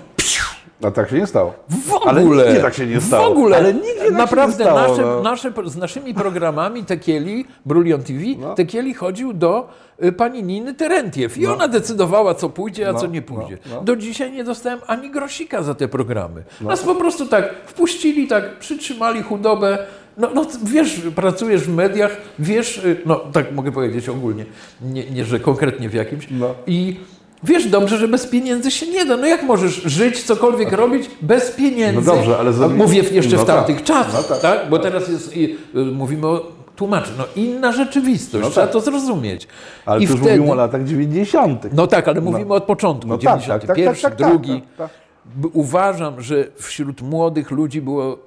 [0.82, 1.54] A tak się nie stało.
[1.68, 2.44] W Ale ogóle.
[2.46, 3.28] nigdzie tak się nie stało.
[3.28, 3.56] W ogóle.
[3.56, 5.22] Ale nigdzie tak się Naprawdę nie stało, nasze, no.
[5.22, 8.54] nasze, z naszymi programami Tekieli, Brulion TV, No.
[8.54, 9.68] Tekieli chodził do
[10.04, 13.58] y, pani Niny Terentiew i ona decydowała, co pójdzie, a No, co nie pójdzie.
[13.70, 13.82] no, no.
[13.82, 16.42] Do dzisiaj nie dostałem ani grosika za te programy.
[16.60, 19.78] Nas po prostu tak wpuścili, tak przytrzymali chudobę.
[20.16, 24.44] No, no wiesz, pracujesz w mediach, wiesz, y, no tak mogę powiedzieć ogólnie,
[24.82, 26.28] nie, nie że konkretnie w jakimś.
[26.30, 26.54] No.
[26.66, 26.96] I
[27.44, 29.16] wiesz dobrze, że bez pieniędzy się nie da.
[29.16, 32.08] No jak możesz żyć, cokolwiek robić bez pieniędzy?
[32.10, 34.40] No dobrze, ale za- Mówię jeszcze no w tamtych tak, czasach, no tak.
[34.40, 34.70] tak?
[34.70, 35.44] Bo teraz jest, i,
[35.76, 38.72] y, mówimy o tłumaczy, no inna rzeczywistość, No trzeba tak.
[38.72, 39.48] to zrozumieć.
[39.86, 41.66] Ale I tu już wtedy, mówimy o latach 90.
[41.72, 44.60] no tak, ale mówimy od początku, No tak, tak, 91, tak, tak, tak, drugi.
[44.60, 44.90] tak, tak.
[45.34, 48.18] B- Uważam, że wśród młodych ludzi było,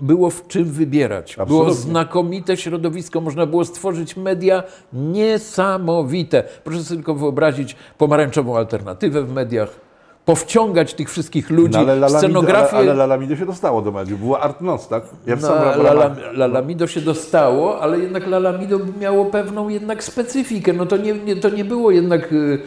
[0.00, 1.36] było w czym wybierać.
[1.36, 1.74] Było Absolutnie.
[1.90, 6.44] znakomite środowisko, można było stworzyć media niesamowite.
[6.64, 9.68] Proszę sobie tylko wyobrazić pomarańczową alternatywę w mediach,
[10.24, 12.76] powciągać tych wszystkich ludzi, No, ale Lalamido, scenografię.
[12.76, 14.20] ale, ale Lalamido się dostało do mediów.
[14.20, 15.02] Była Art Noc, tak?
[15.26, 15.48] Ja No,
[15.82, 20.72] Lala, Lalamido się dostało, ale jednak Lalamido miało pewną jednak specyfikę.
[20.72, 22.58] No to nie, nie, to nie było jednak y,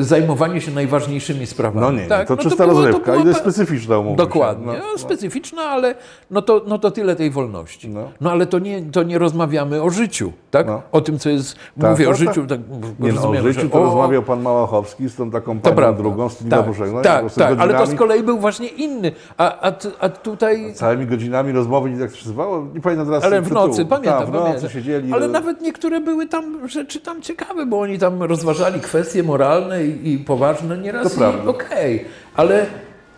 [0.00, 1.80] zajmowanie się najważniejszymi sprawami.
[1.96, 2.28] No nie, tak?
[2.28, 4.16] to no czysta było- rozrywka było i to jest specyficzna się.
[4.16, 5.94] Dokładnie, No, no, specyficzna, ale
[6.30, 7.88] no to, no to tyle tej wolności.
[7.88, 8.30] No, No.
[8.30, 10.66] ale to nie, to nie rozmawiamy o życiu, tak?
[10.66, 10.82] No.
[10.92, 12.60] O tym, co jest, Tak, mówię o tak, życiu, tak,
[13.00, 16.02] Nie no, o życiu to o- rozmawiał pan Małachowski z tą taką to panią prawda.
[16.02, 19.12] drugą, z tymi tak, no, tak, tak, ale to z kolei był właśnie inny.
[19.38, 23.24] A, a, a tutaj Całymi godzinami rozmowy, nie tak to się nazywało, nie pamiętam teraz
[23.24, 24.70] Ale w nocy, pamiętam, Tak, w nocy pamiętam.
[24.70, 25.12] siedzieli.
[25.12, 29.69] Ale no, nawet niektóre były tam rzeczy tam ciekawe, bo oni tam rozważali kwestie moralne
[29.78, 31.12] i, i poważne nieraz.
[31.12, 31.44] To prawda.
[31.44, 32.04] i Okej,
[32.36, 32.66] ale,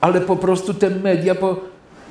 [0.00, 1.56] ale po prostu te media, po...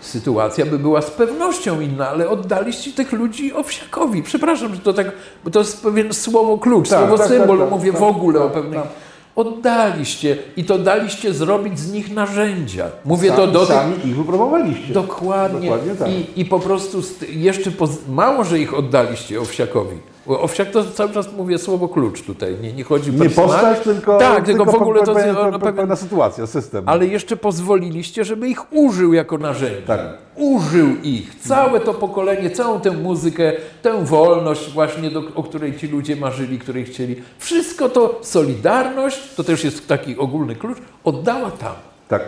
[0.01, 4.23] sytuacja by była z pewnością inna, ale oddaliście tych ludzi Owsiakowi.
[4.23, 5.11] Przepraszam, że to tak,
[5.43, 8.03] bo to jest pewien słowo klucz, Tak, słowo tak, symbol, tak, tak, mówię tak, w
[8.03, 8.87] ogóle tak, o tak.
[9.35, 12.85] Oddaliście i to daliście zrobić z nich narzędzia.
[13.05, 14.93] Mówię sami, to do tych sami ich wypromowaliście.
[14.93, 15.69] Dokładnie.
[15.69, 16.09] Dokładnie tak.
[16.09, 17.71] I, I po prostu st- jeszcze
[18.09, 19.97] mało, że ich oddaliście Owsiakowi.
[20.27, 22.55] Owsiak to cały czas mówię słowo klucz tutaj.
[22.61, 23.53] Nie, nie chodzi Nie personalnie.
[23.69, 26.83] postać, tylko, Tak, tylko w ogóle to o- pewien- pewna sytuacja, system.
[26.89, 29.87] Ale jeszcze pozwoliliście, żeby ich użył jako narzędzia.
[29.87, 29.99] Tak.
[30.35, 31.35] Użył ich.
[31.39, 36.59] Całe to pokolenie, całą tę muzykę, tę wolność właśnie, do, o której ci ludzie marzyli,
[36.59, 37.15] której chcieli.
[37.39, 41.73] Wszystko to, Solidarność, to też jest taki ogólny klucz, oddała tam.
[42.07, 42.21] Tak.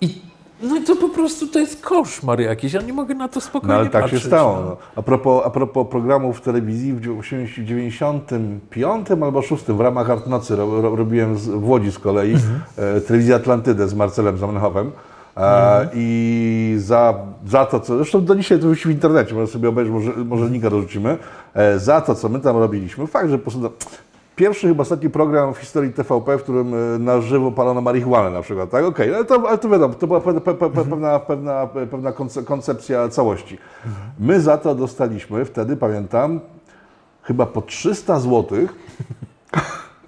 [0.00, 0.14] I
[0.68, 2.72] no i to po prostu to jest koszmar jakiś.
[2.72, 4.22] Ja nie mogę na to spokojnie No ale tak patrzeć.
[4.22, 4.56] się stało.
[4.56, 4.62] no.
[4.66, 4.76] No.
[4.96, 10.56] A, propos, a propos programów w telewizji w 95 albo 6 w ramach Art Nocy
[10.56, 12.60] ro, ro, robiłem z, w Łodzi z kolei Mhm.
[12.96, 14.90] e, telewizję Atlantydę z Marcelem Zamenhofem.
[15.36, 15.88] E, Mhm.
[15.94, 17.14] I za,
[17.46, 17.96] za to, co.
[17.96, 21.16] Zresztą do dzisiaj to już w internecie, może sobie obejrzeć, może, może linka dorzucimy.
[21.54, 23.06] E, za to, co my tam robiliśmy.
[23.06, 23.70] Fakt, że po prostu.
[24.34, 28.30] No, Pierwszy chyba ostatni program w historii TVP, w którym e, na żywo palono marihuanę
[28.30, 28.84] na przykład, tak?
[28.84, 32.44] Okej, ale, to, ale to wiadomo, to była pe, pe, pe, pewna, pewna, pewna konce-
[32.44, 33.58] koncepcja całości.
[34.18, 36.40] My za to dostaliśmy wtedy, pamiętam,
[37.22, 38.46] chyba po 300 zł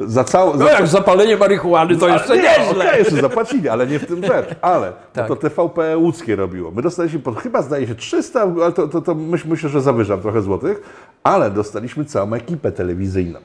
[0.00, 0.56] za całą...
[0.56, 2.88] No jak zapalenie marihuany, to jeszcze nie, nieźle.
[2.88, 4.46] okej, jeszcze zapłacili, ale nie w tym rzecz.
[4.62, 5.28] Ale Tak.
[5.28, 6.70] to, TVP łódzkie robiło.
[6.70, 10.20] My dostaliśmy, po, chyba zdaje się 300, ale to, to, to myśl, myślę, że zawyżam
[10.20, 10.82] trochę złotych,
[11.22, 13.38] ale dostaliśmy całą ekipę telewizyjną.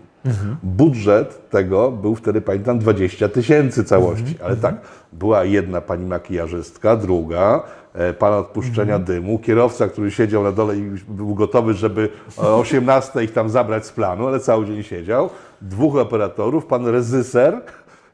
[0.64, 4.36] Budżet tego był wtedy, pamiętam, 20 tysięcy całości.
[4.44, 4.76] Ale tak,
[5.14, 7.64] była jedna pani makijażystka, druga,
[7.94, 13.24] e, pan odpuszczenia dymu, kierowca, który siedział na dole i był gotowy, żeby o 18
[13.24, 15.30] ich tam zabrać z planu, ale cały dzień siedział,
[15.62, 17.62] dwóch operatorów, pan reżyser,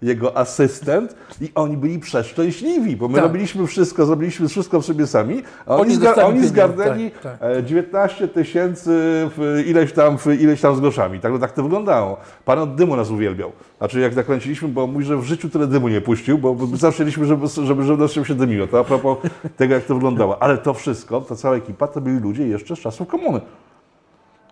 [0.01, 3.23] jego asystent i oni byli przeszczęśliwi, bo my Tak.
[3.23, 7.63] robiliśmy wszystko, zrobiliśmy wszystko w sobie sami, a oni, Oni zga- oni zgarnęli tak, e,
[7.63, 8.89] 19 tysięcy
[9.37, 11.19] w ileś tam, w ileś tam z groszami.
[11.19, 12.17] Tak, tak to wyglądało.
[12.45, 13.51] Pan od dymu nas uwielbiał.
[13.77, 16.95] Znaczy jak nakręciliśmy, bo mówi, że w życiu tyle dymu nie puścił, bo bo zawsze
[16.95, 18.67] chcieliśmy, żeby, żeby, żeby nas się dymiło.
[18.67, 19.17] To a propos
[19.57, 20.41] tego, jak to wyglądało.
[20.43, 23.41] Ale to wszystko, ta cała ekipa, to byli ludzie jeszcze z czasów komuny.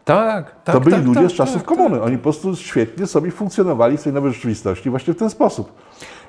[0.05, 0.75] Tak, tak.
[0.75, 2.01] To byli tak, ludzie tak, z czasów tak, komuny.
[2.01, 5.71] Oni po prostu świetnie sobie funkcjonowali w tej nowej rzeczywistości właśnie w ten sposób.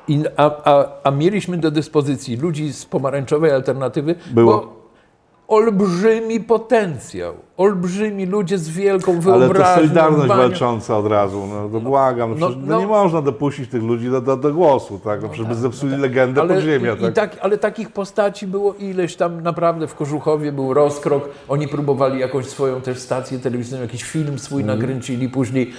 [0.09, 4.53] I, a, a, a mieliśmy do dyspozycji ludzi z pomarańczowej alternatywy, Było.
[4.53, 4.87] bo
[5.49, 9.65] olbrzymi potencjał, olbrzymi ludzie z wielką Ale wyobraźnią.
[9.75, 12.81] to Solidarność walcząca od razu, no to błagam, no, No, no, no.
[12.81, 15.23] nie można dopuścić tych ludzi do, do, do głosu, tak?
[15.23, 17.11] No, przecież by zepsuli legendę Ale, podziemia, i, tak?
[17.11, 21.29] i tak, ale takich postaci było ileś tam naprawdę w Kożuchowie był rozkrok.
[21.49, 24.79] Oni próbowali jakąś swoją też stację telewizyjną, jakiś film swój Mhm.
[24.79, 25.73] nakręcili później.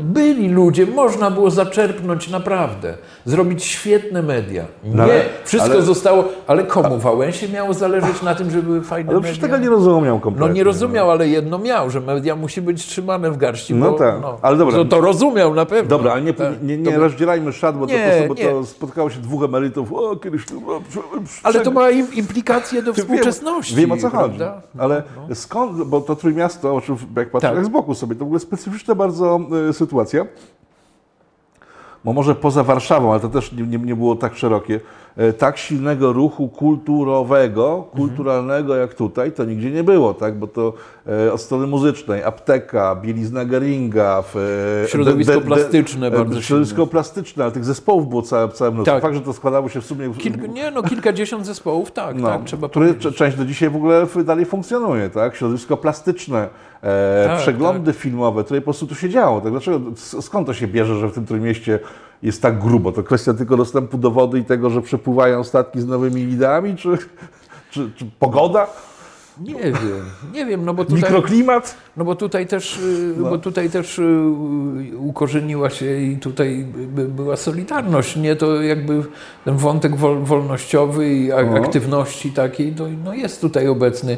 [0.00, 2.94] Byli ludzie, można było zaczerpnąć naprawdę,
[3.24, 4.64] zrobić świetne media.
[4.84, 8.82] Nie, No ale- wszystko ale- zostało, ale komu Wałęsie miało zależeć na tym, żeby były
[8.82, 9.32] fajne Ale media?
[9.32, 10.54] przecież tego nie rozumiał No kompletnie.
[10.54, 13.74] nie rozumiał, ale jedno miał, że media musi być trzymane w garści.
[13.74, 14.76] No bo, tak, ale dobra.
[14.76, 15.88] To, to rozumiał na pewno.
[15.88, 16.62] Dobra, ale nie, Tak.
[16.62, 18.48] nie, nie by- rozdzielajmy szat, bo, Nie, to, bo nie.
[18.48, 19.92] to spotkało się dwóch emerytów.
[19.92, 20.70] O, kiedyś tu.
[20.72, 20.80] O,
[21.42, 23.74] Ale to ma im implikacje do Wiem- współczesności.
[23.76, 24.38] Wiem o co chodzi.
[24.38, 24.62] prawda?
[24.78, 25.02] Ale
[25.34, 27.64] skąd, bo to Trójmiasto, o czym jak patrzę Tak.
[27.64, 30.26] z boku sobie, to w ogóle specyficzna bardzo e, sytuacja.
[32.04, 34.80] Bo może poza Warszawą, ale to też nie, nie, nie było tak szerokie,
[35.38, 40.38] tak silnego ruchu kulturowego, kulturalnego jak tutaj, to nigdzie nie było, tak?
[40.38, 40.72] Bo to
[41.06, 44.24] e, od strony muzycznej, apteka, bielizna Geringa,
[44.84, 48.92] e, Środowisko plastyczne e, bardzo Środowisko plastyczne, ale tych zespołów było całe, całe mnóstwo.
[48.94, 49.02] Tak.
[49.02, 50.14] Fakt, że to składało się w sumie...
[50.18, 53.16] Kilk, nie, no kilkadziesiąt zespołów, tak, no, tak, trzeba który powiedzieć.
[53.16, 55.36] część do dzisiaj w ogóle dalej funkcjonuje, tak?
[55.36, 56.48] Środowisko plastyczne,
[56.82, 59.40] e, Tak, przeglądy filmowe, które po prostu tu się działo.
[59.40, 59.50] Tak?
[59.50, 61.78] Dlaczego, skąd to się bierze, że w tym Trójmieście
[62.22, 62.92] jest tak grubo?
[62.92, 66.88] To kwestia tylko dostępu do wody i tego, że przepływają statki z nowymi ideami, czy,
[67.70, 68.66] czy, czy pogoda,
[69.40, 69.74] Nie wiem,
[70.34, 71.74] nie wiem, no bo tutaj, mikroklimat?
[71.96, 73.30] no bo tutaj też, y, No.
[73.30, 74.22] bo tutaj też y,
[74.98, 78.36] ukorzeniła się i tutaj by- była solidarność, nie?
[78.36, 79.02] To jakby
[79.44, 81.54] ten wątek wol, wolnościowy i Aha.
[81.56, 84.16] aktywności takiej, no jest tutaj obecny.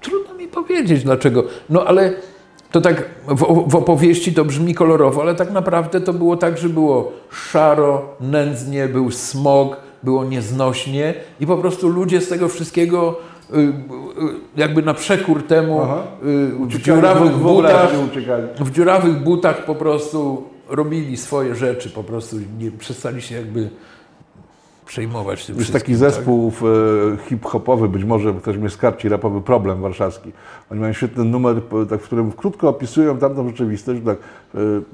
[0.00, 1.44] Trudno mi powiedzieć dlaczego.
[1.70, 2.12] No ale
[2.76, 6.68] to tak w, w opowieści to brzmi kolorowo, ale tak naprawdę to było tak, że
[6.68, 13.18] było szaro, nędznie, był smog, było nieznośnie i po prostu ludzie z tego wszystkiego
[13.54, 13.72] y, y,
[14.56, 16.02] jakby na przekór temu Aha.
[16.22, 17.92] y, w dziurawych butach,
[18.58, 23.70] w dziurawych butach po prostu robili swoje rzeczy, po prostu nie przestali się jakby
[24.86, 25.98] przejmować tym Jest taki tak?
[25.98, 30.32] zespół e, hip-hopowy, być może ktoś mnie skarci, rapowy problem warszawski.
[30.70, 31.56] Oni mają świetny numer,
[31.90, 34.00] tak, w którym krótko opisują tamtą rzeczywistość.
[34.04, 34.18] Tak,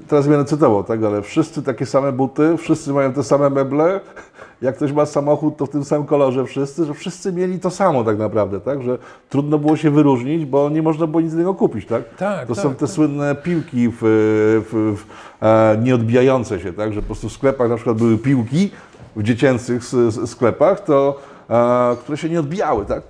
[0.07, 3.99] teraz będę cytował, tak, ale wszyscy takie same buty, wszyscy mają te same meble.
[4.61, 8.03] Jak ktoś ma samochód, to w tym samym kolorze wszyscy, że wszyscy mieli to samo
[8.03, 8.97] tak naprawdę, tak, że
[9.29, 12.15] trudno było się wyróżnić, bo nie można było nic innego kupić, tak?
[12.17, 12.89] Tak, to tak, są te tak.
[12.89, 15.05] słynne piłki w, w, w,
[15.45, 18.71] e, nieodbijające się, tak, że po prostu w sklepach na przykład były piłki
[19.15, 19.83] w dziecięcych
[20.25, 23.03] sklepach, to, e, które się nie odbijały, tak?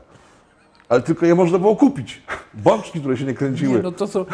[0.89, 2.22] Ale tylko je można było kupić.
[2.54, 3.74] Bączki, które się nie kręciły.
[3.74, 4.26] Nie, no to co.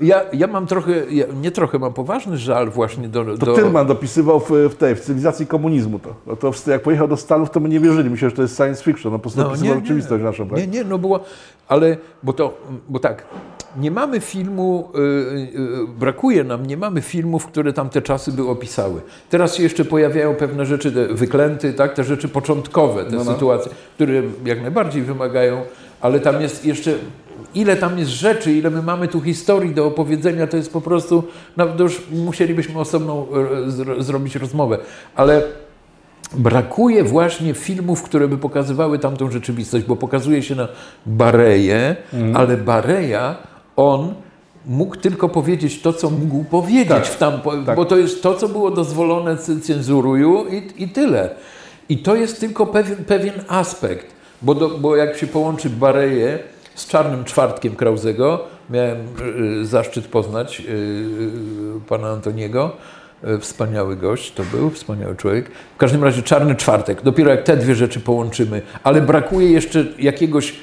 [0.00, 3.24] Ja, ja mam trochę, ja, nie trochę, mam poważny żal właśnie do.
[3.24, 6.14] To do Tylman dopisywał w, w tej, w cywilizacji komunizmu to.
[6.26, 8.10] No to w- jak pojechał do Stanów, to my nie wierzyli.
[8.10, 9.12] Myślę, że to jest science fiction.
[9.12, 9.86] No po prostu No, dopisywał nie, nie.
[9.86, 10.58] rzeczywistość naszą, tak?
[10.58, 11.20] Nie, nie, no było,
[11.68, 13.26] ale, bo to, bo tak,
[13.80, 15.58] nie mamy filmu, y, y,
[15.98, 19.00] brakuje nam, nie mamy filmów, które tamte czasy by opisały.
[19.30, 23.32] Teraz się jeszcze pojawiają pewne rzeczy, te wyklęty, tak, te rzeczy początkowe, te No, no.
[23.32, 25.62] sytuacje, które jak najbardziej wymagają,
[26.00, 26.94] ale tam jest jeszcze,
[27.54, 31.24] ile tam jest rzeczy, ile my mamy tu historii do opowiedzenia, to jest po prostu,
[31.56, 33.26] no to już musielibyśmy osobną
[33.66, 34.78] e, zro, zrobić rozmowę,
[35.14, 35.42] ale
[36.34, 40.68] brakuje właśnie filmów, które by pokazywały tamtą rzeczywistość, bo pokazuje się na
[41.06, 42.36] Bareję, Mhm.
[42.36, 43.36] ale Bareja,
[43.76, 44.14] on
[44.66, 47.32] mógł tylko powiedzieć to, co mógł powiedzieć, Tak, w tam,
[47.66, 47.76] tak.
[47.76, 51.30] bo to jest to, co było dozwolone cenzuruju i, i tyle.
[51.88, 54.06] I to jest tylko pewien, pewien aspekt,
[54.42, 56.38] bo, do, bo jak się połączy Bareję
[56.76, 58.98] z Czarnym Czwartkiem Krauzego, miałem
[59.60, 62.72] y, zaszczyt poznać y, y, pana Antoniego,
[63.40, 65.50] Wspaniały gość to był, wspaniały człowiek.
[65.74, 67.02] W każdym razie Czarny Czwartek.
[67.02, 70.54] Dopiero jak te dwie rzeczy połączymy, ale brakuje jeszcze jakiegoś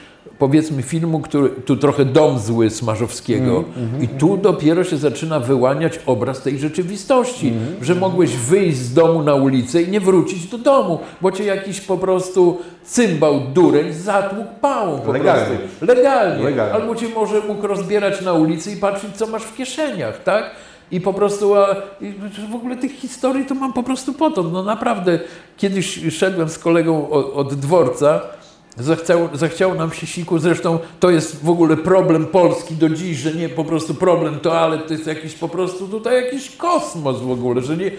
[0.44, 3.64] powiedzmy filmu, który tu trochę dom zły Smarzowskiego
[4.02, 9.36] i tu dopiero się zaczyna wyłaniać obraz tej rzeczywistości, że mogłeś wyjść z domu na
[9.36, 15.00] ulicę i nie wrócić do domu, bo cię jakiś po prostu cymbał dureń zatłukł pałą
[15.00, 15.58] po Legalnie.
[15.58, 15.86] prostu.
[15.86, 16.44] Legalnie.
[16.44, 16.74] Legalnie.
[16.74, 20.52] Albo cię może mógł rozbierać na ulicy i patrzeć, co masz w kieszeniach, tak?
[20.92, 21.76] I po prostu, a,
[22.52, 24.54] w ogóle tych historii to mam po prostu potąd.
[24.54, 25.20] No naprawdę,
[25.58, 28.22] kiedyś szedłem z kolegą od, od dworca,
[28.78, 33.34] zachciał, zachciało nam się siku, zresztą to jest w ogóle problem Polski do dziś, że
[33.34, 37.62] nie po prostu problem toalet, to jest jakiś po prostu tutaj jakiś kosmos w ogóle,
[37.62, 37.92] że nie,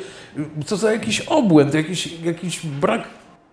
[0.67, 3.03] co za jakiś obłęd, jakiś, jakiś brak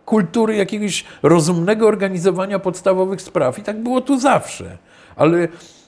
[0.06, 3.60] kultury, jakiegoś rozumnego organizowania podstawowych spraw.
[3.60, 4.78] I tak było tu zawsze.
[5.16, 5.48] Ale,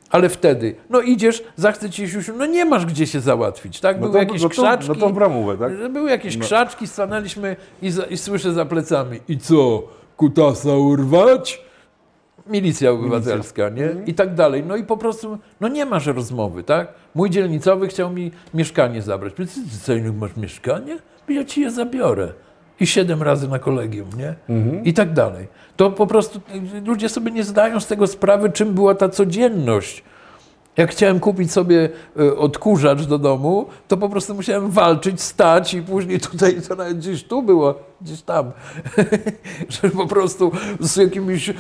[0.09, 3.95] ale wtedy, no idziesz, zachce ci siusiu, no nie masz gdzie się załatwić, tak?
[3.95, 4.89] No Były to, jakieś no to, krzaczki.
[4.89, 5.91] no to bramówę, tak?
[5.91, 9.19] Były jakieś krzaczki, stanęliśmy i, za, i słyszę za plecami.
[9.27, 9.84] I co,
[10.18, 11.61] kutasa urwać?
[12.47, 13.89] Milicja obywatelska, nie?
[14.05, 14.64] I tak dalej.
[14.68, 16.93] No i po prostu, no nie masz rozmowy, tak?
[17.16, 19.34] Mój dzielnicowy chciał mi mieszkanie zabrać.
[19.34, 19.51] Ty, ty
[19.84, 20.97] co, innego masz mieszkanie?
[21.30, 22.34] Ja ci je zabiorę.
[22.80, 24.36] I siedem razy na kolegium, nie?
[24.84, 25.47] I tak dalej.
[25.76, 26.41] To po prostu
[26.78, 30.03] y, ludzie sobie nie zdają z tego sprawy, czym była ta codzienność
[30.78, 35.82] Jak chciałem kupić sobie e, odkurzacz do domu, to po prostu musiałem walczyć, stać i
[35.82, 38.51] później tutaj, to nawet gdzieś tu było, gdzieś tam,
[39.82, 41.53] że po prostu z jakimiś,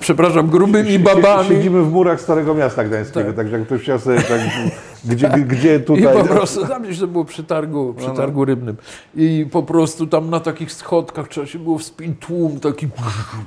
[0.00, 1.48] przepraszam, grubymi babami.
[1.48, 3.36] Siedzimy w murach Starego Miasta Gdańskiego, tak.
[3.36, 4.40] także jak ktoś chciał sobie tak,
[5.04, 6.02] gdzie, gdzie tutaj...
[6.02, 8.76] I po prostu, tam gdzieś to było przy targu, przy targu rybnym.
[9.16, 12.88] I po prostu tam na takich schodkach trzeba się było wspiąć, tłum taki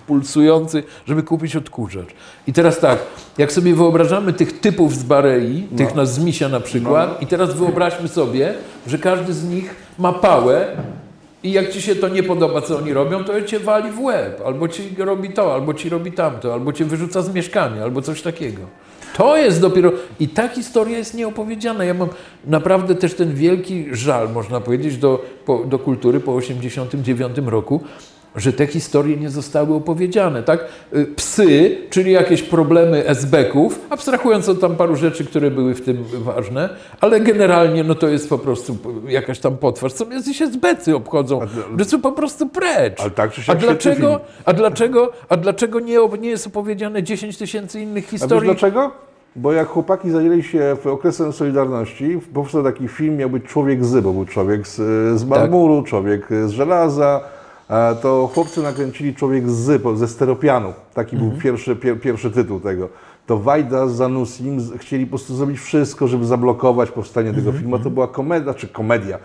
[0.07, 2.09] pulsujący, żeby kupić odkurzacz.
[2.47, 2.99] I teraz tak,
[3.37, 8.07] jak sobie wyobrażamy tych typów z Barei, tych na Zmisia na przykład, i teraz wyobraźmy
[8.07, 8.53] sobie,
[8.87, 10.67] że każdy z nich ma pałę
[11.43, 14.41] i jak ci się to nie podoba, co oni robią, to cię wali w łeb,
[14.45, 18.21] albo ci robi to, albo ci robi tamto, albo cię wyrzuca z mieszkania, albo coś
[18.21, 18.61] takiego.
[19.17, 19.91] To jest dopiero.
[20.19, 21.83] I ta historia jest nieopowiedziana.
[21.83, 22.09] Ja mam
[22.45, 27.81] naprawdę też ten wielki żal, można powiedzieć, do, po, do kultury po 1989 roku,
[28.35, 30.65] że te historie nie zostały opowiedziane, tak?
[30.95, 36.03] Y, Psy, czyli jakieś problemy esbeków, abstrahując od tam paru rzeczy, które były w tym
[36.13, 36.69] ważne,
[37.01, 38.77] ale generalnie no to jest po prostu
[39.07, 39.93] jakaś tam potwarz.
[39.93, 41.39] Co jacyś esbecy obchodzą,
[41.79, 43.01] że są po prostu precz.
[43.01, 47.81] Ale tak, czy a dlaczego, a dlaczego, a dlaczego nie, nie jest opowiedziane 10 tysięcy
[47.81, 48.49] innych historii?
[48.49, 48.91] A dlaczego?
[49.35, 54.13] Bo jak chłopaki zajęli się okresem Solidarności, powstał taki film, miał być Człowiek z, bo
[54.13, 54.75] był człowiek z,
[55.19, 55.89] z marmuru, tak.
[55.89, 57.21] człowiek z żelaza,
[58.01, 60.73] to chłopcy nakręcili Człowiek z ze steropianu.
[60.93, 61.31] Taki mhm.
[61.31, 62.89] był pierwszy, pier, pierwszy tytuł tego.
[63.25, 67.57] To Wajda z Zanusim chcieli po prostu zrobić wszystko, żeby zablokować powstanie tego mhm.
[67.57, 67.79] filmu.
[67.79, 69.19] To była komedia, czy komedia,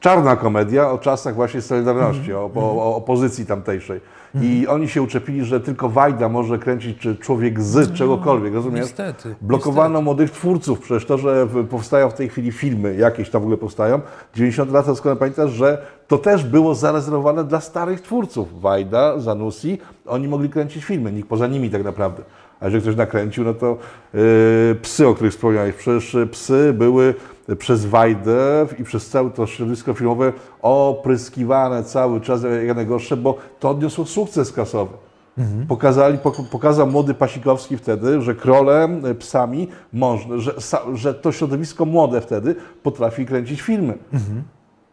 [0.00, 4.00] czarna komedia o czasach właśnie Solidarności, o, o, o opozycji tamtejszej.
[4.34, 8.80] I oni się uczepili, że tylko Wajda może kręcić czy człowiek z no, czegokolwiek, rozumiesz?
[8.80, 9.34] Niestety.
[9.40, 10.04] Blokowano niestety.
[10.04, 14.00] młodych twórców, przecież to, że powstają w tej chwili filmy, jakieś tam w ogóle powstają,
[14.34, 18.60] 90 lat doskonale pamiętasz, że to też było zarezerwowane dla starych twórców.
[18.60, 22.22] Wajda, Zanussi, oni mogli kręcić filmy, nikt poza nimi tak naprawdę.
[22.60, 23.76] A jeżeli ktoś nakręcił, no to
[24.14, 24.20] yy,
[24.82, 27.14] psy, o których wspomniałeś, przecież psy były
[27.58, 30.32] przez Wajdę i przez całe to środowisko filmowe
[30.62, 34.92] opryskiwane cały czas jak najgorsze, bo to odniosło sukces kasowy.
[35.38, 35.66] Mhm.
[35.66, 36.18] Pokazali,
[36.50, 40.54] pokazał młody Pasikowski wtedy, że krolem, psami można, że,
[40.94, 43.98] że to środowisko młode wtedy potrafi kręcić filmy.
[44.12, 44.42] Mhm.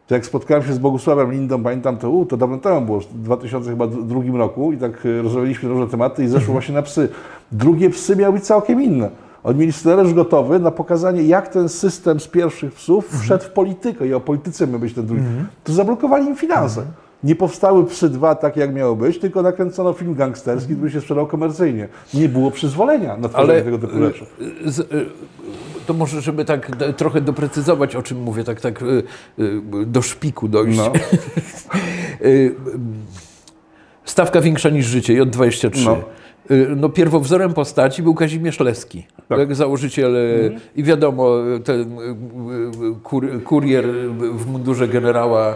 [0.08, 3.22] To jak spotkałem się z Bogusławem Lindą, pamiętam to, u, to dawno temu było, w
[3.22, 6.54] 2002 roku i tak e, rozmawialiśmy różne tematy i zeszło mhm.
[6.54, 7.10] właśnie na psy.
[7.52, 9.10] Drugie psy miały być całkiem inne.
[9.44, 13.24] Oni mieli scenariusz gotowy na pokazanie, jak ten system z pierwszych psów mhm.
[13.24, 15.22] wszedł w politykę i o polityce miał być ten drugi.
[15.22, 15.48] Mhm.
[15.64, 16.80] To zablokowali im finanse.
[16.80, 16.96] Mhm.
[17.24, 21.28] Nie powstały Psy dwa tak, jak miało być, tylko nakręcono film gangsterski, który się sprzedał
[21.28, 21.88] komercyjnie.
[22.14, 24.26] Nie było przyzwolenia na tworzenie tego typu rzeczy.
[24.66, 24.90] Z,
[25.88, 28.84] to może, żeby tak trochę doprecyzować, o czym mówię, tak, tak
[29.86, 30.78] do szpiku dojść.
[30.78, 30.94] No.
[34.06, 35.86] Stawka większa niż życie, J23.
[35.86, 35.98] No.
[36.52, 39.40] Y, no, pierwowzorem postaci był Kazimierz Leski, tak.
[39.40, 40.62] jak założyciel y, mhm.
[40.76, 42.16] i wiadomo, ten y,
[43.04, 43.86] kur, kurier
[44.34, 45.56] w mundurze generała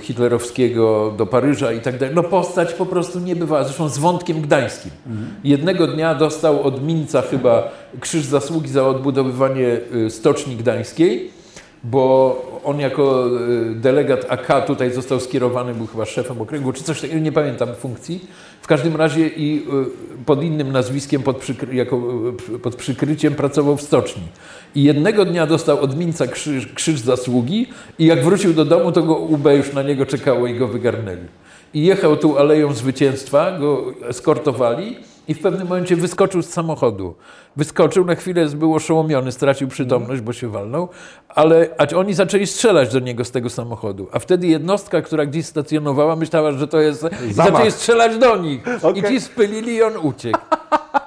[0.00, 2.14] hitlerowskiego do Paryża i tak dalej.
[2.14, 4.90] No postać po prostu nie bywa, zresztą z wątkiem gdańskim.
[5.06, 5.28] Mhm.
[5.44, 7.70] Jednego dnia dostał od Minca chyba
[8.00, 11.30] krzyż zasługi za odbudowywanie stoczni gdańskiej,
[11.84, 13.30] bo on jako
[13.74, 18.28] delegat AK tutaj został skierowany, był chyba szefem okręgu, czy coś takiego, nie pamiętam funkcji.
[18.62, 19.66] W każdym razie i
[20.20, 22.02] y, pod innym nazwiskiem, pod, przykry, jako,
[22.54, 24.22] y, pod przykryciem pracował w stoczni.
[24.74, 27.66] I jednego dnia dostał od Minca krzyż, krzyż zasługi
[27.98, 31.26] i jak wrócił do domu, to go UB już na niego czekało i go wygarnęli.
[31.74, 34.96] I jechał tu Aleją Zwycięstwa, go eskortowali
[35.28, 37.14] i w pewnym momencie wyskoczył z samochodu.
[37.56, 40.88] Wyskoczył, na chwilę był oszołomiony, stracił przytomność, bo się walnął,
[41.28, 44.08] ale a oni zaczęli strzelać do niego z tego samochodu.
[44.12, 47.06] A wtedy jednostka, która gdzieś stacjonowała, myślała, że to jest...
[47.30, 48.62] I zaczęli strzelać do nich.
[48.82, 48.92] Okay.
[48.92, 50.38] I ci spylili i on uciekł.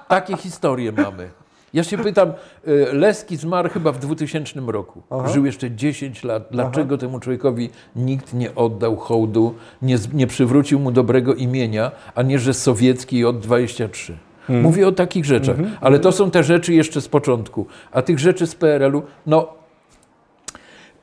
[0.07, 1.40] Takie historie mamy.
[1.74, 2.34] Ja się pytam,
[2.67, 5.01] y, Leski zmarł chyba w 2000 roku.
[5.09, 5.28] Aha.
[5.28, 6.47] Żył jeszcze 10 lat.
[6.51, 7.01] Dlaczego Aha.
[7.01, 12.53] temu człowiekowi nikt nie oddał hołdu, nie, nie przywrócił mu dobrego imienia, a nie, że
[12.53, 14.17] sowiecki od 23?
[14.47, 14.63] Hmm.
[14.63, 15.76] Mówię o takich rzeczach, hmm.
[15.82, 17.65] ale to są te rzeczy jeszcze z początku.
[17.91, 19.53] A tych rzeczy z PRL-u, no.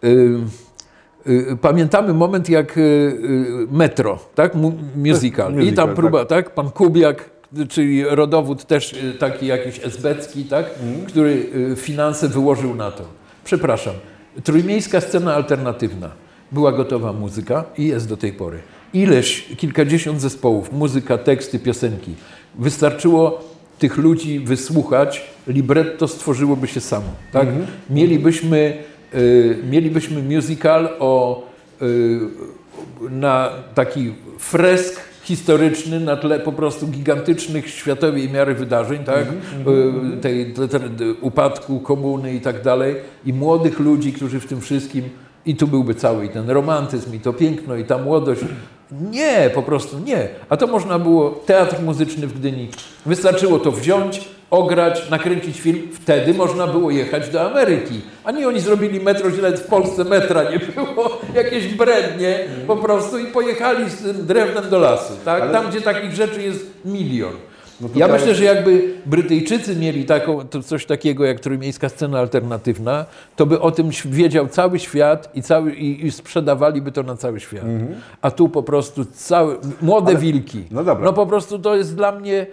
[0.02, 0.38] Yy,
[1.60, 4.54] Pamiętamy moment jak y, Metro, tak?
[4.54, 5.52] Musical.
[5.52, 6.28] musical I tam próba, tak?
[6.28, 6.54] tak?
[6.54, 7.30] Pan Kubiak
[7.68, 10.66] czyli rodowód też y, taki jakiś esbecki, tak?
[10.82, 11.06] Mm.
[11.06, 13.04] który y, finanse wyłożył na to.
[13.44, 13.94] Przepraszam,
[14.44, 16.10] trójmiejska scena alternatywna.
[16.52, 18.58] Była gotowa muzyka i jest do tej pory.
[18.92, 22.14] Ileś, kilkadziesiąt zespołów, muzyka, teksty, piosenki.
[22.58, 23.44] Wystarczyło
[23.78, 27.06] tych ludzi wysłuchać, libretto stworzyłoby się samo.
[27.32, 27.48] Tak?
[27.48, 27.66] Mm.
[27.90, 28.82] Mielibyśmy,
[29.14, 31.42] y, mielibyśmy musical o,
[31.82, 32.20] y,
[33.10, 39.24] na taki fresk historyczny na tle po prostu gigantycznych światowej miary wydarzeń, tak?
[39.26, 42.94] Y, tej, te- te- upadku komuny i tak dalej.
[43.26, 45.04] I młodych ludzi, którzy w tym wszystkim,
[45.46, 48.40] i tu byłby cały i ten romantyzm, i to piękno, i ta młodość.
[49.10, 50.28] Nie, po prostu nie.
[50.48, 52.68] A to można było, teatr muzyczny w Gdyni,
[53.06, 58.00] wystarczyło to wziąć, ograć, nakręcić film, wtedy można było jechać do Ameryki.
[58.24, 63.18] A nie oni zrobili metro, źle w Polsce metra nie było, jakieś brednie po prostu
[63.18, 65.42] i pojechali z tym drewnem do lasu, tak?
[65.42, 67.32] Ale- Tam, gdzie takich rzeczy jest milion.
[67.80, 73.04] No Ja teraz- myślę, że jakby Brytyjczycy mieli taką, coś takiego jak trójmiejska scena alternatywna,
[73.36, 77.40] to by o tym wiedział cały świat i, cały, i, i sprzedawaliby to na cały
[77.40, 77.64] świat.
[78.22, 80.64] A tu po prostu całe, młode wilki.
[80.70, 81.04] no dobra.
[81.04, 82.46] no po prostu to jest dla mnie...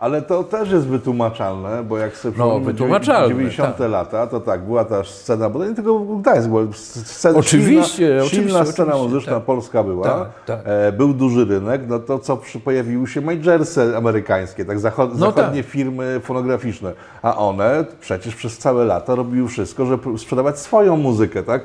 [0.00, 3.90] Ale to też jest wytłumaczalne, bo jak sobie No, wytłumaczalne, 90 tak.
[3.90, 8.22] lata, to tak, była ta scena, bo to nie tylko Gdańsk, bo scena, Oczywiście, silna,
[8.24, 9.44] oczywiście, silna scena oczywiście, muzyczna tak.
[9.44, 10.60] polska była, Tak, tak.
[10.64, 15.32] E, był duży rynek, no to co przy, pojawiły się majorsy amerykańskie, tak, zachod, No
[15.32, 16.92] zachodnie firmy fonograficzne,
[17.22, 21.62] a one przecież przez całe lata robiły wszystko, żeby sprzedawać swoją muzykę, tak?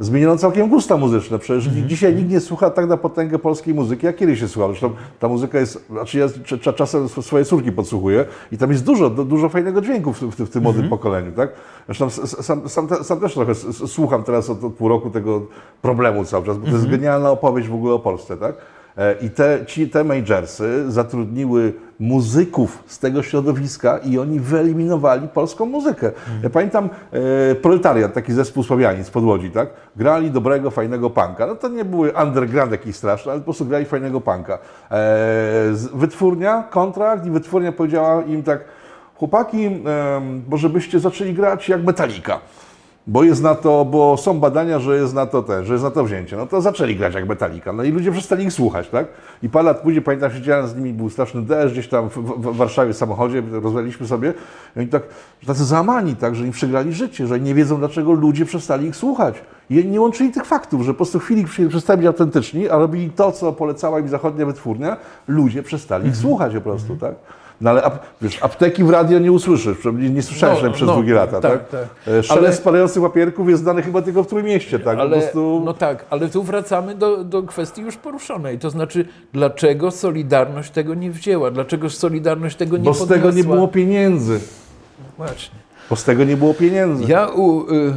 [0.00, 1.38] Zmieniono całkiem gusta muzyczne.
[1.38, 1.88] Przecież Mhm.
[1.88, 4.68] dzisiaj nikt nie słucha tak na potęgę polskiej muzyki, jak kiedyś się słuchał.
[4.70, 8.70] Zresztą ta muzyka jest, znaczy ja cz- cz- czasem sw- swoje córki podsłuchuję i tam
[8.70, 10.90] jest dużo, du- dużo fajnego dźwięku w, w, w tym młodym Mhm.
[10.90, 11.50] pokoleniu, tak?
[11.86, 15.42] Zresztą sam, sam, sam też trochę słucham teraz od, od pół roku tego
[15.82, 17.00] problemu cały czas, bo to jest Mhm.
[17.00, 18.54] genialna opowieść w ogóle o Polsce, tak?
[18.98, 25.66] E, I te, ci, te majorsy zatrudniły muzyków z tego środowiska i oni wyeliminowali polską
[25.66, 26.10] muzykę.
[26.42, 26.88] Ja pamiętam
[27.50, 29.68] e, Proletariat, taki zespół Sławianin z Podłodzi, tak?
[29.96, 31.46] Grali dobrego, fajnego punka.
[31.46, 34.58] No to nie były underground jakiś straszny, ale po prostu grali fajnego punka.
[34.90, 34.98] E,
[35.94, 38.64] wytwórnia, kontrakt i wytwórnia powiedziała im tak,
[39.14, 39.82] chłopaki, em,
[40.48, 42.40] może byście zaczęli grać jak Metallica.
[43.08, 45.90] Bo jest na to, bo są badania, że jest na to ten, że jest na
[45.90, 46.36] to wzięcie.
[46.36, 47.72] No to zaczęli grać jak Metallica.
[47.72, 49.06] No i ludzie przestali ich słuchać, tak?
[49.42, 52.52] I parę lat później, pamiętam, siedziałem z nimi, był straszny deszcz gdzieś tam w, w,
[52.52, 54.34] w Warszawie w samochodzie, rozmawialiśmy sobie
[54.76, 55.02] i oni tak,
[55.46, 59.34] tacy załamani, tak, że im przegrali życie, że nie wiedzą, dlaczego ludzie przestali ich słuchać.
[59.70, 63.10] I nie łączyli tych faktów, że po prostu w chwili przestali być autentyczni, a robili
[63.10, 64.96] to, co polecała im zachodnia wytwórnia,
[65.28, 67.14] ludzie przestali ich słuchać po prostu, tak?
[67.60, 67.90] No ale
[68.22, 71.40] wiesz, apteki w radio nie usłyszysz, nie, nie słyszałeś No, no, przez no, długie lata,
[71.40, 71.68] tak?
[71.68, 72.14] tak, tak.
[72.14, 74.98] E, Szelest spadających papierków jest znany chyba tylko w Trójmieście, tak?
[74.98, 75.62] Ale, prostu...
[75.64, 78.58] No tak, ale tu wracamy do, do kwestii już poruszonej.
[78.58, 81.50] To znaczy, dlaczego Solidarność tego nie wzięła?
[81.50, 83.54] Dlaczego Solidarność tego nie bo z tego nie podniosła?
[83.54, 84.40] było pieniędzy.
[85.16, 85.58] Właśnie.
[85.90, 87.04] Bo z tego nie było pieniędzy.
[87.08, 87.92] Ja u, y, y,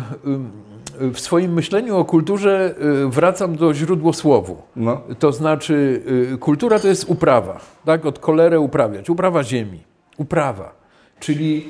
[1.14, 2.76] w swoim myśleniu o kulturze
[3.06, 4.58] y, wracam do źródłosłowu.
[4.76, 5.02] No.
[5.20, 6.02] To znaczy,
[6.34, 8.06] y, kultura to jest uprawa, tak?
[8.06, 9.10] Od cholerę uprawiać.
[9.10, 9.80] Uprawa ziemi.
[10.18, 10.74] Uprawa.
[11.20, 11.70] Czyli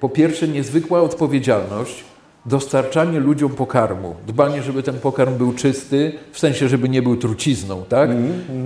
[0.00, 2.04] po pierwsze niezwykła odpowiedzialność,
[2.46, 7.84] dostarczanie ludziom pokarmu, dbanie, żeby ten pokarm był czysty, w sensie, żeby nie był trucizną,
[7.88, 8.10] tak?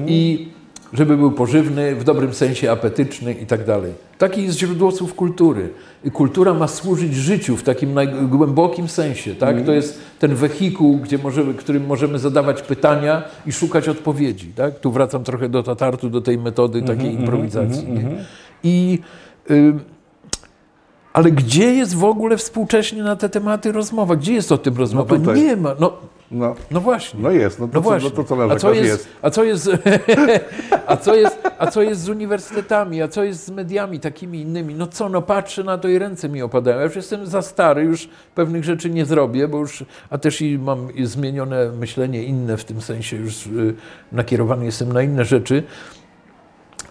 [0.07, 0.49] I
[0.93, 3.93] żeby był pożywny, w dobrym sensie apetyczny i tak dalej.
[4.19, 5.69] Taki jest źródłosłów kultury.
[6.05, 9.65] I kultura ma służyć życiu w takim najgłębokim sensie, tak?
[9.65, 14.79] To jest ten wehikuł, gdzie możemy, którym możemy zadawać pytania i szukać odpowiedzi, tak?
[14.79, 17.93] Tu wracam trochę do Tatartu, do tej metody takiej improwizacji.
[17.93, 18.25] nie?
[18.65, 18.99] I...
[19.51, 19.75] Y,
[21.13, 24.17] ale gdzie jest w ogóle współcześnie na te tematy rozmowa?
[24.17, 25.17] Gdzie jest o tym rozmowa?
[25.17, 25.41] tutaj.
[25.41, 25.75] nie ma.
[25.81, 25.93] No,
[26.31, 26.55] No.
[26.71, 27.21] no właśnie.
[27.23, 28.11] no jest, no to, No co, właśnie.
[28.11, 29.09] no to co a co jest, jest.
[29.23, 29.71] A co jest,
[30.87, 34.75] a co jest, a co jest z uniwersytetami, a co jest z mediami takimi innymi?
[34.75, 36.79] No co, no patrzę na to i ręce mi opadają.
[36.79, 40.59] Ja już jestem za stary, już pewnych rzeczy nie zrobię, bo już, a też i
[40.59, 43.75] mam zmienione myślenie inne w tym sensie, już y,
[44.13, 45.63] nakierowany jestem na inne rzeczy.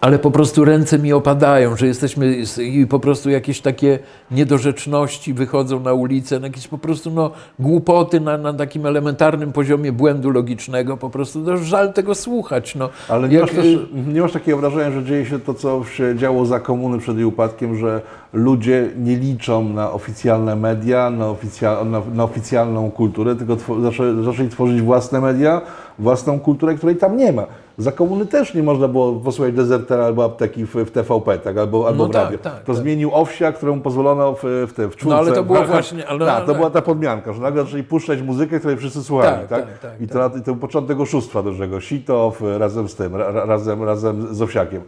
[0.00, 3.98] Ale po prostu ręce mi opadają, że jesteśmy i po prostu jakieś takie
[4.30, 10.30] niedorzeczności wychodzą na ulicę, jakieś po prostu no, głupoty na, na takim elementarnym poziomie błędu
[10.30, 10.96] logicznego.
[10.96, 12.74] Po prostu no, żal tego słuchać.
[12.74, 12.88] No.
[13.08, 15.84] Ale nie, Jak, masz też, y, nie masz takiego wrażenia, że dzieje się to, co
[15.84, 18.00] się działo za komuny przed jej upadkiem, że
[18.32, 24.48] ludzie nie liczą na oficjalne media, na, oficja, na, na oficjalną kulturę, tylko zaczęli, zaczęli
[24.48, 25.60] tworzyć własne media,
[25.98, 27.46] własną kulturę, której tam nie ma.
[27.80, 31.58] Za komuny też nie można było posłuchać dezertera albo apteki w, w TVP, tak?
[31.58, 32.38] albo, albo No w tak, radio.
[32.38, 32.76] tak, to tak.
[32.82, 35.08] zmienił Owsia, którą pozwolono w, w, te, w czwórce.
[35.16, 37.82] No, ale to było w- właśnie- ale- tak, to była ta podmianka, że nagle zaczęli
[37.84, 39.48] puszczać muzykę, której wszyscy słuchali.
[39.48, 40.36] Tak, Tak, tak, I, to, tak.
[40.36, 41.80] I to początek oszustwa dużego.
[41.80, 44.82] Sitow e, razem z tym, ra- razem, razem z Owsiakiem.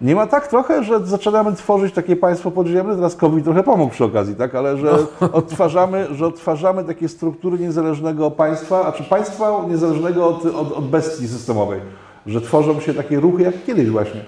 [0.00, 4.04] Nie ma tak trochę, że zaczynamy tworzyć takie państwo podziemne, teraz COVID trochę pomógł przy
[4.04, 4.54] okazji, tak?
[4.54, 5.32] ale że, No.
[5.32, 11.28] odtwarzamy, że odtwarzamy takie struktury niezależnego państwa, a czy państwa niezależnego od, od, od bestii
[11.28, 11.80] systemowej,
[12.26, 14.20] że tworzą się takie ruchy jak kiedyś właśnie.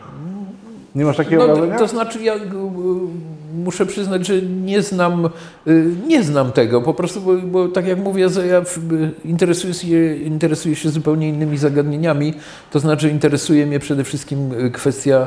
[0.95, 1.79] Nie masz takiego no, wrażenia?
[1.79, 2.35] to znaczy ja
[3.65, 5.29] muszę przyznać, że nie znam,
[5.67, 6.83] y, nie znam tego.
[6.83, 8.63] Po prostu, bo, bo tak jak mówię, ja
[9.25, 12.35] interesuję się, interesuję się zupełnie innymi zagadnieniami.
[12.71, 15.27] To znaczy interesuje mnie przede wszystkim kwestia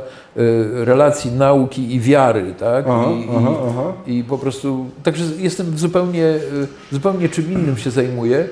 [0.74, 2.54] relacji nauki i wiary.
[2.60, 2.86] Tak?
[2.88, 3.94] Aha, I, aha, i, aha.
[4.08, 6.34] I po prostu, także jestem zupełnie,
[6.92, 8.48] zupełnie czym innym się zajmuję.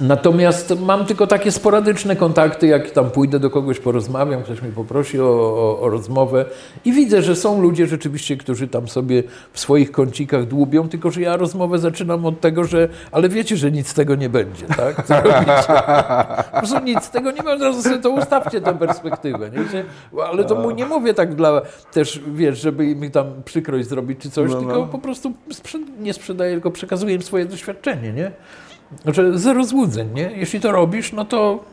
[0.00, 5.20] Natomiast mam tylko takie sporadyczne kontakty, jak tam pójdę do kogoś, porozmawiam, ktoś mnie poprosi
[5.20, 6.44] o, o, o, rozmowę
[6.84, 9.22] i widzę, że są ludzie rzeczywiście, którzy tam sobie
[9.52, 13.70] w swoich kącikach dłubią, tylko że ja rozmowę zaczynam od tego, że ale wiecie, że
[13.70, 15.06] nic z tego nie będzie, tak?
[15.06, 15.52] Co robicie?
[16.52, 19.84] Po prostu nic z tego nie będzie, sobie to ustawcie tę perspektywę, nie?
[20.24, 21.62] Ale to mu nie mówię tak dla
[21.92, 24.86] też, wiesz, żeby mi tam przykrość zrobić czy coś, No, tylko no.
[24.86, 28.30] po prostu sprzed- nie sprzedaję, tylko przekazuję im swoje doświadczenie, nie?
[29.02, 30.30] Znaczy zero złudzeń, nie?
[30.36, 31.64] Jeśli to robisz, no to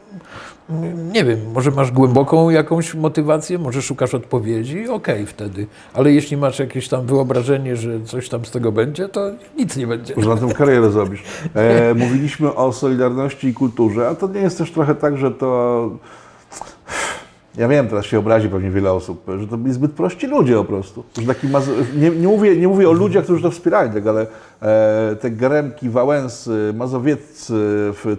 [0.70, 5.68] mm, nie wiem, może masz głęboką jakąś motywację, może szukasz odpowiedzi, okej wtedy.
[5.94, 9.88] Ale jeśli masz jakieś tam wyobrażenie, że coś tam z tego będzie, to nic nie
[9.88, 10.14] będzie.
[10.16, 11.24] Może na tym karierę zrobisz.
[11.56, 15.90] E, mówiliśmy o solidarności i kulturze, a to nie jest też trochę tak, że to.
[17.58, 20.64] Ja wiem, teraz się obrazi pewnie wiele osób, że to byli zbyt prości ludzie po
[20.64, 21.04] prostu.
[21.22, 21.48] Że taki
[21.98, 24.28] nie, nie, mówię, nie mówię o ludziach, którzy to wspierali, tak, ale
[24.62, 27.54] e, te Geremki, Wałęsy, Mazowieccy,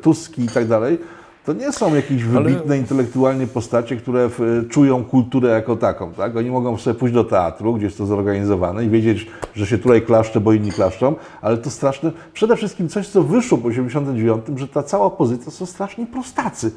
[0.03, 0.99] Tuski i tak dalej,
[1.47, 6.13] to nie są jakieś Ale- wybitne intelektualnie postacie, które w, czują kulturę jako taką.
[6.13, 6.37] Tak?
[6.37, 10.03] Oni mogą sobie pójść do teatru, gdzie jest to zorganizowane i wiedzieć, że się tutaj
[10.03, 14.69] klaszcze, bo inni klaszczą, ale to straszne, przede wszystkim coś, co wyszło po 89, że
[14.69, 16.71] ta cała opozycja są straszni prostacy.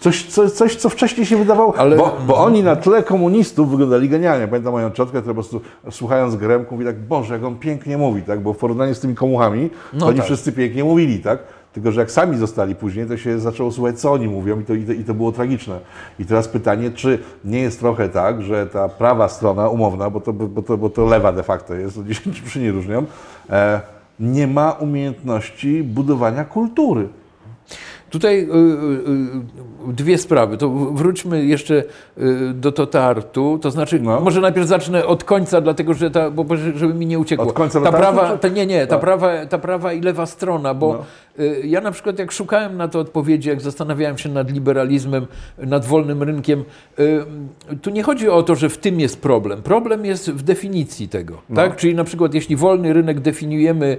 [0.00, 4.08] Coś, co, coś, co wcześniej się wydawało, Ale- bo, bo oni na tle komunistów wyglądali
[4.08, 4.48] genialnie.
[4.48, 8.22] Pamiętam moją ciotkę, która po prostu słuchając Gremku mówi tak, Boże, jak on pięknie mówi,
[8.22, 8.40] tak?
[8.40, 10.24] bo w porównaniu z tymi komuchami, No oni tak.
[10.24, 11.38] wszyscy pięknie mówili, tak?
[11.72, 14.74] Tylko, że jak sami zostali później, to się zaczęło słuchać, co oni mówią i to,
[14.74, 15.78] i to, i to było tragiczne.
[16.18, 20.32] I teraz pytanie, czy nie jest trochę tak, że ta prawa strona umowna, bo to,
[20.32, 23.04] bo to, bo to lewa de facto jest, 10 przy nie różnią,
[23.50, 23.80] e,
[24.20, 27.08] nie ma umiejętności budowania kultury.
[28.10, 30.56] Tutaj y, y, y, dwie sprawy.
[30.56, 31.84] To wróćmy jeszcze
[32.54, 33.58] do Totartu.
[33.62, 34.20] To znaczy, No.
[34.20, 36.44] może najpierw zacznę od końca, dlatego że ta, bo,
[36.74, 37.46] żeby mi nie uciekło.
[37.46, 39.00] Od końca ta prawa, ta, Nie, nie, ta, No.
[39.00, 40.92] prawa, ta prawa i lewa strona, bo
[41.38, 41.44] No.
[41.64, 45.26] ja na przykład jak szukałem na to odpowiedzi, jak zastanawiałem się nad liberalizmem,
[45.58, 46.64] nad wolnym rynkiem,
[47.82, 49.62] tu nie chodzi o to, że w tym jest problem.
[49.62, 51.34] Problem jest w definicji tego.
[51.50, 51.56] No.
[51.56, 51.76] Tak?
[51.76, 53.96] Czyli na przykład jeśli wolny rynek definiujemy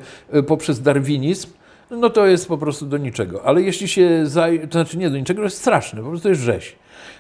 [0.48, 1.48] poprzez darwinizm,
[1.92, 3.46] no to jest po prostu do niczego.
[3.46, 4.60] Ale jeśli się zaj...
[4.60, 6.76] to znaczy nie do niczego, to jest straszne, po prostu jest rzeź.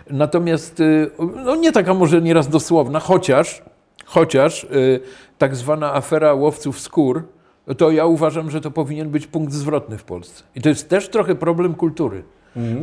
[0.09, 1.11] Natomiast, y,
[1.45, 3.63] no nie taka może nieraz dosłowna, chociaż,
[4.05, 4.99] chociaż y,
[5.37, 7.23] tak zwana afera łowców skór,
[7.77, 10.43] to ja uważam, że to powinien być punkt zwrotny w Polsce.
[10.55, 12.23] I to jest też trochę problem kultury.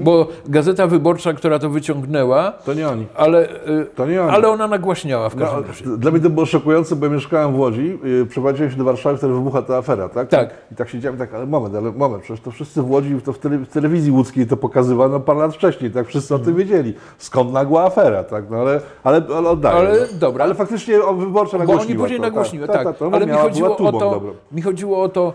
[0.02, 3.06] Bo Gazeta Wyborcza, która to wyciągnęła, To nie oni.
[3.16, 3.48] ale,
[3.94, 4.30] To nie oni.
[4.30, 5.84] ale ona nagłaśniała w każdym No, razie.
[5.98, 9.18] dla mnie to było szokujące, bo ja mieszkałem w Łodzi, yy, przeprowadziłem się do Warszawy,
[9.18, 10.28] wtedy wybucha ta afera, tak?
[10.28, 10.50] Tak.
[10.72, 13.38] I tak siedziałem, tak, ale moment, ale moment, przecież to wszyscy w Łodzi, to w,
[13.38, 16.06] tele, w telewizji łódzkiej to pokazywano parę lat wcześniej, tak?
[16.06, 16.94] Wszyscy o tym wiedzieli.
[17.18, 18.44] Skąd nagła afera, tak?
[18.50, 19.76] No ale, ale, ale oddaję.
[19.76, 20.06] Ale no.
[20.20, 20.44] dobra.
[20.44, 22.76] Ale faktycznie o, wyborcza Bo nagłośniła oni później to, nagłośniły, tak.
[22.76, 22.84] tak.
[22.86, 24.20] tak, to ale mi chodziło, o to,
[24.52, 25.32] mi chodziło o to,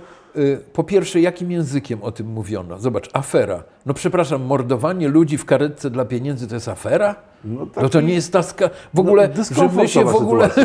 [0.73, 2.79] po pierwsze, jakim językiem o tym mówiono.
[2.79, 3.63] Zobacz, afera.
[3.86, 7.15] No przepraszam, mordowanie ludzi w karetce dla pieniędzy to jest afera?
[7.43, 8.69] No, No taki- to nie jest ta ska...
[8.93, 10.49] W ogóle, że my się w ogóle...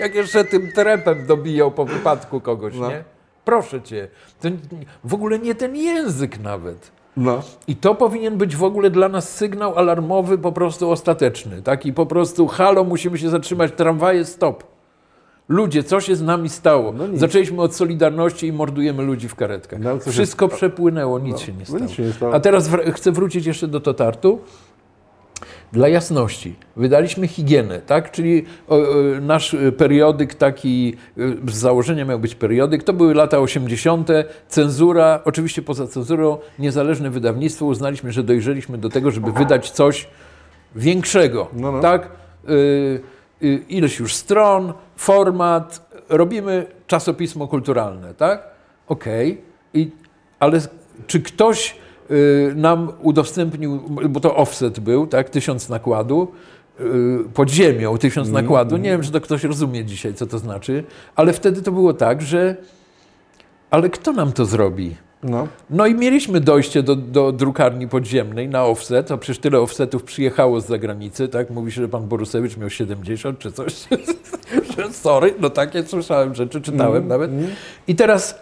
[0.00, 2.88] Jak jeszcze tym trepem dobiją po wypadku kogoś, No.
[2.88, 3.04] nie?
[3.44, 4.08] Proszę cię.
[4.40, 4.48] To
[5.04, 6.90] w ogóle nie ten język nawet.
[7.16, 7.42] No.
[7.68, 11.62] I to powinien być w ogóle dla nas sygnał alarmowy po prostu ostateczny.
[11.62, 14.64] Taki po prostu halo, musimy się zatrzymać, tramwaje stop.
[15.48, 16.92] Ludzie, co się z nami stało?
[16.92, 17.04] No.
[17.14, 19.80] Zaczęliśmy od Solidarności i mordujemy ludzi w karetkach.
[19.80, 21.80] No, ale co się Wszystko przepłynęło, nic No, się nie no stało.
[21.80, 22.34] nic się nie stało.
[22.34, 24.38] A teraz wr- chcę wrócić jeszcze do Totartu.
[25.72, 28.10] Dla jasności, wydaliśmy higienę, tak?
[28.10, 28.84] czyli o, o,
[29.20, 34.08] nasz y, periodyk taki, y, z założenia miał być periodyk, to były lata 80.,
[34.48, 40.08] cenzura, oczywiście poza cenzurą, niezależne wydawnictwo, uznaliśmy, że dojrzeliśmy do tego, żeby wydać coś
[40.76, 41.80] większego, No, no.
[41.80, 42.08] tak?
[42.48, 43.00] Y,
[43.42, 48.42] y, ileś już stron, format, robimy czasopismo kulturalne, tak?
[48.88, 49.40] Okej,
[49.74, 49.90] I
[50.38, 50.60] ale
[51.06, 51.76] czy ktoś
[52.10, 56.32] y, nam udostępnił, bo to offset był, tak, tysiąc nakładu,
[56.80, 56.84] y,
[57.34, 60.84] pod ziemią tysiąc nakładu, nie wiem, czy to ktoś rozumie dzisiaj, co to znaczy,
[61.16, 62.56] ale wtedy to było tak, że
[63.70, 64.96] ale kto nam to zrobi?
[65.22, 65.48] No.
[65.70, 70.60] No i mieliśmy dojście do, do drukarni podziemnej na offset, a przecież tyle offsetów przyjechało
[70.60, 71.50] z zagranicy, tak?
[71.50, 73.74] Mówi się, że pan Borusewicz miał 70 czy coś.
[74.90, 77.30] Sorry, no takie słyszałem rzeczy, czytałem nawet.
[77.88, 78.38] I teraz,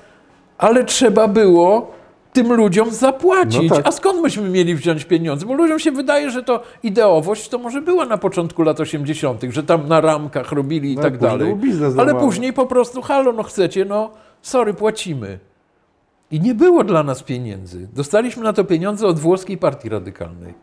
[0.59, 1.91] ale trzeba było
[2.33, 3.71] tym ludziom zapłacić.
[3.71, 3.87] No tak.
[3.87, 5.47] A skąd myśmy mieli wziąć pieniądze?
[5.47, 9.63] Bo ludziom się wydaje, że to ideowość to może była na początku lat 80., że
[9.63, 11.57] tam na ramkach robili i No, tak dalej.
[11.99, 14.11] Ale później po prostu, halo, no chcecie, no
[14.43, 15.39] sorry, płacimy.
[16.31, 17.89] I nie było dla nas pieniędzy.
[17.93, 20.55] Dostaliśmy na to pieniądze od włoskiej partii radykalnej.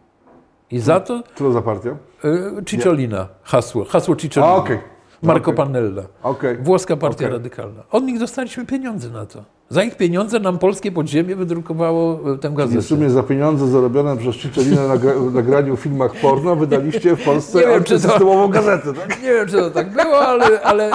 [0.72, 1.90] I za to Co za partia?
[2.26, 4.54] y, Cicciolina, hasło, hasło Cicciolina.
[4.54, 4.80] A, okej.
[5.22, 5.58] Marco Okej.
[5.58, 6.04] Panella.
[6.24, 6.58] Okej.
[6.58, 7.34] Włoska partia Okej.
[7.38, 7.84] radykalna.
[7.92, 9.44] Od nich dostaliśmy pieniądze na to.
[9.70, 12.82] Za ich pieniądze nam polskie podziemie wydrukowało e, tę gazetę.
[12.82, 17.24] w sumie za pieniądze zarobione przez Ciccelinę na gra- nagraniu w filmach porno wydaliście w
[17.26, 19.22] Polsce Nie wiem, czy to- gazetę, tak?
[19.24, 20.92] Nie wiem, czy to tak było, ale, ale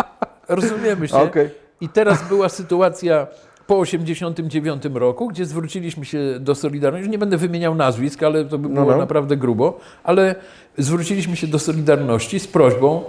[0.48, 1.16] rozumiemy się.
[1.16, 1.50] Okej.
[1.80, 3.26] I teraz była sytuacja
[3.72, 7.10] po 89 roku, gdzie zwróciliśmy się do Solidarności.
[7.10, 8.96] Nie będę wymieniał nazwisk, ale to by było no.
[8.98, 10.34] naprawdę grubo, ale
[10.78, 13.02] zwróciliśmy się do Solidarności z prośbą.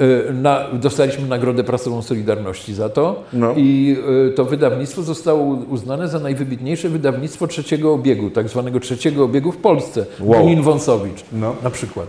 [0.00, 3.54] y, Na, dostaliśmy nagrodę prasową Solidarności za to No.
[3.56, 3.96] i
[4.28, 9.56] y, to wydawnictwo zostało uznane za najwybitniejsze wydawnictwo trzeciego obiegu, tak zwanego trzeciego obiegu w
[9.56, 10.06] Polsce.
[10.20, 10.62] Wow.
[10.62, 11.54] Wąsowicz No.
[11.62, 12.06] na przykład.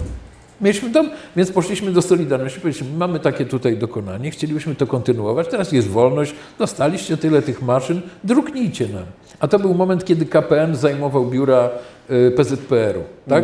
[0.61, 5.72] Mieliśmy dom, więc poszliśmy do Solidarności, powiedzieliśmy, mamy takie tutaj dokonanie, chcielibyśmy to kontynuować, teraz
[5.72, 9.06] jest wolność, dostaliście tyle tych maszyn, druknijcie nam.
[9.40, 11.69] A to był moment, kiedy KPN zajmował biura
[12.10, 13.44] y, PZPR-u, tak?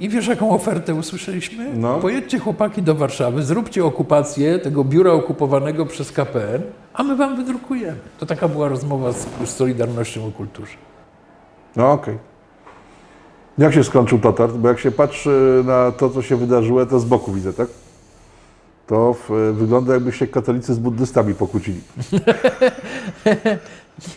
[0.00, 1.76] I wiesz, jaką ofertę usłyszeliśmy?
[1.76, 1.98] No.
[1.98, 6.62] Pojedźcie chłopaki do Warszawy, zróbcie okupację tego biura okupowanego przez KPN,
[6.94, 7.98] a my wam wydrukujemy.
[8.18, 10.76] To taka była rozmowa z, z Solidarnością o kulturze.
[11.76, 12.18] No okej.
[13.58, 14.52] Jak się skończył Totart?
[14.56, 17.68] Bo jak się patrzy na to, co się wydarzyło, to z boku widzę, tak?
[18.86, 21.80] To w, wygląda jakby się katolicy z buddystami pokłócili.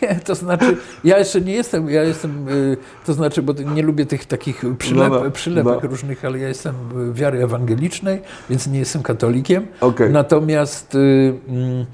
[0.02, 4.06] Nie, to znaczy, ja jeszcze nie jestem, ja jestem, y, to znaczy, bo nie lubię
[4.06, 5.88] tych takich przylep, No, no, przylepek no.
[5.88, 6.74] różnych, ale ja jestem
[7.10, 9.66] y, wiary ewangelicznej, więc nie jestem katolikiem.
[9.80, 10.10] Okej.
[10.10, 11.86] Natomiast y, mm,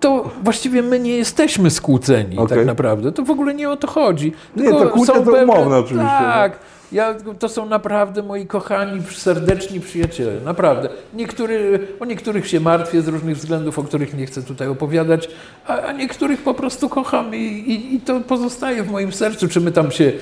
[0.00, 2.58] to właściwie my nie jesteśmy skłóceni Okej.
[2.58, 3.12] tak naprawdę.
[3.12, 4.32] To w ogóle nie o to chodzi.
[4.56, 6.32] Nie, Tylko to kłótnie są to umowne oczywiście, no.
[6.32, 6.58] Tak.
[6.92, 10.40] Ja, to są naprawdę moi kochani, serdeczni przyjaciele.
[10.44, 10.88] Naprawdę.
[11.14, 15.28] Niektóry, o niektórych się martwię z różnych względów, o których nie chcę tutaj opowiadać,
[15.66, 19.48] a, a niektórych po prostu kocham i, i, i to pozostaje w moim sercu.
[19.48, 20.12] Czy my tam się...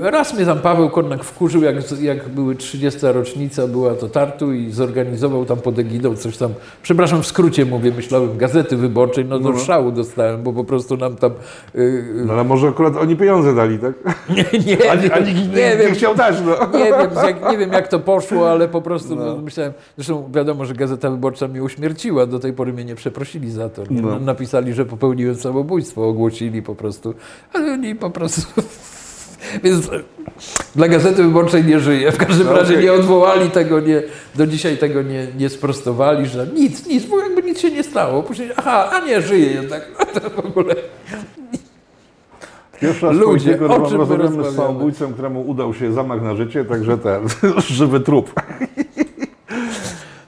[0.00, 3.00] Raz mnie tam Paweł Kornak wkurzył, jak, jak były 30.
[3.02, 7.92] rocznica, była to Tartu i zorganizował tam pod egidą coś tam, przepraszam, w skrócie mówię,
[7.96, 9.58] myślałem, Gazety Wyborczej, no do No.
[9.58, 11.32] szału dostałem, bo po prostu nam tam...
[11.74, 13.92] Yy, No ale może akurat oni pieniądze dali, tak?
[14.36, 16.78] nie, nie, A, a nikt nie, nie, nie wiem, chciał dać, no.
[16.78, 19.36] nie wiem, jak, nie wiem, jak to poszło, ale po prostu No.
[19.36, 19.72] myślałem.
[19.96, 22.26] Zresztą wiadomo, że Gazeta Wyborcza mnie uśmierciła.
[22.26, 23.82] Do tej pory mnie nie przeprosili za to.
[23.90, 24.02] Nie?
[24.02, 24.20] No.
[24.20, 27.14] Napisali, że popełniłem samobójstwo, ogłosili po prostu.
[27.52, 28.62] Ale oni po prostu.
[29.62, 29.90] Więc
[30.76, 32.12] dla Gazety Wyborczej nie żyje.
[32.12, 34.02] W każdym No, razie nie odwołali tego, nie,
[34.34, 38.22] do dzisiaj tego nie, nie sprostowali, że nic, nic, bo jakby nic się nie stało.
[38.22, 39.82] Później, aha, a nie, żyje jednak.
[40.22, 40.74] To w ogóle.
[42.80, 46.64] Pierwszy raz Ludzie, o czym my rozmawiamy z samobójcą, któremu udał się zamach na życie,
[46.64, 47.22] także ten,
[47.68, 48.40] żywy trup.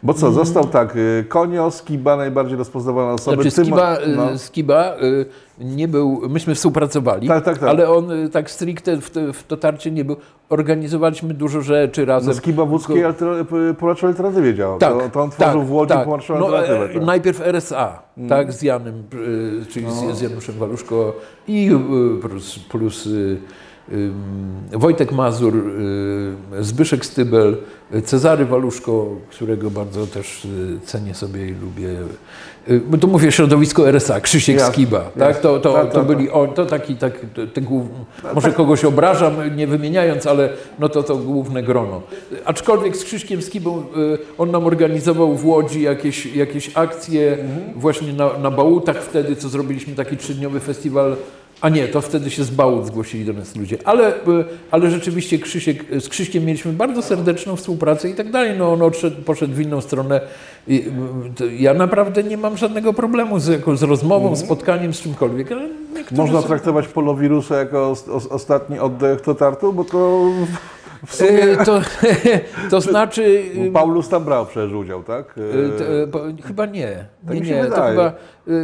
[0.02, 3.42] Bo co, został tak, y, Konio, Skiba, najbardziej rozpoznawane osoby.
[3.42, 4.32] Znaczy Ty Skiba, ma- no.
[4.32, 5.26] y, Skiba y,
[5.60, 7.68] nie był, myśmy współpracowali, Tak, tak, tak.
[7.68, 10.16] ale on y, tak stricte w, w dotarcie nie był.
[10.48, 12.28] Organizowaliśmy dużo rzeczy razem.
[12.28, 14.78] No, Skiba w łódzkiej alter, p- pomarańczowej alternatywie działał.
[14.78, 16.04] Tak, to, to on tworzył w Łodzi tak.
[16.04, 16.84] pomarańczową no, alternatywę.
[16.84, 16.96] e, tak.
[17.00, 17.06] No.
[17.06, 18.94] Najpierw RSA, tak, z Janem,
[19.62, 21.16] y, czyli z, z Januszem Waluszko
[21.48, 23.08] i y, plus, plus
[24.72, 25.54] Wojtek Mazur,
[26.60, 27.56] Zbyszek Stybel,
[28.04, 30.46] Cezary Waluszko, którego bardzo też
[30.84, 31.88] cenię sobie i lubię.
[32.70, 35.40] Y, tu mówię środowisko RSA, Krzysiek Skiba, tak?
[35.40, 37.86] To, to, Tak, to tak, byli on, to taki, tak, te, te głów...
[38.34, 40.48] może kogoś obrażam, nie wymieniając, ale
[40.78, 42.02] no to to główne grono.
[42.44, 43.84] Aczkolwiek z Krzyśkiem Skibą y,
[44.38, 47.38] on nam organizował w Łodzi jakieś, jakieś akcje
[47.76, 51.16] właśnie na, na Bałutach wtedy, co zrobiliśmy taki trzydniowy festiwal.
[51.60, 53.78] A nie, to wtedy się z Bałut zgłosili do nas ludzie.
[53.84, 58.58] Ale, y, ale rzeczywiście Krzysiek, z Krzyśkiem mieliśmy bardzo serdeczną współpracę i tak dalej.
[58.58, 60.20] No on odszedł, poszedł w inną stronę.
[60.68, 60.84] I,
[61.36, 65.48] to ja naprawdę nie mam żadnego problemu z, jako, z rozmową, spotkaniem, z czymkolwiek.
[66.12, 70.30] Można są- traktować polowirusa jako os, os, ostatni oddech Totartu, bo to
[71.06, 71.80] w sumie to,
[72.70, 73.44] to znaczy...
[73.72, 75.34] Paulus tam brał przecież udział, tak?
[76.12, 77.04] To, chyba nie.
[77.26, 77.64] Tak nie, nie.
[77.64, 78.12] To chyba,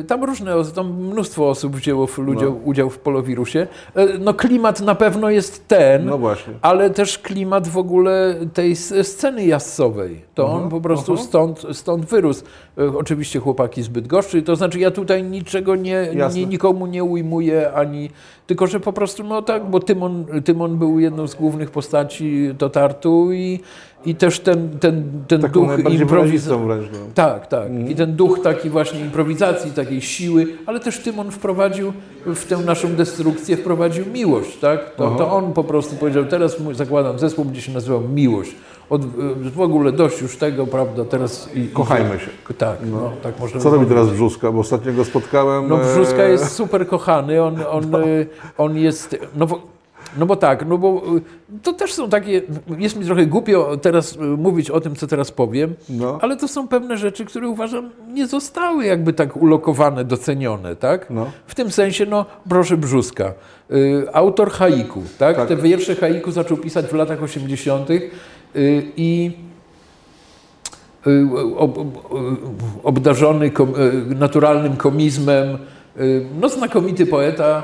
[0.06, 3.66] tam różne, tam mnóstwo osób wzięło w, udział, udział w polowirusie.
[3.96, 6.18] Y, No klimat na pewno jest ten, No
[6.62, 10.24] ale też klimat w ogóle tej sceny jassowej.
[10.34, 12.44] To on po prostu stąd, stąd wyrósł.
[12.78, 17.72] Y, Oczywiście chłopaki z Bydgoszczy, to znaczy ja tutaj niczego nie, nie, nikomu nie ujmuję,
[17.72, 18.10] ani
[18.46, 22.54] tylko że po prostu no tak, bo Tymon, Tymon był jedną z głównych postaci postaci
[22.59, 23.60] do Tartu i,
[24.04, 26.59] i też ten, ten, ten Taką duch improwizacji.
[26.92, 26.98] No.
[27.14, 27.68] Tak, tak.
[27.88, 31.93] I ten duch taki właśnie improwizacji, takiej siły, ale też tym on wprowadził
[32.27, 34.94] w tę naszą destrukcję, wprowadził miłość, tak?
[34.94, 38.55] To, to on po prostu powiedział, teraz zakładam zespół, będzie się nazywał Miłość.
[38.90, 39.07] Od,
[39.55, 41.49] w ogóle dość już tego, prawda, teraz...
[41.55, 42.31] I, Kochajmy się.
[42.51, 44.53] I, tak, no, tak można Co robi teraz Brzuska?
[44.53, 45.69] Bo ostatnio go spotkałem.
[45.69, 48.27] No Brzuska e, jest super kochany, on, on, y,
[48.59, 49.47] on jest, no
[50.16, 52.43] no bo tak, no bo y, to też są takie,
[52.78, 56.18] jest mi trochę głupio teraz y, mówić o tym, co teraz powiem, No.
[56.22, 61.10] ale to są pewne rzeczy, które uważam nie zostały jakby tak ulokowane, docenione, tak?
[61.10, 61.26] No.
[61.47, 63.34] W tym sensie, no proszę Brzuska,
[63.70, 65.36] y, autor haiku, tak?
[65.36, 65.48] Tak.
[65.48, 67.90] Te wiersze haiku zaczął pisać w latach 80.
[67.90, 68.02] y,
[68.97, 69.30] i
[71.56, 71.89] ob, ob,
[72.82, 73.51] obdarzony
[74.16, 75.59] naturalnym komizmem,
[76.40, 77.62] no znakomity poeta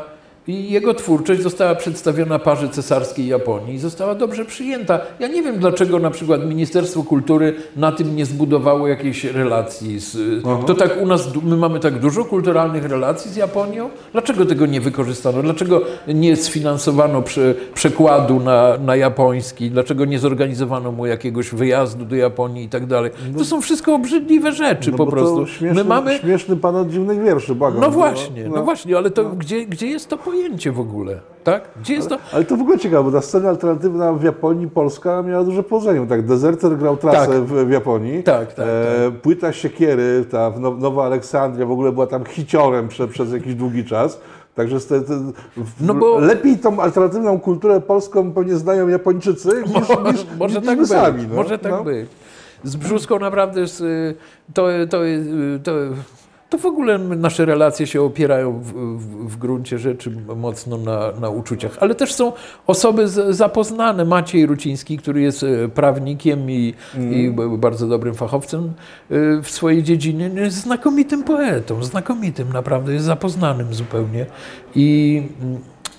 [0.48, 5.00] i jego twórczość została przedstawiona parze cesarskiej Japonii i została dobrze przyjęta.
[5.18, 9.98] Ja nie wiem, dlaczego na przykład Ministerstwo Kultury na tym nie zbudowało jakiejś relacji.
[9.98, 13.90] Z, to tak u nas, my mamy tak dużo kulturalnych relacji z Japonią.
[14.12, 15.42] Dlaczego tego nie wykorzystano?
[15.42, 19.70] Dlaczego nie sfinansowano prze, przekładu na, na japoński?
[19.70, 23.10] Dlaczego nie zorganizowano mu jakiegoś wyjazdu do Japonii i tak dalej?
[23.38, 25.36] To są wszystko obrzydliwe rzeczy no po prostu.
[25.36, 27.80] To śmieszny, My mamy śmieszny pan od dziwnych wierszy, błagam.
[27.80, 30.38] no właśnie, no właśnie, ale to gdzie, gdzie jest to pojęcie
[30.73, 31.20] w ogóle?
[31.44, 31.69] Tak?
[31.81, 32.19] Gdzie jest to?
[32.32, 36.06] Ale to w ogóle ciekawe, bo ta scena alternatywna w Japonii, Polska miała duże powodzenie.
[36.06, 37.43] Tak, Deserter grał trasę Tak.
[37.43, 38.23] w, w Japonii.
[38.23, 43.32] Tak, tak, E, płyta Siekiery, ta Nowa Aleksandria w ogóle była tam hiciorem prze, przez
[43.32, 44.20] jakiś długi czas.
[44.55, 45.32] Także te, te,
[45.81, 50.77] No bo- lepiej tą alternatywną kulturę polską pewnie znają Japończycy niż, niż, może niż tak
[50.77, 51.27] my być, sami.
[51.28, 51.35] No.
[51.35, 51.85] może tak no.
[51.85, 52.09] być.
[52.65, 54.15] Z Brzuską naprawdę y,
[54.55, 54.98] to, to,
[55.62, 55.73] to,
[56.50, 61.28] to w ogóle nasze relacje się opierają w, w, w gruncie rzeczy mocno na, na
[61.28, 61.76] uczuciach.
[61.80, 62.32] Ale też są
[62.66, 64.04] osoby z, zapoznane.
[64.04, 66.74] Maciej Ruciński, który jest y, prawnikiem i,
[67.10, 68.72] i b- bardzo dobrym fachowcem
[69.10, 74.26] y, w swojej dziedzinie, jest znakomitym poetą, znakomitym naprawdę, jest zapoznanym zupełnie.
[74.74, 75.22] I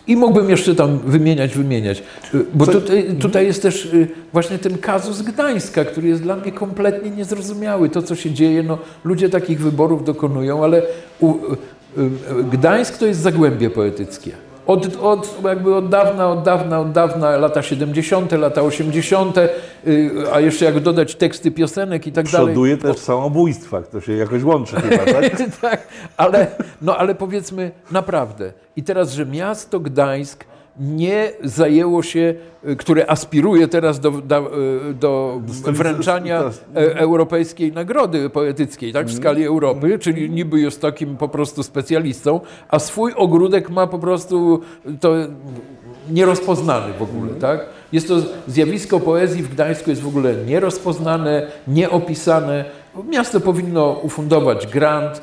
[0.09, 2.03] i mógłbym jeszcze tam wymieniać, wymieniać.
[2.33, 6.51] Y, Bo tutaj, tutaj jest też y, właśnie ten kazus Gdańska, który jest dla mnie
[6.51, 7.89] kompletnie niezrozumiały.
[7.89, 10.81] To, co się dzieje, no, ludzie takich wyborów dokonują, ale
[11.19, 14.31] u, y, Gdańsk to jest zagłębie poetyckie.
[14.69, 20.39] Od, od, jakby od dawna, od dawna, od dawna, lata 70., lata 80., y, a
[20.39, 22.47] jeszcze jak dodać teksty piosenek i tak dalej.
[22.47, 25.41] Przoduje też w samobójstwach, to się jakoś łączy chyba, tak?
[25.61, 25.87] tak,
[26.17, 26.47] ale,
[26.81, 28.53] no ale powiedzmy naprawdę.
[28.75, 30.45] I teraz, że miasto Gdańsk
[30.79, 32.33] nie zajęło się,
[32.69, 34.51] y, które aspiruje teraz do, do,
[34.89, 40.81] y, do wręczania teraz- e, europejskiej nagrody poetyckiej, tak, w skali Europy, czyli niby jest
[40.81, 42.39] takim po prostu specjalistą,
[42.69, 44.61] a swój ogródek ma po prostu
[44.99, 45.13] to
[46.11, 47.65] nierozpoznany w ogóle, tak?
[47.91, 48.15] Jest to
[48.47, 52.65] zjawisko poezji w Gdańsku jest w ogóle nierozpoznane, nieopisane.
[53.09, 55.21] Miasto powinno ufundować grant,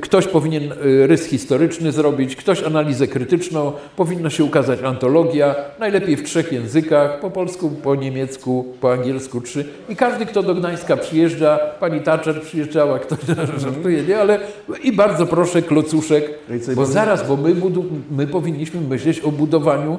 [0.00, 6.22] ktoś powinien y, rys historyczny zrobić, ktoś analizę krytyczną, powinna się ukazać antologia, najlepiej w
[6.22, 9.64] trzech językach, po polsku, po niemiecku, po angielsku trzy.
[9.88, 13.18] I każdy, kto do Gdańska przyjeżdża, pani Thatcher przyjeżdżała, ktoś
[13.62, 14.18] żartuje, nie?
[14.18, 14.40] Ale
[14.82, 16.30] i bardzo proszę, klocuszek,
[16.72, 17.54] i bo zaraz, bo my,
[18.10, 19.98] my powinniśmy myśleć o budowaniu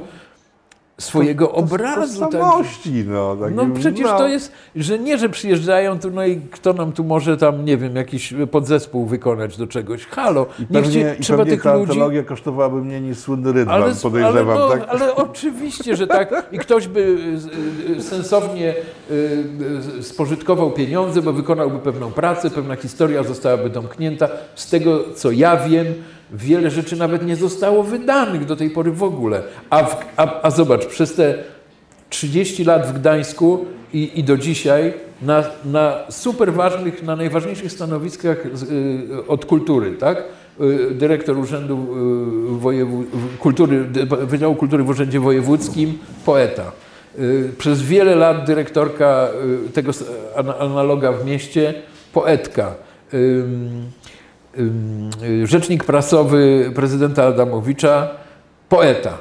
[1.03, 2.19] swojego obrazu.
[2.19, 3.35] tak, że- Tożsamości, no.
[3.35, 4.17] Takim, no przecież no.
[4.17, 7.77] to jest, że nie, że przyjeżdżają tu, no i kto nam tu może tam, nie
[7.77, 10.05] wiem, jakiś podzespół wykonać do czegoś.
[10.05, 11.91] Halo, niech Pewnie, I trzeba tych ta ludzi...
[11.91, 14.85] antologia kosztowałaby mniej niż słynny Rydwan, Ale, ale, podejrzewam, no, tak?
[14.88, 16.47] ale oczywiście, że tak.
[16.51, 18.73] I ktoś by y, y, sensownie
[19.11, 19.13] y,
[19.99, 24.30] y, spożytkował pieniądze, bo wykonałby pewną pracę, pewna historia zostałaby domknięta.
[24.55, 25.85] Z tego, co ja wiem,
[26.34, 29.43] wiele rzeczy nawet nie zostało wydanych do tej pory w ogóle.
[29.69, 31.43] A, w, a, a zobacz, przez te
[32.10, 38.45] 30 lat w Gdańsku i, i do dzisiaj na, na super ważnych, na najważniejszych stanowiskach
[38.45, 40.23] y, od kultury, tak?
[40.61, 41.88] Y, dyrektor Urzędu
[42.55, 43.03] y, Wojewu,
[43.39, 43.84] Kultury,
[44.27, 46.72] Wydziału Kultury w Urzędzie Wojewódzkim, poeta.
[47.57, 49.27] Przez wiele lat dyrektorka
[49.73, 49.91] tego
[50.60, 51.73] analoga w mieście,
[52.14, 52.76] poetka.
[55.23, 58.09] Y, Rzecznik prasowy prezydenta Adamowicza,
[58.69, 59.17] poeta.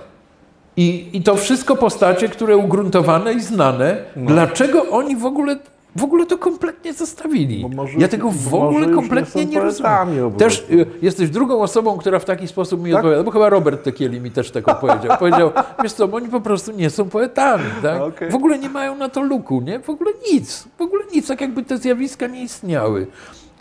[0.77, 3.97] I, I to wszystko postacie, które ugruntowane i znane.
[4.17, 5.57] Dlaczego oni w ogóle,
[5.97, 7.69] w ogóle to kompletnie zostawili?
[7.77, 10.33] Może- ja tego w ogóle kompletnie nie nie rozumiem.
[10.39, 12.99] Też y, jesteś drugą osobą, która w taki sposób mi Tak?
[12.99, 15.19] odpowiada, bo chyba Robert Tekieli mi też tak opowiedział.
[15.19, 15.51] Powiedział,
[15.83, 18.01] wiesz co, oni po prostu nie są poetami, tak?
[18.09, 18.31] Okej.
[18.31, 19.81] W ogóle nie mają na to luku, nie?
[19.81, 23.07] W ogóle nic, w ogóle nic, tak jakby te zjawiska nie istniały.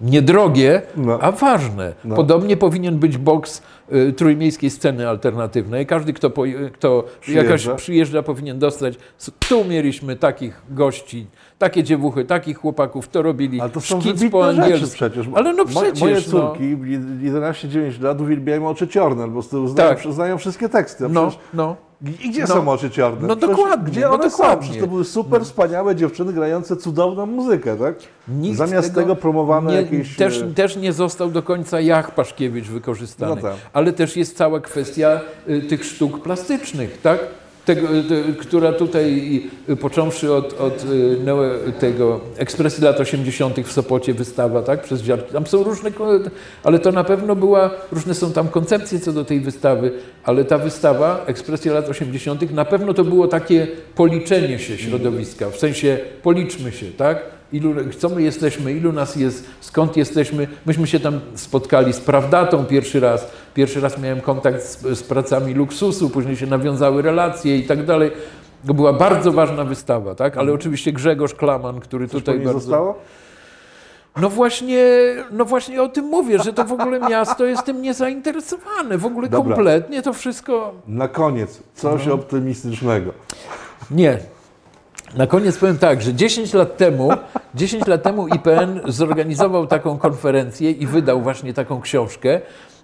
[0.02, 1.20] Niedrogie, No.
[1.22, 1.94] a ważne.
[2.06, 2.16] No.
[2.16, 3.62] Podobnie powinien być boks
[3.94, 5.86] y, trójmiejskiej sceny alternatywnej.
[5.86, 7.44] Każdy, kto, po, kto Przyjeżdża.
[7.52, 8.96] jakaś przyjeżdża, powinien dostać.
[9.50, 13.62] Tu mieliśmy takich gości, takie dziewuchy, takich chłopaków, to robili.
[13.62, 14.96] Ale to są szkic po angielsku.
[14.96, 15.28] przecież.
[15.36, 16.22] Ale no przecież, Moje no.
[16.22, 20.00] córki, w 11-9 lat, uwielbiają oczy ciorne, bo znają, Tak.
[20.14, 21.10] znają wszystkie teksty.
[21.10, 21.76] No, no.
[22.24, 22.48] I gdzie No.
[22.48, 23.28] są oczy ciorne?
[23.28, 24.30] No Przecież dokładnie, Gdzie no one są?
[24.38, 24.62] dokładnie.
[24.64, 27.96] Przecież to były super wspaniałe dziewczyny grające cudowną muzykę, tak?
[28.28, 30.16] Nikt Zamiast tego, promowane nie, jakieś...
[30.16, 33.36] Też, e, też nie został do końca Jach Paszkiewicz wykorzystany.
[33.36, 33.54] No tak.
[33.74, 35.20] Ale też jest cała kwestia
[35.50, 37.20] y, tych sztuk plastycznych, tak?
[37.66, 40.86] Tego, te, która tutaj, y, począwszy od, od
[41.70, 43.60] y, tego ekspresji lat 80.
[43.60, 44.84] w Sopocie wystawa, tak?
[44.84, 45.04] Przez.
[45.34, 45.92] Tam są różne,
[46.64, 49.92] ale to na pewno była, różne są tam koncepcje co do tej wystawy,
[50.24, 52.52] ale ta wystawa, ekspresja lat 80.
[52.52, 57.41] na pewno to było takie policzenie się środowiska, w sensie policzmy się, tak?
[57.54, 60.48] Ilu, co my jesteśmy, ilu nas jest, skąd jesteśmy.
[60.66, 63.28] Myśmy się tam spotkali z Prawdatą pierwszy raz.
[63.54, 68.12] Pierwszy raz miałem kontakt z, z pracami luksusu, później się nawiązały relacje i tak dalej.
[68.68, 70.38] To była bardzo ważna wystawa, tak?
[70.38, 72.60] Ale oczywiście Grzegorz Klaman, który Coś tutaj bardzo...
[72.60, 72.96] zostało?
[74.22, 74.86] No właśnie,
[75.32, 78.98] no właśnie o tym mówię, że to w ogóle miasto jest tym niezainteresowane.
[78.98, 79.56] W ogóle Dobra.
[79.56, 80.74] kompletnie to wszystko...
[80.88, 82.14] Na koniec, coś No.
[82.14, 83.12] optymistycznego.
[83.92, 84.20] Nie.
[85.18, 87.10] Na koniec powiem tak, że 10 lat temu,
[87.56, 92.42] 10 lat temu IPN zorganizował taką konferencję i wydał właśnie taką książkę.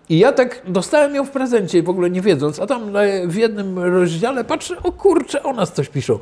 [0.09, 2.91] I ja tak dostałem ją w prezencie, w ogóle nie wiedząc, a tam
[3.25, 6.19] w jednym rozdziale patrzę, o kurczę, o nas coś piszą.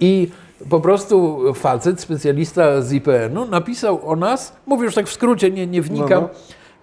[0.00, 0.28] I
[0.70, 5.66] po prostu facet, specjalista z IPN-u napisał o nas, mówię już tak w skrócie, nie,
[5.66, 6.28] nie wnikam, No,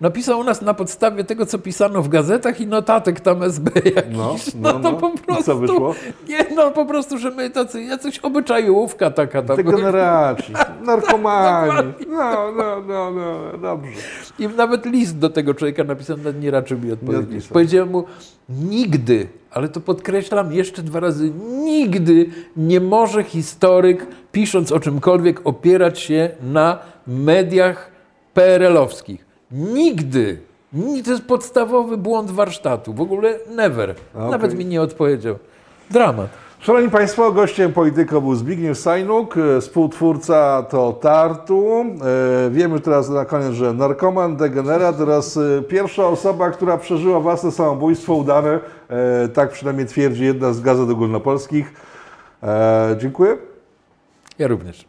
[0.02, 4.14] napisał o nas na podstawie tego, co pisano w gazetach i notatek tam SB jakiś.
[4.18, 4.98] No, No, no, to no.
[4.98, 5.44] po I prostu...
[5.44, 5.96] co wyszło?
[6.30, 9.58] Nie, no po prostu, że my tacy, jacyś obyczajówka taka tam.
[9.58, 10.54] Degeneraci,
[10.86, 11.94] narkomani.
[12.08, 13.92] No, no, no, no, dobrze.
[14.40, 17.48] I nawet list do tego człowieka napisałem, nawet nie raczył mi odpowiedzieć.
[17.48, 18.04] Powiedziałem mu,
[18.50, 21.32] nigdy, ale to podkreślam jeszcze dwa razy,
[21.64, 26.78] nigdy nie może historyk, pisząc o czymkolwiek, opierać się na
[27.08, 27.92] mediach
[28.34, 29.28] PRL-owskich.
[29.52, 30.40] Nigdy.
[30.74, 32.94] Ni- To jest podstawowy błąd warsztatu.
[32.94, 33.96] W ogóle never.
[34.16, 34.32] Okej.
[34.32, 35.36] Nawet mi nie odpowiedział.
[35.92, 36.28] Dramat.
[36.60, 41.86] Szanowni Państwo, gościem Polityko był Zbigniew Sajnuk, e, współtwórca to Tartu.
[42.48, 47.52] E, Wiemy teraz na koniec, że narkoman, degenerat oraz e, pierwsza osoba, która przeżyła własne
[47.52, 48.60] samobójstwo udane,
[49.34, 51.74] tak przynajmniej twierdzi jedna z gazet ogólnopolskich.
[52.98, 53.38] Dziękuję.
[54.40, 54.89] Ja również.